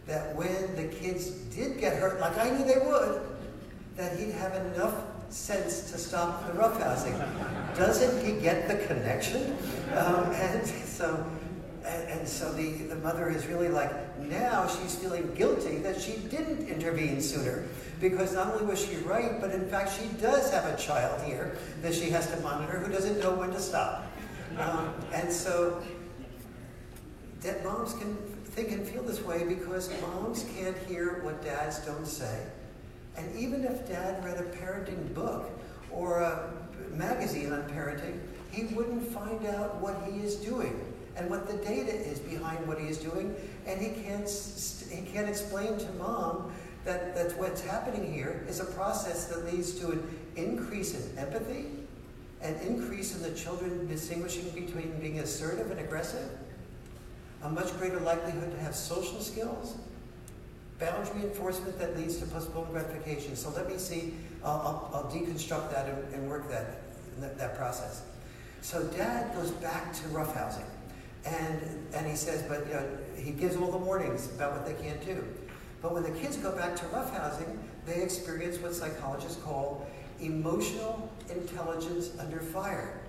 that 0.08 0.36
when 0.36 0.76
the 0.76 0.94
kids 0.94 1.30
did 1.56 1.80
get 1.80 1.98
hurt, 1.98 2.20
like 2.20 2.38
I 2.38 2.50
knew 2.50 2.66
they 2.66 2.86
would, 2.86 3.22
that 3.96 4.20
he'd 4.20 4.32
have 4.32 4.54
enough 4.66 4.96
sense 5.30 5.90
to 5.92 5.98
stop 5.98 6.46
the 6.48 6.54
roughhousing. 6.54 7.18
Doesn't 7.78 8.26
he 8.26 8.42
get 8.42 8.68
the 8.68 8.86
connection? 8.88 9.58
Um, 9.96 10.26
and 10.34 10.68
so 10.68 11.26
and, 11.86 12.10
and, 12.10 12.28
so 12.28 12.52
the, 12.54 12.72
the 12.84 12.96
mother 12.96 13.30
is 13.30 13.48
really 13.48 13.68
like, 13.68 14.20
now 14.20 14.68
she's 14.68 14.96
feeling 14.96 15.34
guilty 15.34 15.78
that 15.78 16.00
she 16.00 16.18
didn't 16.30 16.68
intervene 16.68 17.22
sooner. 17.22 17.66
Because 18.00 18.34
not 18.34 18.54
only 18.54 18.66
was 18.66 18.84
she 18.84 18.98
right, 18.98 19.40
but 19.42 19.52
in 19.52 19.68
fact 19.68 19.92
she 20.00 20.08
does 20.20 20.52
have 20.52 20.66
a 20.66 20.78
child 20.78 21.22
here 21.24 21.58
that 21.82 21.94
she 21.94 22.10
has 22.10 22.30
to 22.32 22.40
monitor 22.42 22.80
who 22.80 22.92
doesn't 22.92 23.20
know 23.20 23.34
when 23.34 23.52
to 23.52 23.60
stop. 23.60 24.06
Um, 24.60 24.94
and 25.14 25.32
so 25.32 25.82
that 27.42 27.64
moms 27.64 27.94
can 27.94 28.16
think 28.16 28.72
and 28.72 28.86
feel 28.88 29.04
this 29.04 29.22
way 29.22 29.44
because 29.44 29.90
moms 30.02 30.46
can't 30.58 30.78
hear 30.88 31.22
what 31.24 31.44
dads 31.44 31.80
don't 31.86 32.06
say. 32.06 32.46
And 33.18 33.36
even 33.38 33.64
if 33.64 33.88
dad 33.88 34.24
read 34.24 34.38
a 34.38 34.44
parenting 34.44 35.14
book 35.14 35.50
or 35.92 36.22
a 36.22 36.54
magazine 36.92 37.52
on 37.54 37.64
parenting, 37.70 38.20
he 38.52 38.66
wouldn't 38.76 39.08
find 39.12 39.46
out 39.48 39.76
what 39.78 39.96
he 40.12 40.20
is 40.20 40.36
doing 40.36 40.91
and 41.22 41.30
what 41.30 41.48
the 41.48 41.58
data 41.58 41.94
is 41.94 42.20
behind 42.20 42.68
what 42.68 42.80
he 42.80 42.88
is 42.88 42.98
doing, 42.98 43.36
and 43.68 43.80
he 43.80 43.90
can't, 44.02 44.28
he 44.90 45.02
can't 45.14 45.30
explain 45.30 45.78
to 45.78 45.92
mom 45.94 46.52
that, 46.84 47.14
that 47.14 47.38
what's 47.38 47.62
happening 47.62 48.12
here 48.12 48.44
is 48.50 48.60
a 48.60 48.66
process 48.66 49.26
that 49.26 49.46
leads 49.46 49.80
to 49.80 49.92
an 49.92 50.18
increase 50.36 50.96
in 51.00 51.18
empathy, 51.20 51.68
an 52.42 52.56
increase 52.66 53.16
in 53.16 53.22
the 53.22 53.38
children 53.38 53.88
distinguishing 53.88 54.50
between 54.50 55.00
being 55.00 55.20
assertive 55.20 55.70
and 55.70 55.80
aggressive, 55.80 56.28
a 57.44 57.50
much 57.50 57.72
greater 57.78 58.00
likelihood 58.00 58.52
to 58.52 58.58
have 58.58 58.74
social 58.74 59.20
skills, 59.20 59.78
boundary 60.80 61.22
enforcement 61.22 61.78
that 61.78 61.96
leads 61.96 62.18
to 62.18 62.26
postponed 62.26 62.72
gratification. 62.72 63.36
So 63.36 63.52
let 63.52 63.70
me 63.70 63.78
see, 63.78 64.16
I'll, 64.44 64.90
I'll, 64.92 64.92
I'll 64.96 65.12
deconstruct 65.12 65.72
that 65.72 65.88
and, 65.88 66.16
and 66.16 66.28
work 66.28 66.50
that, 66.50 66.82
that, 67.20 67.38
that 67.38 67.56
process. 67.58 68.02
So 68.64 68.84
dad 68.86 69.36
goes 69.36 69.52
back 69.52 69.94
to 69.94 70.02
roughhousing. 70.06 70.66
And, 71.26 71.62
and 71.94 72.08
he 72.08 72.16
says, 72.16 72.44
but 72.44 72.68
you 72.68 72.74
know, 72.74 72.88
he 73.16 73.32
gives 73.32 73.56
all 73.56 73.72
the 73.72 73.78
warnings 73.78 74.28
about 74.34 74.54
what 74.54 74.66
they 74.66 74.82
can't 74.84 75.04
do. 75.06 75.24
But 75.82 75.94
when 75.94 76.04
the 76.04 76.12
kids 76.12 76.38
go 76.38 76.52
back 76.52 76.76
to 76.78 76.86
roughhousing, 76.86 77.58
they 77.86 78.02
experience 78.02 78.58
what 78.58 78.74
psychologists 78.74 79.42
call 79.42 79.88
emotional 80.20 81.12
intelligence 81.30 82.12
under 82.20 82.40
fire. 82.40 83.02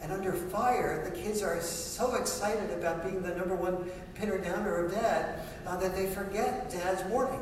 And 0.00 0.12
under 0.12 0.32
fire, 0.32 1.02
the 1.04 1.10
kids 1.10 1.42
are 1.42 1.60
so 1.60 2.14
excited 2.14 2.70
about 2.70 3.02
being 3.04 3.22
the 3.22 3.34
number 3.34 3.54
one 3.54 3.90
pinner 4.14 4.38
downer 4.38 4.84
of 4.84 4.92
dad 4.92 5.40
uh, 5.66 5.76
that 5.78 5.96
they 5.96 6.06
forget 6.06 6.70
dad's 6.70 7.02
warning. 7.04 7.40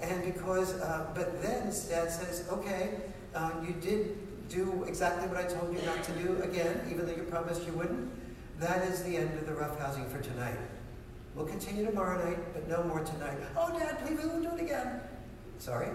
And 0.00 0.24
because, 0.24 0.74
uh, 0.80 1.06
but 1.14 1.42
then 1.42 1.64
dad 1.64 2.10
says, 2.10 2.46
okay, 2.50 2.90
uh, 3.34 3.50
you 3.66 3.74
did 3.74 4.48
do 4.48 4.84
exactly 4.86 5.28
what 5.28 5.38
I 5.38 5.44
told 5.44 5.74
you 5.74 5.84
not 5.84 6.02
to 6.04 6.12
do 6.12 6.42
again, 6.42 6.80
even 6.90 7.06
though 7.06 7.14
you 7.14 7.22
promised 7.24 7.66
you 7.66 7.72
wouldn't. 7.72 8.10
That 8.60 8.84
is 8.88 9.02
the 9.02 9.16
end 9.16 9.36
of 9.38 9.46
the 9.46 9.52
roughhousing 9.52 10.08
for 10.10 10.20
tonight. 10.20 10.58
We'll 11.34 11.46
continue 11.46 11.84
tomorrow 11.84 12.24
night, 12.24 12.38
but 12.54 12.68
no 12.68 12.84
more 12.84 13.00
tonight. 13.00 13.38
Oh, 13.56 13.76
Dad, 13.76 13.98
please, 14.06 14.18
we 14.20 14.28
won't 14.28 14.42
do 14.42 14.56
it 14.56 14.60
again. 14.60 15.00
Sorry? 15.58 15.88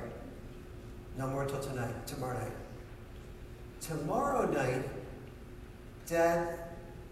No 1.17 1.27
more 1.27 1.45
till 1.45 1.61
tonight, 1.61 2.05
tomorrow 2.05 2.37
night. 2.37 2.51
Tomorrow 3.81 4.51
night, 4.51 4.83
Dad 6.07 6.59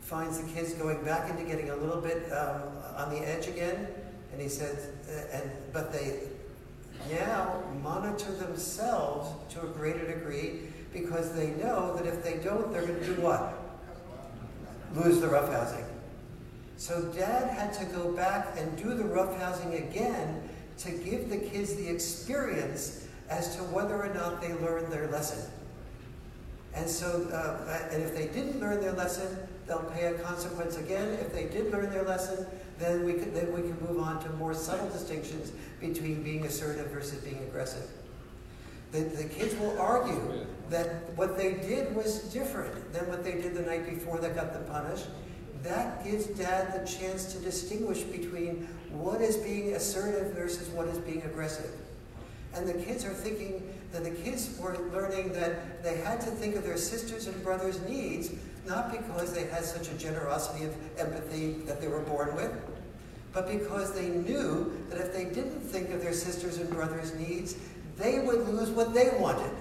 finds 0.02 0.40
the 0.40 0.52
kids 0.54 0.74
going 0.74 1.04
back 1.04 1.30
into 1.30 1.44
getting 1.44 1.70
a 1.70 1.76
little 1.76 2.02
bit 2.02 2.32
um, 2.32 2.62
on 2.98 3.10
the 3.12 3.20
edge 3.20 3.48
again, 3.48 3.88
and 4.32 4.42
he 4.42 4.50
says, 4.50 4.90
uh, 5.10 5.38
and 5.38 5.52
but 5.72 5.94
they 5.94 6.20
now 7.10 7.64
monitor 7.82 8.32
themselves 8.34 9.30
to 9.54 9.62
a 9.62 9.68
greater 9.68 10.06
degree 10.06 10.62
because 10.94 11.34
they 11.34 11.52
know 11.52 11.96
that 11.96 12.06
if 12.06 12.24
they 12.24 12.38
don't, 12.38 12.72
they're 12.72 12.86
going 12.86 13.00
to 13.00 13.06
do 13.06 13.22
what? 13.22 13.67
Lose 14.96 15.20
the 15.20 15.28
roughhousing. 15.28 15.86
So 16.78 17.02
dad 17.16 17.50
had 17.50 17.74
to 17.74 17.86
go 17.86 18.12
back 18.12 18.58
and 18.58 18.78
do 18.78 18.94
the 18.94 19.04
roughhousing 19.04 19.90
again 19.90 20.48
to 20.80 20.92
give 20.92 21.30
the 21.30 21.38
kids 21.38 21.76
the 21.76 21.88
experience 21.88 23.08
as 23.30 23.56
to 23.56 23.64
whether 23.64 23.96
or 23.96 24.14
not 24.14 24.42
they 24.42 24.54
learned 24.54 24.92
their 24.92 25.08
lesson. 25.08 25.52
And 26.76 26.88
so, 26.88 27.28
uh, 27.34 27.90
and 27.92 28.04
if 28.04 28.16
they 28.16 28.28
didn't 28.28 28.60
learn 28.60 28.80
their 28.80 28.94
lesson, 28.94 29.36
they'll 29.66 29.90
pay 29.96 30.06
a 30.06 30.14
consequence 30.20 30.78
again. 30.78 31.08
If 31.14 31.34
they 31.34 31.46
did 31.46 31.72
learn 31.72 31.90
their 31.90 32.04
lesson, 32.04 32.46
then 32.78 33.04
we 33.04 33.14
could 33.14 33.34
then 33.34 33.52
we 33.52 33.62
can 33.62 33.78
move 33.82 34.00
on 34.00 34.22
to 34.24 34.30
more 34.34 34.54
subtle 34.54 34.88
distinctions 34.90 35.52
between 35.80 36.22
being 36.22 36.46
assertive 36.46 36.88
versus 36.88 37.20
being 37.22 37.40
aggressive. 37.40 37.90
The, 38.92 39.00
the 39.00 39.26
kids 39.26 39.56
will 39.56 39.80
argue 39.80 40.46
that 40.70 41.14
what 41.16 41.38
they 41.38 41.54
did 41.54 41.96
was 41.96 42.20
different 42.34 42.94
than 42.94 43.08
what 43.08 43.24
they 43.24 43.34
did 43.34 43.54
the 43.54 43.62
night 43.62 43.90
before 43.90 44.20
that 44.20 44.36
got 44.36 44.54
them 44.54 44.66
punished. 44.66 45.08
That 45.64 46.04
gives 46.04 46.28
dad 46.28 46.74
the 46.74 46.88
chance 46.88 47.34
to 47.34 47.40
distinguish 47.40 48.02
between 48.02 48.68
what 48.92 49.22
is 49.22 49.38
being 49.38 49.74
assertive 49.74 50.34
versus 50.34 50.68
what 50.70 50.88
is 50.88 50.98
being 51.00 51.22
aggressive. 51.24 51.72
And 52.54 52.68
the 52.68 52.74
kids 52.74 53.06
are 53.06 53.14
thinking 53.14 53.74
that 53.92 54.04
the 54.04 54.12
kids 54.12 54.58
were 54.60 54.78
learning 54.94 55.34
that 55.34 55.84
they 55.84 55.98
had 55.98 56.22
to 56.22 56.28
think 56.28 56.56
of 56.56 56.64
their 56.64 56.78
sisters 56.78 57.28
and 57.28 57.44
brothers' 57.44 57.82
needs, 57.88 58.32
not 58.66 58.92
because 58.92 59.34
they 59.34 59.46
had 59.46 59.64
such 59.64 59.90
a 59.90 59.94
generosity 59.98 60.66
of 60.66 60.76
empathy 60.98 61.54
that 61.66 61.82
they 61.82 61.88
were 61.88 62.02
born 62.02 62.36
with, 62.36 62.52
but 63.34 63.48
because 63.48 63.94
they 63.94 64.10
knew 64.10 64.76
that 64.90 65.00
if 65.00 65.14
they 65.14 65.26
didn't 65.26 65.62
think 65.62 65.92
of 65.92 66.02
their 66.02 66.14
sisters 66.14 66.58
and 66.58 66.70
brothers' 66.70 67.14
needs, 67.16 67.56
they 67.98 68.20
would 68.20 68.48
lose 68.48 68.70
what 68.70 68.94
they 68.94 69.10
wanted. 69.20 69.52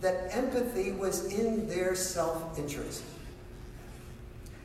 That 0.00 0.34
empathy 0.36 0.92
was 0.92 1.32
in 1.32 1.66
their 1.68 1.94
self 1.94 2.58
interest. 2.58 3.02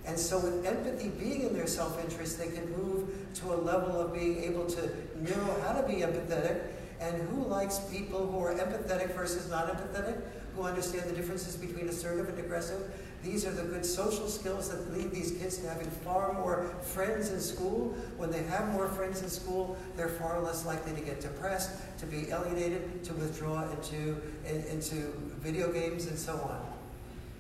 And 0.05 0.17
so, 0.17 0.39
with 0.39 0.65
empathy 0.65 1.09
being 1.09 1.41
in 1.41 1.53
their 1.53 1.67
self 1.67 2.03
interest, 2.03 2.39
they 2.39 2.47
can 2.47 2.69
move 2.71 3.09
to 3.35 3.53
a 3.53 3.55
level 3.55 3.99
of 4.01 4.13
being 4.13 4.43
able 4.43 4.65
to 4.65 4.81
know 5.21 5.55
how 5.63 5.79
to 5.79 5.87
be 5.87 6.01
empathetic 6.01 6.61
And 6.99 7.21
who 7.29 7.45
likes 7.45 7.79
people 7.91 8.27
who 8.27 8.39
are 8.43 8.53
empathetic 8.53 9.15
versus 9.15 9.49
not 9.49 9.71
empathetic, 9.71 10.21
who 10.55 10.63
understand 10.63 11.09
the 11.09 11.15
differences 11.15 11.55
between 11.55 11.87
assertive 11.87 12.27
and 12.27 12.37
aggressive? 12.39 12.81
These 13.23 13.45
are 13.45 13.51
the 13.51 13.63
good 13.63 13.85
social 13.85 14.27
skills 14.27 14.69
that 14.69 14.93
lead 14.93 15.11
these 15.11 15.31
kids 15.31 15.57
to 15.57 15.67
having 15.67 15.89
far 15.89 16.33
more 16.33 16.73
friends 16.81 17.31
in 17.31 17.41
school. 17.41 17.95
When 18.15 18.31
they 18.31 18.43
have 18.43 18.69
more 18.69 18.87
friends 18.87 19.21
in 19.21 19.29
school, 19.29 19.77
they're 19.97 20.07
far 20.07 20.41
less 20.41 20.65
likely 20.65 20.93
to 20.93 21.01
get 21.01 21.19
depressed, 21.19 21.71
to 21.99 22.05
be 22.05 22.29
alienated, 22.29 23.03
to 23.03 23.13
withdraw 23.13 23.69
into, 23.71 24.21
in, 24.47 24.63
into 24.71 25.11
video 25.41 25.71
games, 25.71 26.07
and 26.07 26.17
so 26.17 26.33
on. 26.33 26.65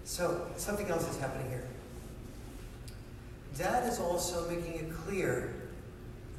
So, 0.03 0.47
something 0.57 0.89
else 0.89 1.09
is 1.09 1.17
happening 1.19 1.49
here. 1.49 1.63
Dad 3.57 3.87
is 3.87 3.99
also 3.99 4.49
making 4.49 4.73
it 4.73 4.93
clear 4.93 5.53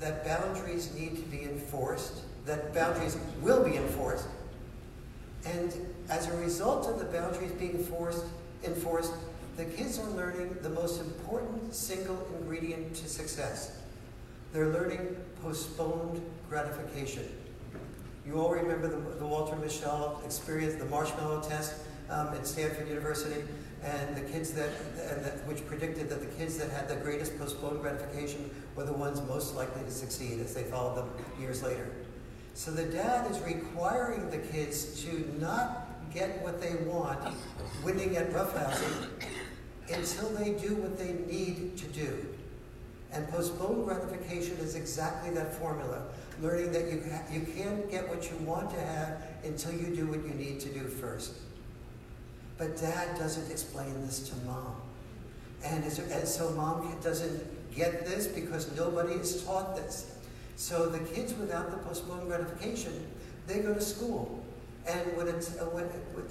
that 0.00 0.24
boundaries 0.24 0.94
need 0.94 1.16
to 1.16 1.22
be 1.30 1.44
enforced, 1.44 2.20
that 2.46 2.74
boundaries 2.74 3.16
will 3.40 3.64
be 3.64 3.76
enforced. 3.76 4.26
And 5.46 5.74
as 6.10 6.28
a 6.28 6.36
result 6.36 6.88
of 6.88 6.98
the 6.98 7.06
boundaries 7.06 7.52
being 7.52 7.82
forced, 7.84 8.24
enforced, 8.64 9.12
the 9.56 9.64
kids 9.64 9.98
are 9.98 10.10
learning 10.10 10.56
the 10.62 10.70
most 10.70 11.00
important 11.00 11.74
single 11.74 12.26
ingredient 12.38 12.94
to 12.96 13.08
success. 13.08 13.78
They're 14.52 14.68
learning 14.68 15.16
postponed 15.42 16.22
gratification. 16.48 17.28
You 18.26 18.40
all 18.40 18.50
remember 18.50 18.88
the, 18.88 19.18
the 19.18 19.26
Walter 19.26 19.56
Mischel 19.56 20.24
experience, 20.24 20.74
the 20.74 20.86
marshmallow 20.86 21.42
test 21.42 21.74
um, 22.10 22.28
at 22.28 22.46
Stanford 22.46 22.88
University, 22.88 23.42
and 23.82 24.16
the 24.16 24.20
kids 24.20 24.52
that, 24.52 24.70
and 25.10 25.24
that, 25.24 25.46
which 25.46 25.66
predicted 25.66 26.08
that 26.10 26.20
the 26.20 26.36
kids 26.36 26.58
that 26.58 26.70
had 26.70 26.88
the 26.88 26.96
greatest 26.96 27.38
postponed 27.38 27.80
gratification 27.80 28.50
were 28.76 28.84
the 28.84 28.92
ones 28.92 29.22
most 29.22 29.54
likely 29.54 29.82
to 29.82 29.90
succeed 29.90 30.40
as 30.40 30.54
they 30.54 30.64
followed 30.64 30.96
them 30.96 31.10
years 31.40 31.62
later. 31.62 31.90
So 32.54 32.70
the 32.70 32.84
dad 32.84 33.30
is 33.30 33.38
requiring 33.40 34.28
the 34.30 34.38
kids 34.38 35.02
to 35.04 35.32
not 35.40 35.88
get 36.12 36.42
what 36.42 36.60
they 36.60 36.74
want, 36.84 37.34
winning 37.84 38.16
at 38.16 38.30
roughhousing, 38.32 39.08
until 39.92 40.28
they 40.30 40.52
do 40.52 40.74
what 40.76 40.98
they 40.98 41.12
need 41.32 41.76
to 41.78 41.86
do. 41.86 42.26
And 43.12 43.28
postponed 43.28 43.84
gratification 43.84 44.56
is 44.58 44.76
exactly 44.76 45.30
that 45.34 45.54
formula. 45.54 46.02
Learning 46.40 46.72
that 46.72 46.90
you, 46.90 47.02
you 47.32 47.46
can't 47.54 47.90
get 47.90 48.08
what 48.08 48.30
you 48.30 48.36
want 48.38 48.70
to 48.70 48.80
have 48.80 49.22
until 49.44 49.72
you 49.72 49.94
do 49.94 50.06
what 50.06 50.24
you 50.24 50.34
need 50.34 50.60
to 50.60 50.68
do 50.68 50.84
first. 50.84 51.34
But 52.56 52.76
dad 52.76 53.18
doesn't 53.18 53.50
explain 53.50 54.06
this 54.06 54.28
to 54.28 54.36
mom. 54.46 54.76
And, 55.64 55.84
and 55.84 56.28
so 56.28 56.50
mom 56.50 56.94
doesn't 57.02 57.74
get 57.74 58.06
this 58.06 58.26
because 58.26 58.74
nobody 58.76 59.14
is 59.14 59.42
taught 59.44 59.76
this. 59.76 60.14
So 60.56 60.86
the 60.86 60.98
kids 60.98 61.34
without 61.34 61.70
the 61.70 61.78
postponed 61.78 62.28
gratification, 62.28 63.06
they 63.46 63.60
go 63.60 63.74
to 63.74 63.80
school. 63.80 64.39
And 64.86 65.16
when, 65.16 65.28
it's, 65.28 65.58
uh, 65.60 65.66
when, 65.66 65.84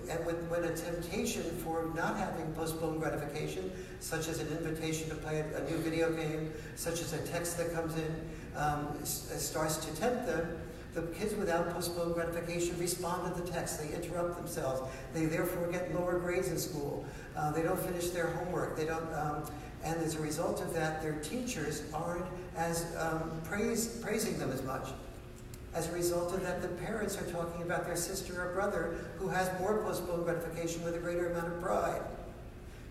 and 0.10 0.26
when, 0.26 0.36
when 0.50 0.64
a 0.64 0.76
temptation 0.76 1.44
for 1.64 1.92
not 1.96 2.18
having 2.18 2.52
postponed 2.54 3.00
gratification, 3.00 3.72
such 4.00 4.28
as 4.28 4.40
an 4.40 4.48
invitation 4.58 5.08
to 5.10 5.16
play 5.16 5.40
a, 5.40 5.58
a 5.58 5.70
new 5.70 5.78
video 5.78 6.12
game, 6.12 6.52
such 6.76 7.02
as 7.02 7.14
a 7.14 7.20
text 7.28 7.58
that 7.58 7.74
comes 7.74 7.96
in, 7.96 8.30
um, 8.56 8.88
uh, 9.02 9.06
starts 9.06 9.78
to 9.78 9.96
tempt 9.96 10.26
them, 10.26 10.60
the 10.94 11.04
kids 11.14 11.36
without 11.36 11.72
postponed 11.72 12.16
gratification 12.16 12.78
respond 12.80 13.36
to 13.36 13.42
the 13.42 13.48
text. 13.48 13.80
They 13.80 13.94
interrupt 13.96 14.38
themselves. 14.38 14.82
They 15.14 15.26
therefore 15.26 15.72
get 15.72 15.94
lower 15.94 16.18
grades 16.18 16.50
in 16.50 16.58
school. 16.58 17.06
Uh, 17.38 17.52
they 17.52 17.62
don't 17.62 17.80
finish 17.80 18.10
their 18.10 18.28
homework. 18.28 18.76
They 18.76 18.86
don't, 18.86 19.14
um, 19.14 19.44
and 19.84 20.02
as 20.02 20.16
a 20.16 20.20
result 20.20 20.62
of 20.62 20.74
that, 20.74 21.02
their 21.02 21.14
teachers 21.20 21.84
aren't 21.94 22.26
as 22.58 22.96
um, 22.98 23.40
praise, 23.44 24.00
praising 24.02 24.40
them 24.40 24.52
as 24.52 24.64
much. 24.64 24.90
As 25.74 25.88
a 25.88 25.92
result 25.94 26.34
of 26.34 26.42
that, 26.44 26.62
the 26.62 26.68
parents 26.68 27.18
are 27.18 27.26
talking 27.32 27.62
about 27.62 27.86
their 27.86 27.96
sister 27.96 28.44
or 28.44 28.54
brother 28.54 28.96
who 29.18 29.28
has 29.28 29.52
more 29.60 29.82
postponed 29.84 30.26
gratification 30.26 30.84
with 30.84 30.96
a 30.96 31.00
greater 31.00 31.30
amount 31.30 31.48
of 31.48 31.62
pride. 31.62 32.02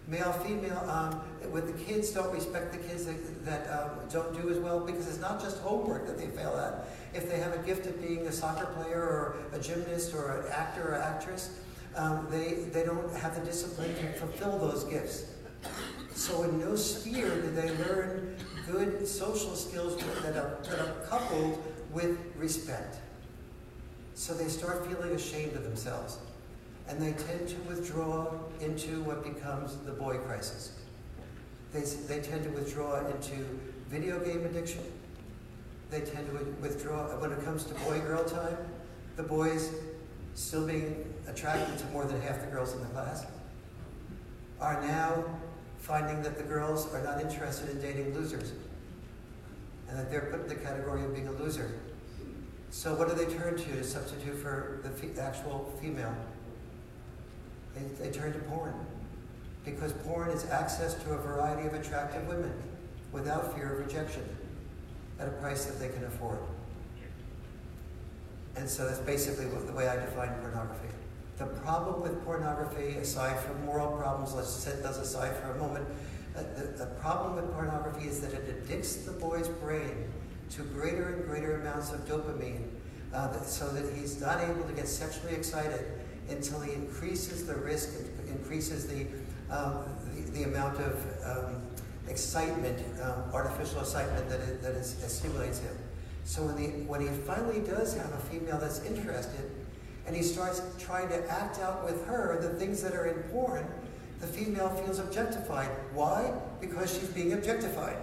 Male, 0.06 0.32
female, 0.32 0.78
um, 0.88 1.20
with 1.50 1.66
the 1.66 1.84
kids 1.84 2.10
don't 2.10 2.32
respect 2.32 2.72
the 2.72 2.78
kids 2.78 3.04
that, 3.04 3.44
that 3.44 3.68
um, 3.70 3.90
don't 4.10 4.40
do 4.40 4.48
as 4.48 4.58
well 4.58 4.80
because 4.80 5.06
it's 5.06 5.20
not 5.20 5.40
just 5.40 5.58
homework 5.58 6.06
that 6.06 6.16
they 6.16 6.28
fail 6.28 6.56
at. 6.56 6.88
If 7.14 7.28
they 7.28 7.38
have 7.38 7.52
a 7.52 7.58
gift 7.58 7.86
of 7.86 8.00
being 8.00 8.26
a 8.26 8.32
soccer 8.32 8.66
player 8.66 9.00
or 9.00 9.36
a 9.52 9.58
gymnast 9.58 10.14
or 10.14 10.40
an 10.40 10.52
actor 10.52 10.94
or 10.94 10.94
actress, 10.94 11.58
um, 11.94 12.26
they, 12.30 12.64
they 12.72 12.84
don't 12.84 13.14
have 13.16 13.34
the 13.34 13.44
discipline 13.44 13.94
to 13.96 14.12
fulfill 14.14 14.58
those 14.58 14.84
gifts. 14.84 15.26
So 16.14 16.44
in 16.44 16.58
no 16.58 16.74
sphere 16.74 17.42
do 17.42 17.50
they 17.50 17.70
learn 17.76 18.36
good 18.66 19.06
social 19.06 19.54
skills 19.54 19.96
that 20.22 20.36
are, 20.36 20.58
that 20.62 20.78
are 20.78 20.94
coupled 21.08 21.62
with 21.92 22.18
respect. 22.36 22.96
So 24.14 24.34
they 24.34 24.48
start 24.48 24.86
feeling 24.86 25.12
ashamed 25.12 25.54
of 25.54 25.62
themselves. 25.62 26.18
And 26.88 27.00
they 27.00 27.12
tend 27.12 27.48
to 27.48 27.56
withdraw 27.68 28.32
into 28.60 29.02
what 29.02 29.22
becomes 29.22 29.76
the 29.76 29.92
boy 29.92 30.18
crisis. 30.18 30.72
They, 31.72 31.80
they 31.82 32.20
tend 32.20 32.44
to 32.44 32.50
withdraw 32.50 33.06
into 33.06 33.46
video 33.88 34.18
game 34.20 34.44
addiction. 34.44 34.82
They 35.90 36.00
tend 36.00 36.26
to 36.30 36.44
withdraw, 36.60 37.06
when 37.20 37.32
it 37.32 37.44
comes 37.44 37.64
to 37.64 37.74
boy 37.74 38.00
girl 38.00 38.24
time, 38.24 38.56
the 39.16 39.22
boys 39.22 39.70
still 40.34 40.66
being 40.66 41.04
attracted 41.26 41.78
to 41.78 41.86
more 41.86 42.04
than 42.04 42.20
half 42.20 42.40
the 42.40 42.46
girls 42.46 42.72
in 42.72 42.80
the 42.80 42.86
class 42.86 43.26
are 44.60 44.80
now 44.82 45.24
finding 45.78 46.22
that 46.22 46.36
the 46.36 46.44
girls 46.44 46.92
are 46.92 47.02
not 47.02 47.20
interested 47.20 47.68
in 47.70 47.80
dating 47.80 48.14
losers 48.14 48.52
and 49.88 49.98
that 49.98 50.10
they're 50.10 50.28
put 50.30 50.40
in 50.40 50.48
the 50.48 50.54
category 50.54 51.04
of 51.04 51.14
being 51.14 51.28
a 51.28 51.32
loser. 51.32 51.72
So 52.70 52.94
what 52.94 53.08
do 53.08 53.14
they 53.14 53.32
turn 53.32 53.56
to 53.56 53.64
to 53.64 53.84
substitute 53.84 54.36
for 54.36 54.80
the 54.82 55.22
actual 55.22 55.72
female? 55.80 56.14
They, 57.74 58.04
they 58.04 58.10
turn 58.10 58.32
to 58.32 58.38
porn. 58.40 58.74
Because 59.64 59.92
porn 59.92 60.30
is 60.30 60.46
access 60.46 60.94
to 60.94 61.12
a 61.12 61.16
variety 61.16 61.66
of 61.66 61.74
attractive 61.74 62.26
women 62.26 62.52
without 63.12 63.54
fear 63.54 63.72
of 63.72 63.86
rejection 63.86 64.24
at 65.18 65.28
a 65.28 65.32
price 65.32 65.64
that 65.64 65.78
they 65.80 65.88
can 65.88 66.04
afford. 66.04 66.38
And 68.56 68.68
so 68.68 68.86
that's 68.86 68.98
basically 68.98 69.46
the 69.46 69.72
way 69.72 69.88
I 69.88 69.96
define 69.96 70.32
pornography. 70.40 70.88
The 71.38 71.46
problem 71.46 72.02
with 72.02 72.24
pornography, 72.24 72.96
aside 72.98 73.38
from 73.40 73.64
moral 73.64 73.96
problems, 73.96 74.34
let's 74.34 74.50
set 74.50 74.82
those 74.82 74.98
aside 74.98 75.36
for 75.36 75.52
a 75.52 75.58
moment, 75.58 75.86
the, 76.56 76.84
the 76.84 76.86
problem 77.00 77.36
with 77.36 77.52
pornography 77.52 78.08
is 78.08 78.20
that 78.20 78.32
it 78.32 78.62
addicts 78.64 78.96
the 78.96 79.12
boy's 79.12 79.48
brain 79.48 80.10
to 80.50 80.62
greater 80.62 81.14
and 81.14 81.24
greater 81.26 81.60
amounts 81.60 81.92
of 81.92 82.00
dopamine 82.06 82.64
uh, 83.14 83.40
so 83.42 83.68
that 83.68 83.94
he's 83.94 84.20
not 84.20 84.42
able 84.42 84.64
to 84.64 84.72
get 84.72 84.88
sexually 84.88 85.34
excited 85.34 85.86
until 86.28 86.60
he 86.60 86.72
increases 86.72 87.46
the 87.46 87.54
risk, 87.54 87.94
increases 88.28 88.86
the, 88.86 89.06
um, 89.50 89.84
the, 90.14 90.30
the, 90.32 90.42
amount 90.44 90.78
of 90.78 90.94
um, 91.24 91.62
excitement, 92.08 92.78
um, 93.02 93.22
artificial 93.32 93.80
excitement 93.80 94.28
that, 94.28 94.40
it, 94.40 94.62
that 94.62 94.74
is, 94.74 94.94
that 94.96 95.10
stimulates 95.10 95.60
him. 95.60 95.76
So 96.24 96.42
when, 96.42 96.56
the, 96.56 96.84
when 96.86 97.00
he 97.00 97.08
finally 97.08 97.60
does 97.60 97.96
have 97.96 98.12
a 98.12 98.18
female 98.18 98.58
that's 98.58 98.84
interested, 98.84 99.50
and 100.06 100.14
he 100.14 100.22
starts 100.22 100.62
trying 100.78 101.08
to 101.08 101.30
act 101.30 101.58
out 101.60 101.84
with 101.84 102.06
her 102.06 102.38
the 102.40 102.50
things 102.58 102.82
that 102.82 102.94
are 102.94 103.06
in 103.06 103.16
important, 103.16 103.66
the 104.20 104.26
female 104.26 104.68
feels 104.70 104.98
objectified. 104.98 105.68
Why? 105.92 106.32
Because 106.60 106.92
she's 106.92 107.08
being 107.08 107.32
objectified. 107.32 107.96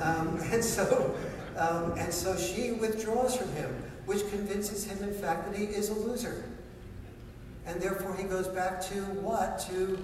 Um, 0.00 0.38
and 0.52 0.62
so, 0.62 1.14
um, 1.56 1.92
and 1.98 2.12
so 2.12 2.36
she 2.36 2.72
withdraws 2.72 3.36
from 3.36 3.52
him, 3.52 3.70
which 4.04 4.28
convinces 4.30 4.84
him, 4.84 5.02
in 5.02 5.14
fact, 5.14 5.50
that 5.50 5.58
he 5.58 5.64
is 5.64 5.88
a 5.88 5.94
loser. 5.94 6.44
And 7.66 7.80
therefore, 7.80 8.14
he 8.14 8.24
goes 8.24 8.46
back 8.46 8.80
to 8.82 8.94
what? 8.94 9.58
To, 9.70 9.98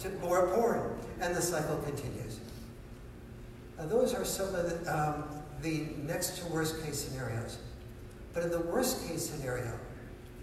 to 0.00 0.10
more 0.20 0.48
porn. 0.48 0.98
And 1.20 1.36
the 1.36 1.42
cycle 1.42 1.76
continues. 1.78 2.40
Now, 3.78 3.86
those 3.86 4.14
are 4.14 4.24
some 4.24 4.54
of 4.54 4.84
the, 4.84 4.92
um, 4.92 5.24
the 5.62 5.86
next 6.04 6.38
to 6.38 6.46
worst 6.46 6.82
case 6.84 6.98
scenarios. 6.98 7.58
But 8.32 8.44
in 8.44 8.50
the 8.50 8.60
worst 8.60 9.06
case 9.06 9.28
scenario, 9.28 9.72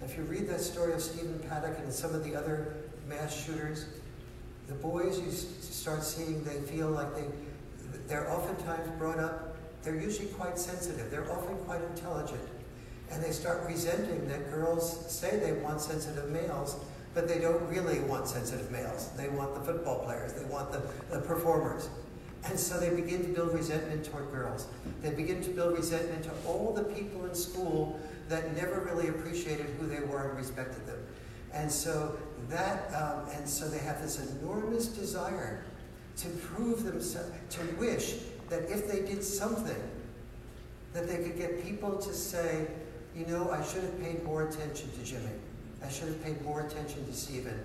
if 0.03 0.16
you 0.16 0.24
read 0.24 0.47
that 0.49 0.61
story 0.61 0.93
of 0.93 1.01
Stephen 1.01 1.39
Paddock 1.49 1.78
and 1.80 1.91
some 1.91 2.14
of 2.14 2.24
the 2.24 2.36
other 2.36 2.76
mass 3.07 3.45
shooters, 3.45 3.86
the 4.68 4.76
boys 4.76 5.20
you 5.20 5.32
start 5.32 6.03
seeing, 6.03 6.43
they 6.43 6.59
feel 6.61 6.89
like 6.89 7.15
they, 7.15 7.26
they're 8.07 8.30
oftentimes 8.32 8.89
brought 8.99 9.20
up, 9.20 9.55
they're 9.84 9.95
usually 9.95 10.28
quite 10.30 10.59
sensitive, 10.59 11.09
they're 11.09 11.32
often 11.32 11.55
quite 11.59 11.82
intelligent. 11.82 12.41
And 13.09 13.24
they 13.24 13.32
start 13.32 13.63
resenting 13.65 14.28
that 14.28 14.51
girls 14.51 15.09
say 15.09 15.38
they 15.38 15.53
want 15.53 15.80
sensitive 15.80 16.30
males, 16.30 16.76
but 17.13 17.28
they 17.28 17.39
don't 17.39 17.65
really 17.70 17.99
want 18.01 18.28
sensitive 18.28 18.70
males. 18.70 19.09
They 19.15 19.30
want 19.30 19.53
the 19.55 19.61
football 19.61 20.03
players, 20.03 20.34
they 20.34 20.43
want 20.45 20.72
the, 20.72 20.82
the 21.09 21.22
performers. 21.22 21.89
And 22.43 22.59
so 22.59 22.80
they 22.80 22.89
begin 22.89 23.24
to 23.24 23.30
build 23.30 23.53
resentment 23.53 24.05
toward 24.05 24.32
girls. 24.32 24.68
They 25.01 25.11
begin 25.11 25.41
to 25.43 25.49
build 25.49 25.78
resentment 25.78 26.24
to 26.24 26.32
all 26.45 26.74
the 26.74 26.84
people 26.84 27.26
in 27.26 27.34
school 27.34 27.99
that 28.30 28.55
never 28.55 28.82
really 28.82 29.07
appreciated 29.07 29.68
who 29.80 29.88
they 29.88 29.99
were 29.99 30.30
and 30.30 30.38
respected 30.38 30.86
them. 30.86 30.99
And 31.53 31.72
so 31.72 32.18
that, 32.49 32.93
um, 32.93 33.29
and 33.35 33.47
so 33.47 33.67
they 33.67 33.79
have 33.79 34.01
this 34.01 34.19
enormous 34.41 34.88
desire 34.88 35.63
to 36.17 36.29
prove 36.29 36.83
themselves, 36.83 37.31
to 37.49 37.61
wish 37.79 38.15
that 38.49 38.63
if 38.69 38.88
they 38.88 39.01
did 39.01 39.23
something, 39.23 39.81
that 40.93 41.07
they 41.07 41.17
could 41.17 41.38
get 41.38 41.63
people 41.63 41.97
to 41.97 42.13
say, 42.13 42.67
you 43.15 43.25
know, 43.25 43.51
I 43.51 43.63
should 43.63 43.83
have 43.83 44.01
paid 44.01 44.23
more 44.23 44.47
attention 44.47 44.89
to 44.91 45.03
Jimmy. 45.03 45.29
I 45.83 45.89
should 45.89 46.07
have 46.07 46.23
paid 46.23 46.41
more 46.43 46.61
attention 46.61 47.05
to 47.05 47.13
Stephen. 47.13 47.59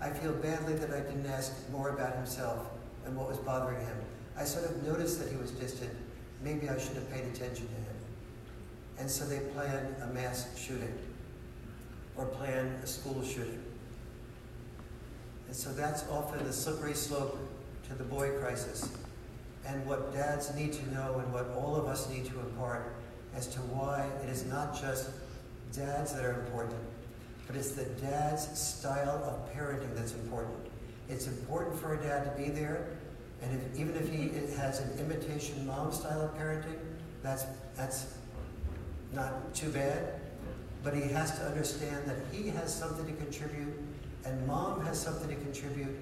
I 0.00 0.10
feel 0.10 0.32
badly 0.32 0.74
that 0.74 0.90
I 0.90 1.00
didn't 1.00 1.26
ask 1.26 1.52
more 1.70 1.90
about 1.90 2.14
himself 2.14 2.70
and 3.04 3.16
what 3.16 3.28
was 3.28 3.38
bothering 3.38 3.80
him. 3.80 3.96
I 4.36 4.44
sort 4.44 4.64
of 4.64 4.82
noticed 4.86 5.18
that 5.22 5.30
he 5.30 5.36
was 5.36 5.50
distant. 5.50 5.92
Maybe 6.42 6.68
I 6.68 6.78
should 6.78 6.94
have 6.94 7.10
paid 7.10 7.24
attention 7.24 7.66
to 7.66 7.74
him. 7.74 7.96
And 8.98 9.10
so 9.10 9.24
they 9.26 9.40
plan 9.52 9.94
a 10.02 10.06
mass 10.06 10.48
shooting 10.58 10.96
or 12.16 12.26
plan 12.26 12.66
a 12.82 12.86
school 12.86 13.22
shooting. 13.22 13.62
And 15.50 15.56
so 15.56 15.72
that's 15.72 16.08
often 16.08 16.46
the 16.46 16.52
slippery 16.52 16.94
slope 16.94 17.36
to 17.88 17.94
the 17.96 18.04
boy 18.04 18.30
crisis. 18.38 18.88
And 19.66 19.84
what 19.84 20.14
dads 20.14 20.54
need 20.54 20.72
to 20.74 20.94
know 20.94 21.18
and 21.18 21.32
what 21.32 21.48
all 21.56 21.74
of 21.74 21.86
us 21.86 22.08
need 22.08 22.26
to 22.26 22.38
impart 22.38 22.94
as 23.34 23.48
to 23.48 23.58
why 23.62 24.06
it 24.22 24.28
is 24.28 24.44
not 24.44 24.80
just 24.80 25.10
dads 25.72 26.12
that 26.14 26.24
are 26.24 26.38
important, 26.44 26.78
but 27.48 27.56
it's 27.56 27.72
the 27.72 27.84
dad's 27.84 28.56
style 28.56 29.24
of 29.24 29.52
parenting 29.52 29.92
that's 29.96 30.14
important. 30.14 30.54
It's 31.08 31.26
important 31.26 31.76
for 31.80 31.94
a 31.94 32.00
dad 32.00 32.30
to 32.30 32.40
be 32.40 32.50
there, 32.50 32.86
and 33.42 33.60
if, 33.60 33.80
even 33.80 33.96
if 33.96 34.08
he 34.08 34.28
has 34.56 34.78
an 34.78 35.00
imitation 35.00 35.66
mom 35.66 35.90
style 35.90 36.22
of 36.22 36.38
parenting, 36.38 36.78
that's, 37.24 37.44
that's 37.76 38.14
not 39.12 39.52
too 39.52 39.70
bad. 39.70 40.20
But 40.84 40.94
he 40.94 41.02
has 41.10 41.36
to 41.40 41.44
understand 41.44 42.06
that 42.06 42.18
he 42.30 42.50
has 42.50 42.72
something 42.72 43.04
to 43.04 43.12
contribute, 43.24 43.74
and 44.24 44.46
mom 44.46 44.84
has 44.84 45.00
something 45.00 45.28
to 45.28 45.36
contribute, 45.36 45.96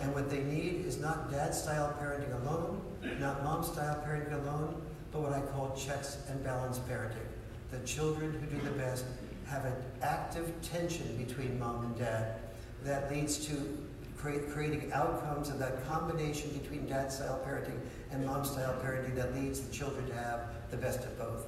and 0.00 0.14
what 0.14 0.30
they 0.30 0.42
need 0.42 0.84
is 0.86 0.98
not 0.98 1.30
dad 1.30 1.54
style 1.54 1.94
parenting 2.00 2.32
alone, 2.42 2.80
not 3.18 3.42
mom 3.42 3.64
style 3.64 4.02
parenting 4.06 4.32
alone, 4.42 4.80
but 5.12 5.22
what 5.22 5.32
I 5.32 5.40
call 5.40 5.74
checks 5.76 6.18
and 6.28 6.42
balance 6.44 6.78
parenting. 6.78 7.26
The 7.70 7.78
children 7.86 8.32
who 8.32 8.46
do 8.46 8.62
the 8.62 8.70
best 8.70 9.04
have 9.46 9.64
an 9.64 9.74
active 10.02 10.50
tension 10.62 11.16
between 11.16 11.58
mom 11.58 11.84
and 11.84 11.98
dad 11.98 12.40
that 12.84 13.10
leads 13.10 13.44
to 13.46 13.78
create, 14.16 14.50
creating 14.50 14.92
outcomes 14.92 15.50
of 15.50 15.58
that 15.58 15.86
combination 15.86 16.50
between 16.50 16.86
dad 16.86 17.12
style 17.12 17.40
parenting 17.46 17.78
and 18.10 18.24
mom 18.24 18.44
style 18.44 18.74
parenting 18.82 19.14
that 19.14 19.34
leads 19.34 19.60
the 19.60 19.72
children 19.72 20.06
to 20.06 20.14
have 20.14 20.40
the 20.70 20.76
best 20.76 21.00
of 21.00 21.18
both. 21.18 21.46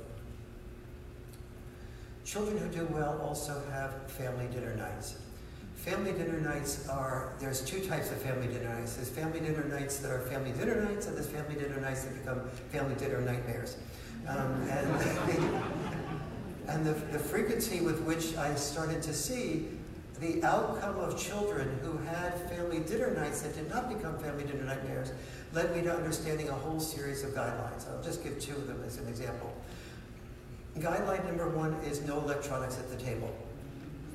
Children 2.24 2.58
who 2.58 2.68
do 2.68 2.84
well 2.86 3.20
also 3.22 3.62
have 3.70 4.10
family 4.10 4.46
dinner 4.52 4.74
nights. 4.74 5.16
Family 5.87 6.11
dinner 6.11 6.41
nights 6.41 6.89
are, 6.89 7.32
there's 7.39 7.61
two 7.61 7.78
types 7.78 8.11
of 8.11 8.20
family 8.20 8.49
dinner 8.49 8.74
nights. 8.74 8.97
There's 8.97 9.09
family 9.09 9.39
dinner 9.39 9.62
nights 9.68 9.99
that 9.99 10.11
are 10.11 10.18
family 10.22 10.51
dinner 10.51 10.82
nights, 10.82 11.07
and 11.07 11.16
there's 11.16 11.28
family 11.28 11.55
dinner 11.55 11.80
nights 11.80 12.03
that 12.03 12.12
become 12.12 12.41
family 12.72 12.97
dinner 12.97 13.20
nightmares. 13.20 13.76
Um, 14.26 14.68
and 14.68 14.89
and 16.68 16.84
the, 16.84 16.91
the 16.91 17.20
frequency 17.20 17.82
with 17.82 18.01
which 18.01 18.37
I 18.37 18.57
started 18.57 19.01
to 19.03 19.14
see 19.14 19.68
the 20.18 20.43
outcome 20.43 20.99
of 20.99 21.22
children 21.22 21.78
who 21.84 21.99
had 21.99 22.32
family 22.51 22.80
dinner 22.80 23.14
nights 23.14 23.43
that 23.43 23.55
did 23.55 23.70
not 23.70 23.89
become 23.89 24.18
family 24.18 24.43
dinner 24.43 24.64
nightmares 24.64 25.12
led 25.53 25.72
me 25.76 25.82
to 25.82 25.95
understanding 25.95 26.49
a 26.49 26.55
whole 26.55 26.80
series 26.80 27.22
of 27.22 27.30
guidelines. 27.30 27.89
I'll 27.89 28.03
just 28.03 28.24
give 28.24 28.41
two 28.41 28.57
of 28.57 28.66
them 28.66 28.82
as 28.84 28.99
an 28.99 29.07
example. 29.07 29.55
Guideline 30.78 31.24
number 31.26 31.49
one 31.51 31.74
is 31.87 32.03
no 32.03 32.18
electronics 32.18 32.76
at 32.76 32.91
the 32.91 32.97
table. 32.97 33.32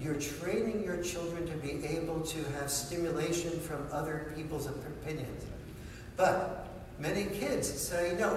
You're 0.02 0.16
training 0.16 0.84
your 0.84 0.98
children 1.04 1.46
to 1.46 1.54
be 1.58 1.86
able 1.86 2.22
to 2.22 2.44
have 2.54 2.72
stimulation 2.72 3.60
from 3.60 3.88
other 3.92 4.34
people's 4.36 4.66
opinions. 4.66 5.46
But 6.18 6.68
many 6.98 7.26
kids 7.26 7.72
say, 7.72 8.16
no, 8.20 8.36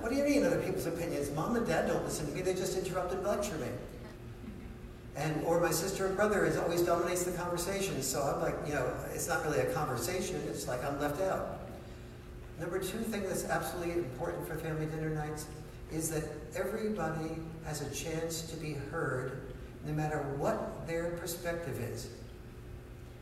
what 0.00 0.08
do 0.10 0.16
you 0.16 0.24
mean 0.24 0.44
other 0.44 0.62
people's 0.62 0.86
opinions? 0.86 1.30
Mom 1.32 1.56
and 1.56 1.66
dad 1.66 1.88
don't 1.88 2.02
listen 2.04 2.26
to 2.26 2.32
me, 2.32 2.40
they 2.40 2.54
just 2.54 2.76
interrupt 2.78 3.12
and 3.12 3.22
lecture 3.22 3.56
me. 3.56 3.68
And, 5.14 5.44
or 5.44 5.60
my 5.60 5.70
sister 5.70 6.06
and 6.06 6.16
brother 6.16 6.46
is 6.46 6.56
always 6.56 6.82
dominates 6.82 7.24
the 7.24 7.32
conversation. 7.32 8.00
So 8.02 8.22
I'm 8.22 8.40
like, 8.40 8.54
you 8.66 8.72
know, 8.72 8.90
it's 9.12 9.28
not 9.28 9.44
really 9.44 9.58
a 9.58 9.72
conversation, 9.74 10.40
it's 10.48 10.66
like 10.66 10.82
I'm 10.84 10.98
left 11.00 11.20
out. 11.20 11.60
Number 12.58 12.78
two 12.78 12.98
thing 12.98 13.22
that's 13.24 13.44
absolutely 13.44 13.92
important 13.92 14.48
for 14.48 14.54
family 14.56 14.86
dinner 14.86 15.10
nights 15.10 15.46
is 15.92 16.10
that 16.10 16.24
everybody 16.56 17.36
has 17.64 17.82
a 17.82 17.94
chance 17.94 18.42
to 18.42 18.56
be 18.56 18.74
heard 18.90 19.47
no 19.88 19.94
matter 19.94 20.18
what 20.36 20.86
their 20.86 21.10
perspective 21.12 21.80
is. 21.80 22.08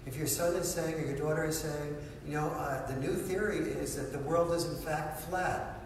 If 0.04 0.16
your 0.16 0.26
son 0.26 0.54
is 0.56 0.72
saying 0.72 0.94
or 0.94 1.06
your 1.06 1.16
daughter 1.16 1.44
is 1.44 1.58
saying, 1.58 1.96
you 2.26 2.34
know, 2.34 2.48
uh, 2.48 2.86
the 2.86 2.96
new 2.96 3.14
theory 3.14 3.58
is 3.58 3.96
that 3.96 4.12
the 4.12 4.18
world 4.18 4.52
is 4.52 4.64
in 4.64 4.76
fact 4.76 5.22
flat, 5.22 5.80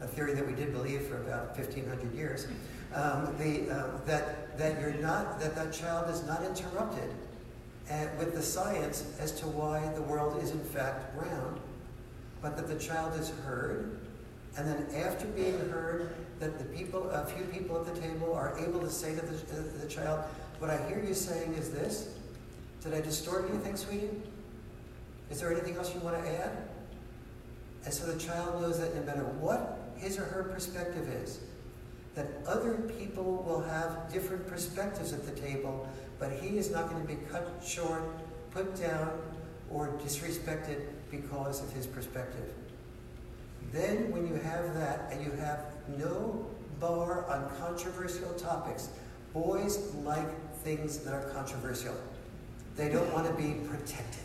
a 0.00 0.06
theory 0.06 0.34
that 0.34 0.46
we 0.46 0.54
did 0.54 0.72
believe 0.72 1.02
for 1.02 1.16
about 1.18 1.56
1,500 1.56 2.12
years, 2.14 2.48
um, 2.94 3.34
the, 3.38 3.70
uh, 3.70 3.86
that, 4.06 4.58
that 4.58 4.80
you're 4.80 4.94
not, 4.94 5.40
that 5.40 5.54
that 5.54 5.72
child 5.72 6.10
is 6.10 6.24
not 6.24 6.42
interrupted 6.44 7.10
and, 7.88 8.16
with 8.18 8.34
the 8.34 8.42
science 8.42 9.16
as 9.20 9.32
to 9.32 9.46
why 9.46 9.86
the 9.94 10.02
world 10.02 10.42
is 10.42 10.50
in 10.50 10.60
fact 10.60 11.16
round, 11.16 11.60
but 12.42 12.56
that 12.56 12.68
the 12.68 12.78
child 12.78 13.18
is 13.18 13.30
heard, 13.44 13.98
and 14.56 14.66
then 14.66 14.86
after 15.04 15.26
being 15.26 15.58
heard, 15.70 16.12
that 16.40 16.58
the 16.58 16.64
people, 16.64 17.08
a 17.10 17.24
few 17.26 17.44
people 17.46 17.76
at 17.78 17.94
the 17.94 18.00
table 18.00 18.34
are 18.34 18.56
able 18.58 18.80
to 18.80 18.90
say 18.90 19.14
to 19.14 19.20
the, 19.20 19.38
to 19.38 19.78
the 19.78 19.88
child, 19.88 20.24
what 20.58 20.70
I 20.70 20.86
hear 20.88 21.02
you 21.02 21.14
saying 21.14 21.54
is 21.54 21.70
this. 21.70 22.14
Did 22.82 22.94
I 22.94 23.00
distort 23.00 23.48
anything, 23.50 23.76
sweetie? 23.76 24.10
Is 25.30 25.40
there 25.40 25.50
anything 25.50 25.76
else 25.76 25.94
you 25.94 26.00
want 26.00 26.22
to 26.22 26.30
add? 26.30 26.68
And 27.84 27.92
so 27.92 28.06
the 28.06 28.18
child 28.18 28.60
knows 28.60 28.78
that 28.80 28.94
no 28.94 29.02
matter 29.02 29.24
what 29.24 29.78
his 29.96 30.18
or 30.18 30.24
her 30.24 30.44
perspective 30.44 31.08
is. 31.22 31.40
That 32.14 32.28
other 32.46 32.74
people 32.98 33.42
will 33.46 33.62
have 33.62 34.12
different 34.12 34.46
perspectives 34.46 35.12
at 35.12 35.24
the 35.26 35.40
table, 35.40 35.88
but 36.18 36.30
he 36.30 36.58
is 36.58 36.70
not 36.70 36.88
going 36.90 37.02
to 37.02 37.08
be 37.08 37.18
cut 37.30 37.62
short, 37.66 38.02
put 38.52 38.76
down, 38.80 39.10
or 39.70 39.88
disrespected 40.04 40.82
because 41.10 41.62
of 41.62 41.72
his 41.72 41.86
perspective. 41.86 42.52
Then, 43.72 44.12
when 44.12 44.28
you 44.28 44.34
have 44.34 44.74
that 44.74 45.08
and 45.10 45.24
you 45.24 45.32
have 45.32 45.64
no 45.98 46.46
bar 46.80 47.24
on 47.26 47.48
controversial 47.58 48.32
topics, 48.34 48.88
boys 49.32 49.94
like 49.96 50.28
things 50.56 50.98
that 50.98 51.14
are 51.14 51.28
controversial. 51.30 51.94
They 52.76 52.88
don't 52.88 53.12
want 53.12 53.26
to 53.26 53.34
be 53.34 53.54
protected. 53.68 54.22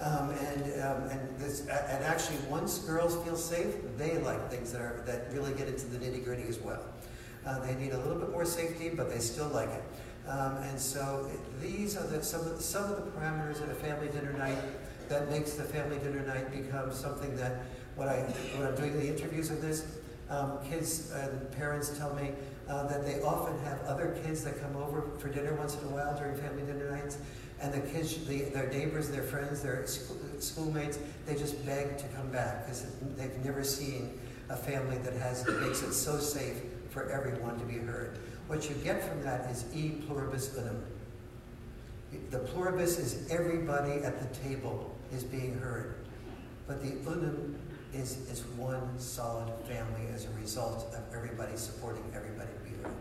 Um, 0.00 0.30
and, 0.30 0.82
um, 0.82 1.08
and, 1.08 1.38
this, 1.38 1.60
and 1.60 2.04
actually, 2.04 2.36
once 2.50 2.78
girls 2.80 3.16
feel 3.24 3.36
safe, 3.36 3.74
they 3.96 4.18
like 4.18 4.50
things 4.50 4.72
that, 4.72 4.82
are, 4.82 5.02
that 5.06 5.32
really 5.32 5.54
get 5.54 5.68
into 5.68 5.86
the 5.86 5.98
nitty 5.98 6.22
gritty 6.22 6.44
as 6.48 6.58
well. 6.58 6.82
Uh, 7.46 7.60
they 7.60 7.74
need 7.76 7.92
a 7.92 7.98
little 7.98 8.16
bit 8.18 8.30
more 8.30 8.44
safety, 8.44 8.90
but 8.90 9.08
they 9.08 9.18
still 9.18 9.48
like 9.48 9.70
it. 9.70 9.82
Um, 10.28 10.56
and 10.64 10.78
so 10.78 11.30
these 11.62 11.96
are 11.96 12.06
the, 12.06 12.22
some, 12.22 12.40
of 12.40 12.56
the, 12.56 12.62
some 12.62 12.84
of 12.84 12.96
the 12.96 13.10
parameters 13.12 13.62
at 13.62 13.70
a 13.70 13.74
family 13.74 14.08
dinner 14.08 14.32
night 14.32 14.58
that 15.08 15.30
makes 15.30 15.52
the 15.52 15.62
family 15.62 15.98
dinner 15.98 16.26
night 16.26 16.50
become 16.50 16.92
something 16.92 17.34
that, 17.36 17.62
when, 17.94 18.08
I, 18.08 18.16
when 18.56 18.66
I'm 18.66 18.74
doing 18.74 18.98
the 18.98 19.06
interviews 19.06 19.50
of 19.50 19.62
this, 19.62 19.86
um, 20.30 20.58
kids 20.68 21.12
and 21.12 21.50
parents 21.52 21.96
tell 21.96 22.14
me 22.14 22.32
uh, 22.68 22.86
that 22.88 23.04
they 23.04 23.20
often 23.22 23.58
have 23.60 23.80
other 23.82 24.18
kids 24.24 24.42
that 24.44 24.60
come 24.60 24.76
over 24.76 25.04
for 25.18 25.28
dinner 25.28 25.54
once 25.54 25.74
in 25.74 25.84
a 25.84 25.90
while 25.90 26.16
during 26.18 26.36
family 26.36 26.62
dinner 26.62 26.90
nights 26.90 27.18
and 27.60 27.72
the 27.72 27.80
kids, 27.80 28.24
the, 28.26 28.42
their 28.42 28.68
neighbors, 28.68 29.08
their 29.08 29.22
friends, 29.22 29.62
their 29.62 29.86
school, 29.86 30.16
schoolmates, 30.38 30.98
they 31.24 31.34
just 31.34 31.64
beg 31.64 31.96
to 31.98 32.04
come 32.08 32.30
back 32.30 32.64
because 32.64 32.86
they've 33.16 33.44
never 33.44 33.64
seen 33.64 34.18
a 34.50 34.56
family 34.56 34.98
that 34.98 35.14
has 35.14 35.46
makes 35.60 35.82
it 35.82 35.92
so 35.92 36.18
safe 36.18 36.58
for 36.90 37.10
everyone 37.10 37.58
to 37.58 37.64
be 37.64 37.78
heard. 37.78 38.18
What 38.46 38.68
you 38.68 38.76
get 38.76 39.02
from 39.08 39.22
that 39.22 39.50
is 39.50 39.64
e 39.74 40.02
pluribus 40.06 40.56
unum. 40.56 40.84
The 42.30 42.38
pluribus 42.38 42.98
is 42.98 43.28
everybody 43.30 44.02
at 44.04 44.20
the 44.20 44.48
table 44.48 44.94
is 45.12 45.24
being 45.24 45.58
heard, 45.58 45.96
but 46.66 46.82
the 46.82 46.92
unum 47.10 47.56
is, 47.94 48.18
is 48.30 48.44
one 48.56 48.98
solid 48.98 49.52
family 49.66 50.08
as 50.14 50.26
a 50.26 50.30
result 50.40 50.94
of 50.94 51.02
everybody 51.14 51.56
supporting 51.56 52.04
everybody 52.14 52.48
to 52.52 52.70
be 52.70 52.82
heard. 52.82 52.92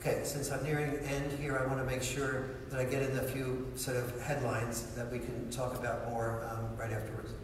Okay, 0.00 0.20
since 0.24 0.50
I'm 0.50 0.62
nearing 0.64 0.92
the 0.92 1.02
end 1.02 1.30
here, 1.38 1.58
I 1.58 1.66
want 1.66 1.78
to 1.78 1.84
make 1.84 2.02
sure 2.02 2.46
that 2.70 2.80
I 2.80 2.84
get 2.84 3.02
in 3.02 3.18
a 3.18 3.22
few 3.22 3.70
sort 3.74 3.98
of 3.98 4.18
headlines 4.22 4.86
that 4.94 5.12
we 5.12 5.18
can 5.18 5.50
talk 5.50 5.74
about 5.78 6.08
more 6.10 6.42
um, 6.50 6.74
right 6.78 6.90
afterwards. 6.90 7.34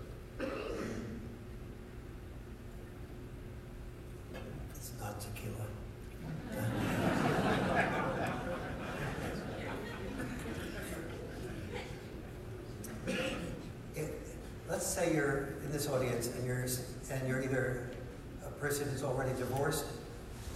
It's 4.75 4.93
not 4.99 5.21
tequila. 5.21 5.67
it, 13.97 14.21
let's 14.87 14.95
say 14.95 15.13
you're 15.17 15.49
in 15.65 15.73
this 15.73 15.89
audience 15.89 16.29
and 16.29 16.47
you're, 16.47 16.65
and 17.11 17.29
you're 17.29 17.43
either 17.43 17.91
a 18.47 18.51
person 18.61 18.89
who's 18.89 19.03
already 19.03 19.37
divorced 19.37 19.85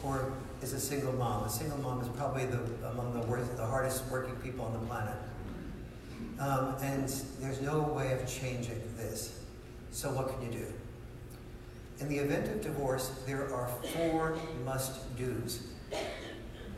or 0.04 0.32
is 0.62 0.72
a 0.72 0.78
single 0.78 1.12
mom. 1.14 1.42
A 1.42 1.50
single 1.50 1.78
mom 1.78 2.00
is 2.00 2.06
probably 2.10 2.46
the, 2.46 2.60
among 2.90 3.12
the, 3.12 3.26
worst, 3.26 3.56
the 3.56 3.66
hardest 3.66 4.06
working 4.08 4.36
people 4.36 4.64
on 4.64 4.72
the 4.72 4.78
planet. 4.86 5.16
Um, 6.38 6.76
and 6.80 7.08
there's 7.40 7.60
no 7.60 7.80
way 7.82 8.12
of 8.12 8.24
changing 8.28 8.80
this. 8.96 9.40
So 9.90 10.12
what 10.12 10.28
can 10.28 10.46
you 10.46 10.60
do? 10.60 10.66
In 11.98 12.08
the 12.08 12.18
event 12.18 12.46
of 12.46 12.62
divorce, 12.62 13.10
there 13.26 13.52
are 13.52 13.66
four 13.96 14.38
must-dos. 14.64 15.64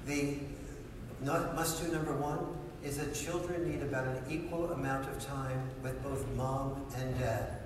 The 0.06 0.38
must-do 1.22 1.92
number 1.92 2.14
one 2.14 2.38
is 2.84 2.98
that 2.98 3.14
children 3.14 3.70
need 3.70 3.82
about 3.82 4.06
an 4.06 4.22
equal 4.28 4.72
amount 4.72 5.08
of 5.08 5.24
time 5.24 5.70
with 5.82 6.02
both 6.02 6.26
mom 6.34 6.84
and 6.96 7.18
dad. 7.18 7.58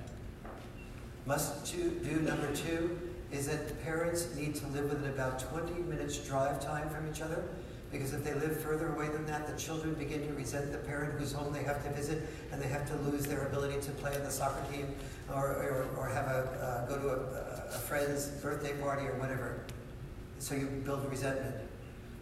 Must-do 1.24 2.20
number 2.20 2.54
two 2.54 2.98
is 3.32 3.46
that 3.48 3.82
parents 3.82 4.34
need 4.36 4.54
to 4.56 4.66
live 4.68 4.90
within 4.90 5.10
about 5.10 5.40
20 5.40 5.82
minutes 5.82 6.18
drive 6.18 6.64
time 6.64 6.88
from 6.90 7.08
each 7.10 7.20
other 7.20 7.42
because 7.90 8.12
if 8.12 8.24
they 8.24 8.34
live 8.34 8.60
further 8.60 8.92
away 8.94 9.08
than 9.08 9.24
that, 9.26 9.46
the 9.46 9.58
children 9.60 9.94
begin 9.94 10.26
to 10.26 10.34
resent 10.34 10.72
the 10.72 10.78
parent 10.78 11.18
whose 11.18 11.32
home 11.32 11.52
they 11.52 11.62
have 11.62 11.82
to 11.84 11.90
visit, 11.90 12.28
and 12.52 12.60
they 12.60 12.66
have 12.66 12.86
to 12.88 12.96
lose 13.08 13.26
their 13.26 13.46
ability 13.46 13.80
to 13.80 13.90
play 13.92 14.14
on 14.14 14.22
the 14.22 14.30
soccer 14.30 14.60
team 14.72 14.94
or, 15.32 15.46
or, 15.46 15.88
or 15.96 16.08
have 16.08 16.26
a, 16.26 16.86
uh, 16.86 16.86
go 16.88 16.98
to 16.98 17.08
a, 17.08 17.74
a 17.74 17.78
friend's 17.78 18.28
birthday 18.28 18.74
party 18.80 19.06
or 19.06 19.14
whatever. 19.14 19.60
So 20.40 20.54
you 20.54 20.66
build 20.84 21.08
resentment. 21.08 21.54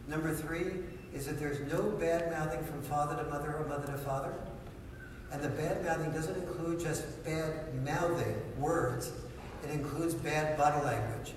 Number 0.07 0.34
three 0.34 0.84
is 1.14 1.26
that 1.26 1.38
there's 1.38 1.60
no 1.72 1.82
bad 1.92 2.30
mouthing 2.30 2.62
from 2.64 2.82
father 2.82 3.16
to 3.22 3.30
mother 3.30 3.54
or 3.54 3.66
mother 3.66 3.86
to 3.86 3.98
father. 3.98 4.34
And 5.32 5.40
the 5.42 5.48
bad 5.48 5.84
mouthing 5.84 6.10
doesn't 6.12 6.36
include 6.36 6.80
just 6.80 7.24
bad 7.24 7.52
mouthing 7.84 8.36
words, 8.58 9.12
it 9.62 9.70
includes 9.70 10.14
bad 10.14 10.58
body 10.58 10.84
language. 10.84 11.32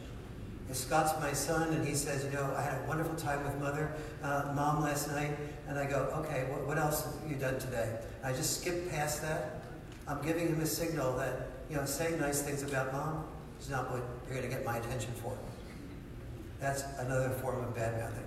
If 0.70 0.76
Scott's 0.76 1.18
my 1.22 1.32
son, 1.32 1.74
and 1.74 1.88
he 1.88 1.96
says, 1.96 2.26
you 2.26 2.32
know, 2.32 2.54
I 2.58 2.62
had 2.62 2.82
a 2.82 2.88
wonderful 2.88 3.16
time 3.16 3.44
with 3.46 3.58
mother, 3.60 3.94
uh, 4.22 4.52
mom 4.54 4.82
last 4.84 5.10
night, 5.10 5.38
and 5.68 5.80
I 5.80 5.86
go, 5.86 6.12
okay, 6.26 6.46
what, 6.50 6.68
what 6.68 6.78
else 6.78 7.06
have 7.06 7.32
you 7.32 7.38
done 7.38 7.58
today? 7.58 7.98
I 8.24 8.34
just 8.34 8.60
skip 8.60 8.90
past 8.90 9.22
that. 9.22 9.62
I'm 10.08 10.22
giving 10.26 10.48
him 10.48 10.60
a 10.60 10.66
signal 10.66 11.16
that, 11.18 11.48
you 11.70 11.78
know, 11.78 11.86
saying 11.86 12.20
nice 12.20 12.42
things 12.42 12.64
about 12.64 12.92
mom 12.92 13.26
is 13.62 13.70
not 13.70 13.90
what 13.92 14.04
you're 14.26 14.38
going 14.38 14.50
to 14.50 14.56
get 14.56 14.66
my 14.66 14.78
attention 14.78 15.14
for. 15.22 15.38
That's 16.60 16.84
another 17.00 17.30
form 17.30 17.64
of 17.64 17.74
bad 17.76 17.98
mouthing. 18.00 18.24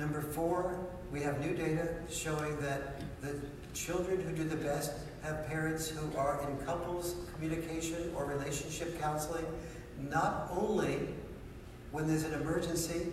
Number 0.00 0.22
four, 0.22 0.74
we 1.12 1.20
have 1.20 1.44
new 1.44 1.54
data 1.54 1.90
showing 2.10 2.58
that 2.60 3.02
the 3.20 3.38
children 3.74 4.18
who 4.22 4.34
do 4.34 4.44
the 4.44 4.56
best 4.56 4.92
have 5.22 5.46
parents 5.46 5.90
who 5.90 6.16
are 6.16 6.40
in 6.48 6.56
couples 6.64 7.16
communication 7.34 8.10
or 8.16 8.24
relationship 8.24 8.98
counseling 8.98 9.44
not 10.10 10.48
only 10.50 11.00
when 11.92 12.08
there's 12.08 12.24
an 12.24 12.32
emergency, 12.32 13.12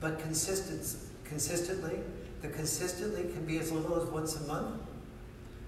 but 0.00 0.20
consistent, 0.20 1.10
consistently. 1.24 1.98
The 2.42 2.48
consistently 2.50 3.32
can 3.32 3.44
be 3.44 3.58
as 3.58 3.72
little 3.72 4.00
as 4.00 4.08
once 4.08 4.36
a 4.36 4.46
month. 4.46 4.80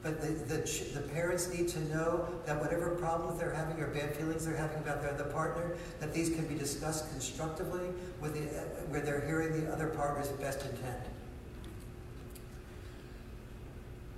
But 0.03 0.23
the, 0.23 0.29
the, 0.29 0.57
the, 0.95 1.01
parents 1.09 1.53
need 1.53 1.69
to 1.69 1.81
know 1.95 2.27
that 2.47 2.59
whatever 2.59 2.91
problems 2.97 3.39
they're 3.39 3.53
having 3.53 3.83
or 3.83 3.89
bad 3.89 4.17
feelings 4.17 4.47
they're 4.47 4.57
having 4.57 4.79
about 4.79 5.03
their 5.03 5.13
other 5.13 5.25
partner, 5.25 5.77
that 6.01 6.15
these 6.15 6.31
can 6.31 6.47
be 6.47 6.55
discussed 6.55 7.11
constructively 7.11 7.87
with 8.21 8.33
the, 8.33 8.59
uh, 8.59 8.63
where 8.89 9.03
they're 9.03 9.27
hearing 9.27 9.63
the 9.63 9.71
other 9.71 9.89
partner's 9.89 10.29
best 10.29 10.65
intent. 10.65 11.05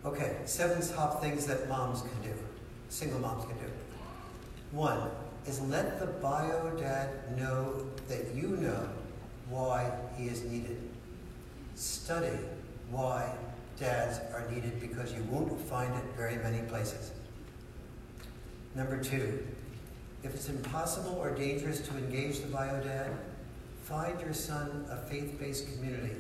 Okay, 0.05 0.37
seven 0.45 0.87
top 0.95 1.21
things 1.21 1.47
that 1.47 1.69
moms 1.69 2.03
can 2.03 2.23
do, 2.23 2.39
single 2.89 3.19
moms 3.19 3.45
can 3.47 3.57
do. 3.57 3.73
One, 4.71 5.11
is 5.47 5.61
let 5.63 5.99
the 5.99 6.07
bio 6.07 6.71
dad 6.79 7.37
know 7.37 7.85
that 8.09 8.35
you 8.35 8.49
know 8.49 8.89
why 9.49 9.91
he 10.17 10.27
is 10.27 10.45
needed. 10.45 10.79
Study 11.75 12.39
why 12.91 13.35
dads 13.79 14.19
are 14.33 14.49
needed 14.51 14.81
because 14.81 15.13
you 15.13 15.23
won't 15.25 15.61
find 15.61 15.95
it 15.95 16.05
very 16.17 16.37
many 16.37 16.63
places. 16.69 17.13
Number 18.75 19.03
two, 19.03 19.47
if 20.23 20.35
it's 20.35 20.49
impossible 20.49 21.19
or 21.21 21.35
dangerous 21.35 21.81
to 21.89 21.97
engage 21.97 22.41
the 22.41 22.47
bio 22.47 22.83
dad, 22.83 23.11
find 23.83 24.21
your 24.21 24.33
son 24.33 24.87
a 24.91 24.97
faith 24.97 25.39
based 25.39 25.73
community 25.75 26.17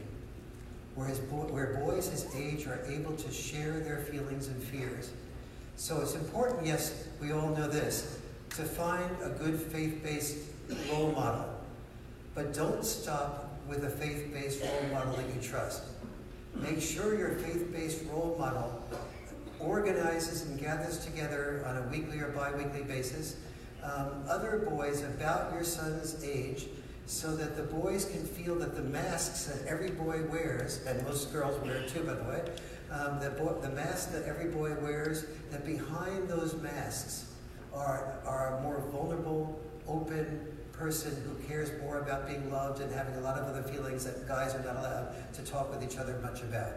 where, 0.94 1.06
his 1.06 1.18
bo- 1.18 1.48
where 1.48 1.74
boys 1.84 2.08
his 2.08 2.34
age 2.34 2.66
are 2.66 2.80
able 2.88 3.16
to 3.16 3.32
share 3.32 3.80
their 3.80 3.98
feelings 3.98 4.48
and 4.48 4.62
fears. 4.62 5.10
So 5.76 6.00
it's 6.00 6.14
important, 6.14 6.66
yes, 6.66 7.08
we 7.20 7.32
all 7.32 7.48
know 7.48 7.68
this, 7.68 8.20
to 8.50 8.62
find 8.62 9.10
a 9.22 9.30
good 9.30 9.58
faith-based 9.58 10.36
role 10.90 11.12
model. 11.12 11.48
But 12.34 12.52
don't 12.52 12.84
stop 12.84 13.58
with 13.68 13.84
a 13.84 13.90
faith-based 13.90 14.62
role 14.62 14.92
model 14.92 15.14
that 15.14 15.26
you 15.34 15.40
trust. 15.40 15.82
Make 16.54 16.80
sure 16.80 17.18
your 17.18 17.30
faith-based 17.30 18.04
role 18.10 18.36
model 18.38 18.82
organizes 19.58 20.46
and 20.46 20.60
gathers 20.60 21.04
together 21.04 21.64
on 21.66 21.78
a 21.78 21.82
weekly 21.88 22.18
or 22.18 22.28
bi-weekly 22.28 22.82
basis. 22.82 23.36
Um, 23.82 24.24
other 24.28 24.64
boys 24.68 25.02
about 25.02 25.52
your 25.52 25.64
son's 25.64 26.22
age 26.24 26.66
so 27.06 27.34
that 27.36 27.56
the 27.56 27.62
boys 27.64 28.04
can 28.04 28.24
feel 28.24 28.54
that 28.56 28.76
the 28.76 28.82
masks 28.82 29.44
that 29.46 29.66
every 29.66 29.90
boy 29.90 30.22
wears, 30.30 30.84
and 30.86 31.02
most 31.04 31.32
girls 31.32 31.60
wear 31.64 31.82
too, 31.88 32.00
by 32.04 32.14
the 32.14 32.24
way, 32.24 32.42
um, 32.90 33.18
the, 33.20 33.30
bo- 33.30 33.58
the 33.60 33.70
mask 33.70 34.12
that 34.12 34.24
every 34.24 34.46
boy 34.46 34.74
wears, 34.80 35.24
that 35.50 35.64
behind 35.64 36.28
those 36.28 36.54
masks 36.60 37.26
are, 37.74 38.14
are 38.24 38.60
more 38.62 38.80
vulnerable, 38.92 39.60
open 39.88 40.46
person 40.72 41.16
who 41.26 41.46
cares 41.46 41.70
more 41.80 41.98
about 42.00 42.26
being 42.26 42.50
loved 42.50 42.80
and 42.80 42.92
having 42.92 43.14
a 43.16 43.20
lot 43.20 43.38
of 43.38 43.46
other 43.46 43.62
feelings 43.62 44.04
that 44.04 44.26
guys 44.26 44.54
are 44.54 44.62
not 44.64 44.76
allowed 44.76 45.34
to 45.34 45.42
talk 45.42 45.70
with 45.70 45.82
each 45.82 45.98
other 45.98 46.18
much 46.22 46.40
about. 46.42 46.72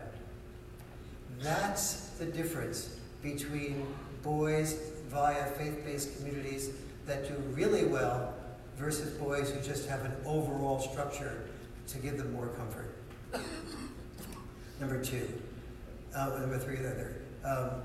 That's 1.39 2.09
the 2.19 2.25
difference 2.25 2.97
between 3.21 3.87
boys 4.23 4.79
via 5.07 5.45
faith 5.51 5.83
based 5.85 6.17
communities 6.17 6.71
that 7.05 7.27
do 7.27 7.35
really 7.53 7.85
well 7.85 8.33
versus 8.77 9.11
boys 9.17 9.49
who 9.49 9.61
just 9.61 9.87
have 9.87 10.03
an 10.05 10.13
overall 10.25 10.79
structure 10.79 11.43
to 11.87 11.97
give 11.97 12.17
them 12.17 12.33
more 12.33 12.47
comfort. 12.47 12.95
Number 14.79 15.03
two, 15.03 15.27
uh, 16.15 16.37
number 16.39 16.57
three, 16.57 16.77
rather. 16.77 17.15
Um, 17.43 17.81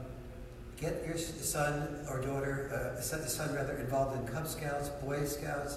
Get 0.80 1.04
your 1.06 1.18
son 1.18 2.06
or 2.08 2.22
daughter, 2.22 2.94
uh, 2.96 3.00
set 3.02 3.22
the 3.22 3.28
son 3.28 3.54
rather, 3.54 3.74
involved 3.74 4.18
in 4.18 4.26
Cub 4.26 4.48
Scouts, 4.48 4.88
Boy 4.88 5.24
Scouts, 5.26 5.76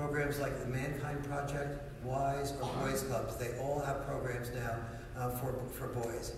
programs 0.00 0.38
like 0.38 0.58
the 0.58 0.66
Mankind 0.66 1.22
Project, 1.24 1.78
WISE, 2.04 2.54
or 2.62 2.70
Boys 2.80 3.02
Clubs. 3.02 3.36
They 3.36 3.58
all 3.58 3.80
have 3.80 4.06
programs 4.06 4.48
now 4.54 4.76
uh, 5.14 5.28
for, 5.28 5.54
for 5.74 5.88
boys. 5.88 6.32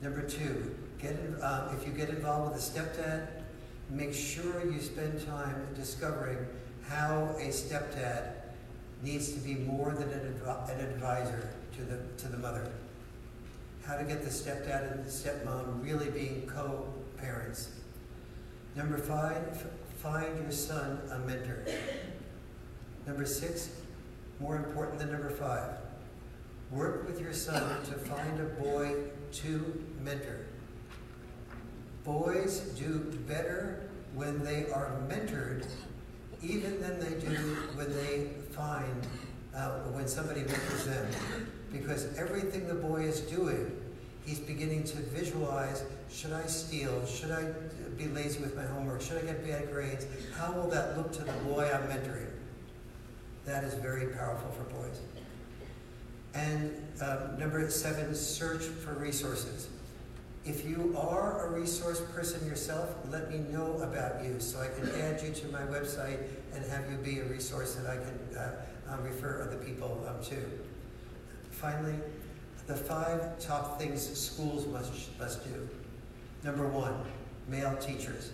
Number 0.00 0.22
two, 0.22 0.76
get 1.02 1.10
in, 1.10 1.36
um, 1.42 1.76
if 1.76 1.84
you 1.84 1.92
get 1.92 2.08
involved 2.08 2.54
with 2.54 2.62
a 2.62 2.64
stepdad, 2.64 3.26
make 3.90 4.14
sure 4.14 4.64
you 4.64 4.80
spend 4.80 5.26
time 5.26 5.66
discovering 5.74 6.38
how 6.88 7.34
a 7.40 7.48
stepdad 7.48 8.34
needs 9.02 9.32
to 9.32 9.40
be 9.40 9.54
more 9.54 9.90
than 9.90 10.08
an, 10.10 10.40
adv- 10.40 10.70
an 10.70 10.78
advisor 10.78 11.50
to 11.76 11.82
the, 11.82 11.98
to 12.16 12.28
the 12.28 12.38
mother. 12.38 12.70
How 13.84 13.96
to 13.96 14.04
get 14.04 14.22
the 14.22 14.30
stepdad 14.30 14.92
and 14.92 15.04
the 15.04 15.10
stepmom 15.10 15.82
really 15.84 16.10
being 16.10 16.46
co 16.46 16.86
parents. 17.16 17.70
Number 18.76 18.98
five, 18.98 19.66
find 19.96 20.38
your 20.40 20.52
son 20.52 21.00
a 21.10 21.18
mentor. 21.18 21.64
Number 23.08 23.24
six, 23.24 23.70
more 24.38 24.56
important 24.56 24.98
than 24.98 25.10
number 25.10 25.30
five, 25.30 25.78
work 26.70 27.06
with 27.06 27.22
your 27.22 27.32
son 27.32 27.82
to 27.84 27.92
find 27.92 28.38
a 28.38 28.44
boy 28.44 28.96
to 29.32 29.82
mentor. 30.04 30.44
Boys 32.04 32.60
do 32.78 32.98
better 33.26 33.88
when 34.14 34.44
they 34.44 34.70
are 34.70 35.00
mentored 35.08 35.66
even 36.42 36.82
than 36.82 37.00
they 37.00 37.18
do 37.18 37.34
when 37.76 37.90
they 37.96 38.28
find 38.52 39.06
uh, 39.56 39.78
when 39.92 40.06
somebody 40.06 40.42
mentors 40.42 40.84
them. 40.84 41.06
Because 41.72 42.14
everything 42.18 42.68
the 42.68 42.74
boy 42.74 43.04
is 43.04 43.20
doing, 43.22 43.74
he's 44.26 44.38
beginning 44.38 44.84
to 44.84 44.98
visualize 44.98 45.82
should 46.10 46.34
I 46.34 46.44
steal? 46.44 47.06
Should 47.06 47.30
I 47.30 47.52
be 47.96 48.08
lazy 48.08 48.40
with 48.40 48.54
my 48.54 48.64
homework? 48.64 49.00
Should 49.00 49.16
I 49.16 49.22
get 49.22 49.46
bad 49.46 49.72
grades? 49.72 50.04
How 50.36 50.52
will 50.52 50.68
that 50.68 50.98
look 50.98 51.10
to 51.12 51.24
the 51.24 51.32
boy 51.44 51.70
I'm 51.72 51.88
mentoring? 51.88 52.27
That 53.48 53.64
is 53.64 53.72
very 53.72 54.08
powerful 54.08 54.50
for 54.50 54.64
boys. 54.64 55.00
And 56.34 56.70
um, 57.00 57.38
number 57.38 57.70
seven, 57.70 58.14
search 58.14 58.62
for 58.62 58.92
resources. 58.92 59.68
If 60.44 60.66
you 60.66 60.94
are 60.98 61.46
a 61.46 61.58
resource 61.58 62.02
person 62.14 62.46
yourself, 62.46 62.94
let 63.10 63.30
me 63.30 63.38
know 63.50 63.80
about 63.80 64.22
you 64.22 64.38
so 64.38 64.60
I 64.60 64.68
can 64.68 65.00
add 65.00 65.22
you 65.22 65.32
to 65.32 65.48
my 65.48 65.62
website 65.62 66.18
and 66.54 66.62
have 66.66 66.90
you 66.90 66.98
be 66.98 67.20
a 67.20 67.24
resource 67.24 67.74
that 67.76 67.90
I 67.90 67.96
can 67.96 68.36
uh, 68.36 68.50
uh, 68.90 69.00
refer 69.00 69.42
other 69.42 69.56
people 69.56 70.06
um, 70.06 70.22
to. 70.24 70.36
Finally, 71.50 71.96
the 72.66 72.76
five 72.76 73.38
top 73.38 73.78
things 73.80 74.06
schools 74.06 74.66
must, 74.66 75.18
must 75.18 75.42
do. 75.44 75.66
Number 76.44 76.68
one, 76.68 77.02
male 77.48 77.74
teachers, 77.76 78.30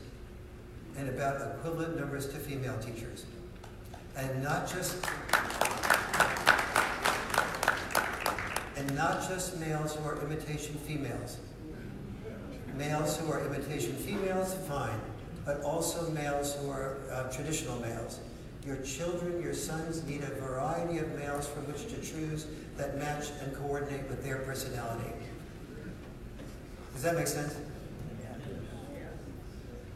and 0.97 1.09
about 1.09 1.57
equivalent 1.57 2.01
numbers 2.01 2.27
to 2.31 2.35
female 2.35 2.79
teachers. 2.79 3.27
And 4.17 4.43
not 4.43 4.71
just 4.71 5.05
and 8.77 8.95
not 8.97 9.29
just 9.29 9.59
males 9.61 9.95
who 9.95 10.05
are 10.07 10.21
imitation 10.23 10.75
females. 10.75 11.39
Males 12.77 13.17
who 13.19 13.31
are 13.31 13.45
imitation 13.47 13.95
females, 13.95 14.55
fine. 14.69 15.01
but 15.45 15.61
also 15.63 16.11
males 16.11 16.55
who 16.57 16.71
are 16.71 16.97
uh, 17.13 17.31
traditional 17.31 17.79
males. 17.81 18.21
Your 18.67 18.77
children, 18.79 19.43
your 19.43 19.55
sons 19.55 20.03
need 20.05 20.23
a 20.23 20.41
variety 20.41 20.99
of 20.99 21.15
males 21.17 21.47
from 21.47 21.67
which 21.67 21.87
to 21.89 21.97
choose 21.97 22.47
that 22.77 22.99
match 22.99 23.27
and 23.43 23.55
coordinate 23.55 24.09
with 24.09 24.25
their 24.25 24.39
personality. 24.39 25.11
Does 26.95 27.03
that 27.03 27.15
make 27.17 27.27
sense? 27.27 27.57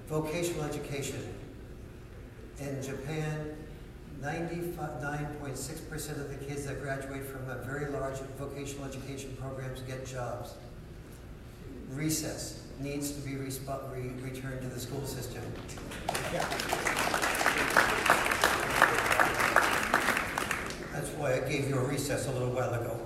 Vocational 0.09 0.65
education. 0.65 1.35
In 2.61 2.83
Japan, 2.83 3.57
99.6% 4.23 6.11
of 6.11 6.29
the 6.29 6.45
kids 6.45 6.67
that 6.67 6.83
graduate 6.83 7.25
from 7.25 7.49
a 7.49 7.57
very 7.59 7.89
large 7.91 8.19
vocational 8.37 8.85
education 8.85 9.37
programs 9.41 9.81
get 9.83 10.05
jobs. 10.05 10.55
Recess 11.91 12.63
needs 12.81 13.13
to 13.13 13.21
be 13.21 13.37
re- 13.37 13.51
returned 14.21 14.61
to 14.63 14.69
the 14.69 14.81
school 14.81 15.07
system. 15.07 15.43
That's 20.93 21.11
why 21.11 21.35
I 21.35 21.41
gave 21.49 21.69
you 21.69 21.77
a 21.77 21.85
recess 21.85 22.27
a 22.27 22.33
little 22.33 22.51
while 22.51 22.75
ago. 22.75 23.01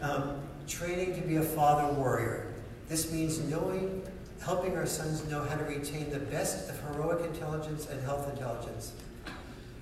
um, 0.02 0.40
training 0.66 1.14
to 1.20 1.20
be 1.20 1.36
a 1.36 1.42
father 1.42 1.92
warrior. 1.92 2.54
This 2.88 3.12
means 3.12 3.38
knowing, 3.40 4.02
helping 4.46 4.76
our 4.76 4.86
sons 4.86 5.28
know 5.28 5.42
how 5.42 5.56
to 5.56 5.64
retain 5.64 6.08
the 6.08 6.20
best 6.20 6.70
of 6.70 6.80
heroic 6.82 7.26
intelligence 7.26 7.88
and 7.90 8.00
health 8.04 8.30
intelligence. 8.32 8.92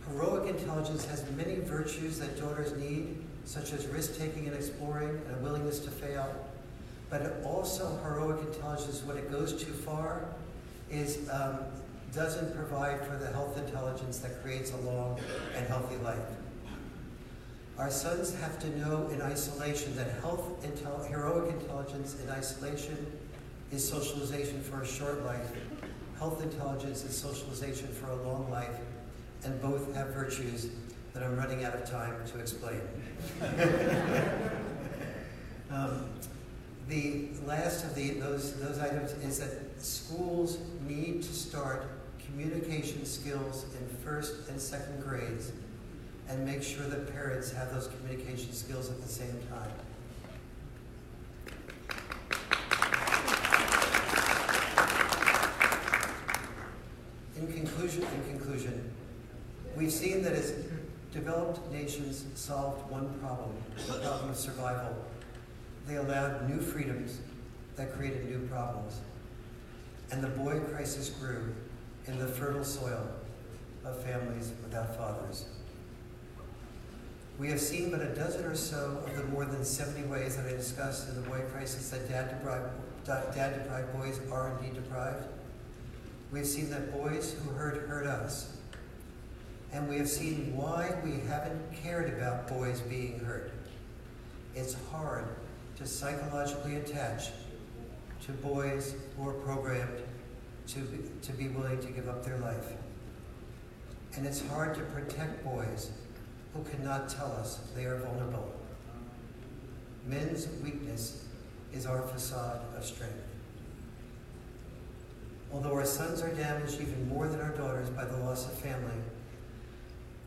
Heroic 0.09 0.49
intelligence 0.49 1.05
has 1.05 1.23
many 1.33 1.57
virtues 1.57 2.19
that 2.19 2.41
daughters 2.41 2.75
need, 2.79 3.23
such 3.45 3.75
as 3.75 3.87
risk 3.89 4.19
taking 4.19 4.47
and 4.47 4.57
exploring 4.57 5.11
and 5.11 5.37
a 5.37 5.39
willingness 5.41 5.81
to 5.81 5.91
fail. 5.91 6.35
But 7.11 7.43
also, 7.45 7.99
heroic 8.03 8.41
intelligence, 8.41 9.03
when 9.05 9.19
it 9.19 9.31
goes 9.31 9.53
too 9.53 9.73
far, 9.73 10.25
is 10.91 11.29
um, 11.29 11.59
doesn't 12.15 12.57
provide 12.57 13.07
for 13.07 13.17
the 13.17 13.27
health 13.33 13.59
intelligence 13.59 14.19
that 14.21 14.43
creates 14.43 14.73
a 14.73 14.77
long 14.79 15.21
and 15.55 15.67
healthy 15.67 15.97
life. 15.97 16.17
Our 17.77 17.91
sons 17.91 18.35
have 18.37 18.59
to 18.61 18.79
know 18.79 19.09
in 19.09 19.21
isolation 19.21 19.95
that 19.97 20.09
health, 20.23 20.65
intel, 20.65 21.07
heroic 21.07 21.53
intelligence 21.53 22.17
in 22.23 22.31
isolation 22.31 22.97
is 23.75 23.87
socialization 23.87 24.63
for 24.63 24.83
a 24.83 24.87
short 24.87 25.25
life. 25.25 25.51
Health 26.19 26.43
intelligence 26.43 27.05
is 27.05 27.17
socialization 27.17 27.89
for 27.89 28.11
a 28.11 28.17
long 28.23 28.49
life, 28.51 28.79
and 29.45 29.61
both 29.61 29.93
have 29.95 30.09
virtues 30.09 30.71
that 31.13 31.25
I'm 31.25 31.37
running 31.37 31.65
out 31.65 31.75
of 31.75 31.85
time 31.91 32.15
to 32.27 32.39
explain. 32.39 32.81
um, 35.71 36.07
the 36.89 37.29
last 37.47 37.85
of 37.85 37.95
the, 37.97 38.11
those, 38.13 38.55
those 38.61 38.79
items 38.79 39.13
is 39.25 39.41
that 39.41 39.83
schools 39.83 40.59
need 40.87 41.23
to 41.23 41.33
start 41.33 41.89
communication 42.27 43.05
skills 43.05 43.67
in 43.79 43.97
first 44.05 44.49
and 44.49 44.61
second 44.61 45.03
grades 45.03 45.51
and 46.29 46.45
make 46.45 46.63
sure 46.63 46.87
that 46.87 47.13
parents 47.13 47.51
have 47.53 47.73
those 47.73 47.89
communication 47.89 48.53
skills 48.53 48.91
at 48.91 49.03
the 49.03 49.09
same 49.09 49.39
time. 49.51 49.71
In 57.37 57.53
conclusion, 57.95 58.31
in 58.31 58.39
conclusion, 58.39 58.93
we've 59.77 59.93
seen 59.93 60.23
that 60.23 60.33
as 60.33 60.55
developed 61.13 61.71
nations 61.73 62.25
solved 62.35 62.91
one 62.91 63.19
problem, 63.21 63.55
the 63.87 64.01
problem 64.01 64.31
of 64.31 64.37
survival, 64.37 64.97
they 65.87 65.97
allowed 65.97 66.49
new 66.49 66.61
freedoms 66.61 67.19
that 67.77 67.93
created 67.95 68.29
new 68.29 68.47
problems. 68.49 69.01
And 70.11 70.23
the 70.23 70.29
boy 70.29 70.61
crisis 70.61 71.11
grew 71.11 71.55
in 72.07 72.19
the 72.19 72.27
fertile 72.27 72.65
soil 72.65 73.07
of 73.85 74.03
families 74.03 74.53
without 74.63 74.97
fathers. 74.97 75.47
We 77.39 77.49
have 77.49 77.61
seen 77.61 77.91
but 77.91 78.01
a 78.01 78.15
dozen 78.15 78.45
or 78.45 78.55
so 78.55 79.03
of 79.05 79.17
the 79.17 79.25
more 79.25 79.45
than 79.45 79.65
70 79.65 80.07
ways 80.09 80.37
that 80.37 80.47
I 80.47 80.51
discussed 80.51 81.09
in 81.09 81.17
the 81.17 81.29
boy 81.29 81.41
crisis 81.53 81.91
that 81.91 82.09
dad 82.09 82.31
deprived, 82.31 82.71
dad 83.05 83.63
deprived 83.63 83.93
boys 83.93 84.21
are 84.31 84.57
indeed 84.57 84.75
deprived. 84.75 85.27
We 86.35 86.41
have 86.41 86.49
seen 86.49 86.69
that 86.71 86.93
boys 86.93 87.33
who 87.33 87.51
hurt 87.51 87.89
hurt 87.89 88.07
us. 88.07 88.57
And 89.73 89.89
we 89.89 89.99
have 89.99 90.09
seen 90.09 90.57
why 90.57 90.93
we 91.05 91.21
haven't 91.29 91.73
cared 91.73 92.13
about 92.13 92.49
boys 92.49 92.81
being 92.81 93.21
hurt. 93.21 93.53
It's 94.57 94.75
hard 94.91 95.27
to 95.77 95.87
psychologically 95.87 96.75
attach 96.75 97.29
to 98.27 98.33
boys 98.33 98.97
who 99.17 99.29
are 99.29 99.35
programmed 99.35 100.03
to 100.67 100.81
be, 100.81 100.99
to 101.23 101.33
be 101.35 101.47
willing 101.47 101.79
to 101.79 101.87
give 101.93 102.09
up 102.09 102.25
their 102.25 102.39
life. 102.39 102.73
And 104.17 104.27
it's 104.27 104.45
hard 104.49 104.75
to 104.75 104.81
protect 104.81 105.45
boys 105.45 105.93
who 106.53 106.65
cannot 106.65 107.09
tell 107.09 107.31
us 107.31 107.61
they 107.77 107.85
are 107.85 107.99
vulnerable. 107.99 108.53
Men's 110.05 110.49
weakness 110.65 111.27
is 111.73 111.87
our 111.87 112.03
facade 112.03 112.61
of 112.77 112.85
strength. 112.85 113.34
Although 115.55 115.75
our 115.75 115.87
sons 115.87 116.21
are 116.21 116.35
damaged 116.35 116.81
even 116.81 117.09
more 117.09 117.29
than 117.29 117.41
our 117.41 117.57
daughters 117.57 117.89
by 117.89 118.05
the 118.05 118.17
loss 118.17 118.45
of 118.45 118.55
family, 118.55 118.97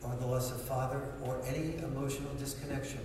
or 0.02 0.16
the 0.16 0.26
loss 0.26 0.52
of 0.52 0.62
father, 0.62 1.02
or 1.22 1.42
any 1.46 1.76
emotional 1.80 2.34
disconnection, 2.36 3.02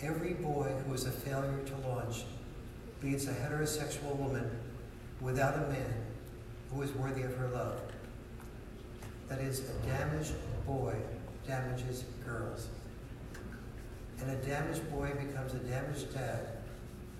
every 0.00 0.34
boy 0.34 0.72
who 0.86 0.94
is 0.94 1.04
a 1.04 1.10
failure 1.10 1.62
to 1.66 1.88
launch 1.88 2.22
leaves 3.02 3.26
a 3.26 3.32
heterosexual 3.32 4.14
woman 4.16 4.48
without 5.20 5.56
a 5.56 5.68
man 5.68 5.94
who 6.72 6.80
is 6.82 6.92
worthy 6.92 7.22
of 7.22 7.36
her 7.36 7.48
love. 7.48 7.80
That 9.28 9.40
is, 9.40 9.68
a 9.68 9.86
damaged 9.86 10.34
boy 10.64 10.94
damages 11.44 12.04
girls. 12.24 12.68
And 14.20 14.30
a 14.30 14.36
damaged 14.46 14.88
boy 14.92 15.10
becomes 15.10 15.54
a 15.54 15.58
damaged 15.58 16.14
dad 16.14 16.46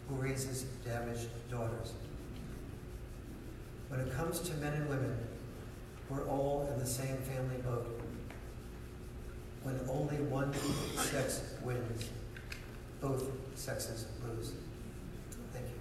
who 0.08 0.14
raises 0.14 0.62
damaged 0.84 1.26
daughters. 1.50 1.92
When 3.88 4.00
it 4.00 4.12
comes 4.12 4.40
to 4.40 4.52
men 4.54 4.72
and 4.72 4.88
women, 4.88 5.16
we're 6.10 6.26
all 6.26 6.68
in 6.72 6.78
the 6.78 6.86
same 6.86 7.16
family 7.18 7.58
boat. 7.64 8.00
When 9.62 9.78
only 9.88 10.16
one 10.16 10.52
sex 10.96 11.42
wins, 11.62 12.08
both 13.00 13.24
sexes 13.54 14.06
lose. 14.26 14.52
Thank 15.52 15.66
you. 15.66 15.72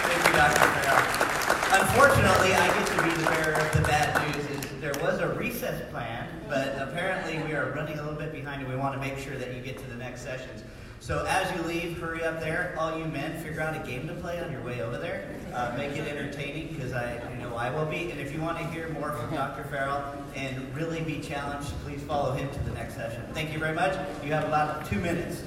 Thank 0.00 0.26
you, 0.26 0.32
Dr. 0.32 0.66
Farrell. 0.74 1.82
Unfortunately, 1.82 2.54
I 2.54 2.66
get 2.68 2.86
to 2.86 3.02
be 3.02 3.10
the 3.22 3.30
bearer 3.30 3.54
of 3.54 3.72
the 3.74 3.82
bad 3.82 4.34
news. 4.34 4.46
Is 4.46 4.80
there 4.80 4.94
was 5.02 5.20
a 5.20 5.28
recess 5.34 5.90
plan, 5.90 6.28
but 6.48 6.76
apparently 6.78 7.38
we 7.42 7.52
are 7.54 7.70
running 7.72 7.98
a 7.98 8.02
little 8.02 8.18
bit 8.18 8.32
behind, 8.54 8.62
and 8.62 8.68
we 8.72 8.80
want 8.80 8.94
to 8.94 9.00
make 9.00 9.18
sure 9.18 9.36
that 9.36 9.54
you 9.54 9.60
get 9.60 9.78
to 9.78 9.86
the 9.88 9.96
next 9.96 10.22
sessions. 10.22 10.62
So 11.00 11.24
as 11.28 11.54
you 11.54 11.62
leave, 11.64 11.98
hurry 11.98 12.24
up 12.24 12.40
there. 12.40 12.74
All 12.78 12.98
you 12.98 13.04
men, 13.04 13.42
figure 13.42 13.60
out 13.60 13.76
a 13.76 13.86
game 13.86 14.08
to 14.08 14.14
play 14.14 14.40
on 14.40 14.50
your 14.50 14.62
way 14.62 14.80
over 14.80 14.96
there. 14.96 15.28
Uh, 15.52 15.74
make 15.76 15.92
it 15.92 16.08
entertaining, 16.08 16.68
because 16.68 16.92
I, 16.92 17.18
I 17.18 17.34
know 17.36 17.54
I 17.56 17.70
will 17.70 17.84
be. 17.86 18.10
And 18.10 18.20
if 18.20 18.32
you 18.32 18.40
want 18.40 18.58
to 18.58 18.64
hear 18.68 18.88
more 18.90 19.12
from 19.12 19.34
Dr. 19.34 19.64
Farrell 19.64 20.14
and 20.34 20.74
really 20.74 21.02
be 21.02 21.20
challenged, 21.20 21.68
please 21.84 22.02
follow 22.02 22.32
him 22.32 22.48
to 22.50 22.58
the 22.60 22.70
next 22.72 22.94
session. 22.94 23.22
Thank 23.34 23.52
you 23.52 23.58
very 23.58 23.74
much. 23.74 23.98
You 24.24 24.32
have 24.32 24.44
about 24.44 24.86
two 24.86 24.98
minutes. 24.98 25.42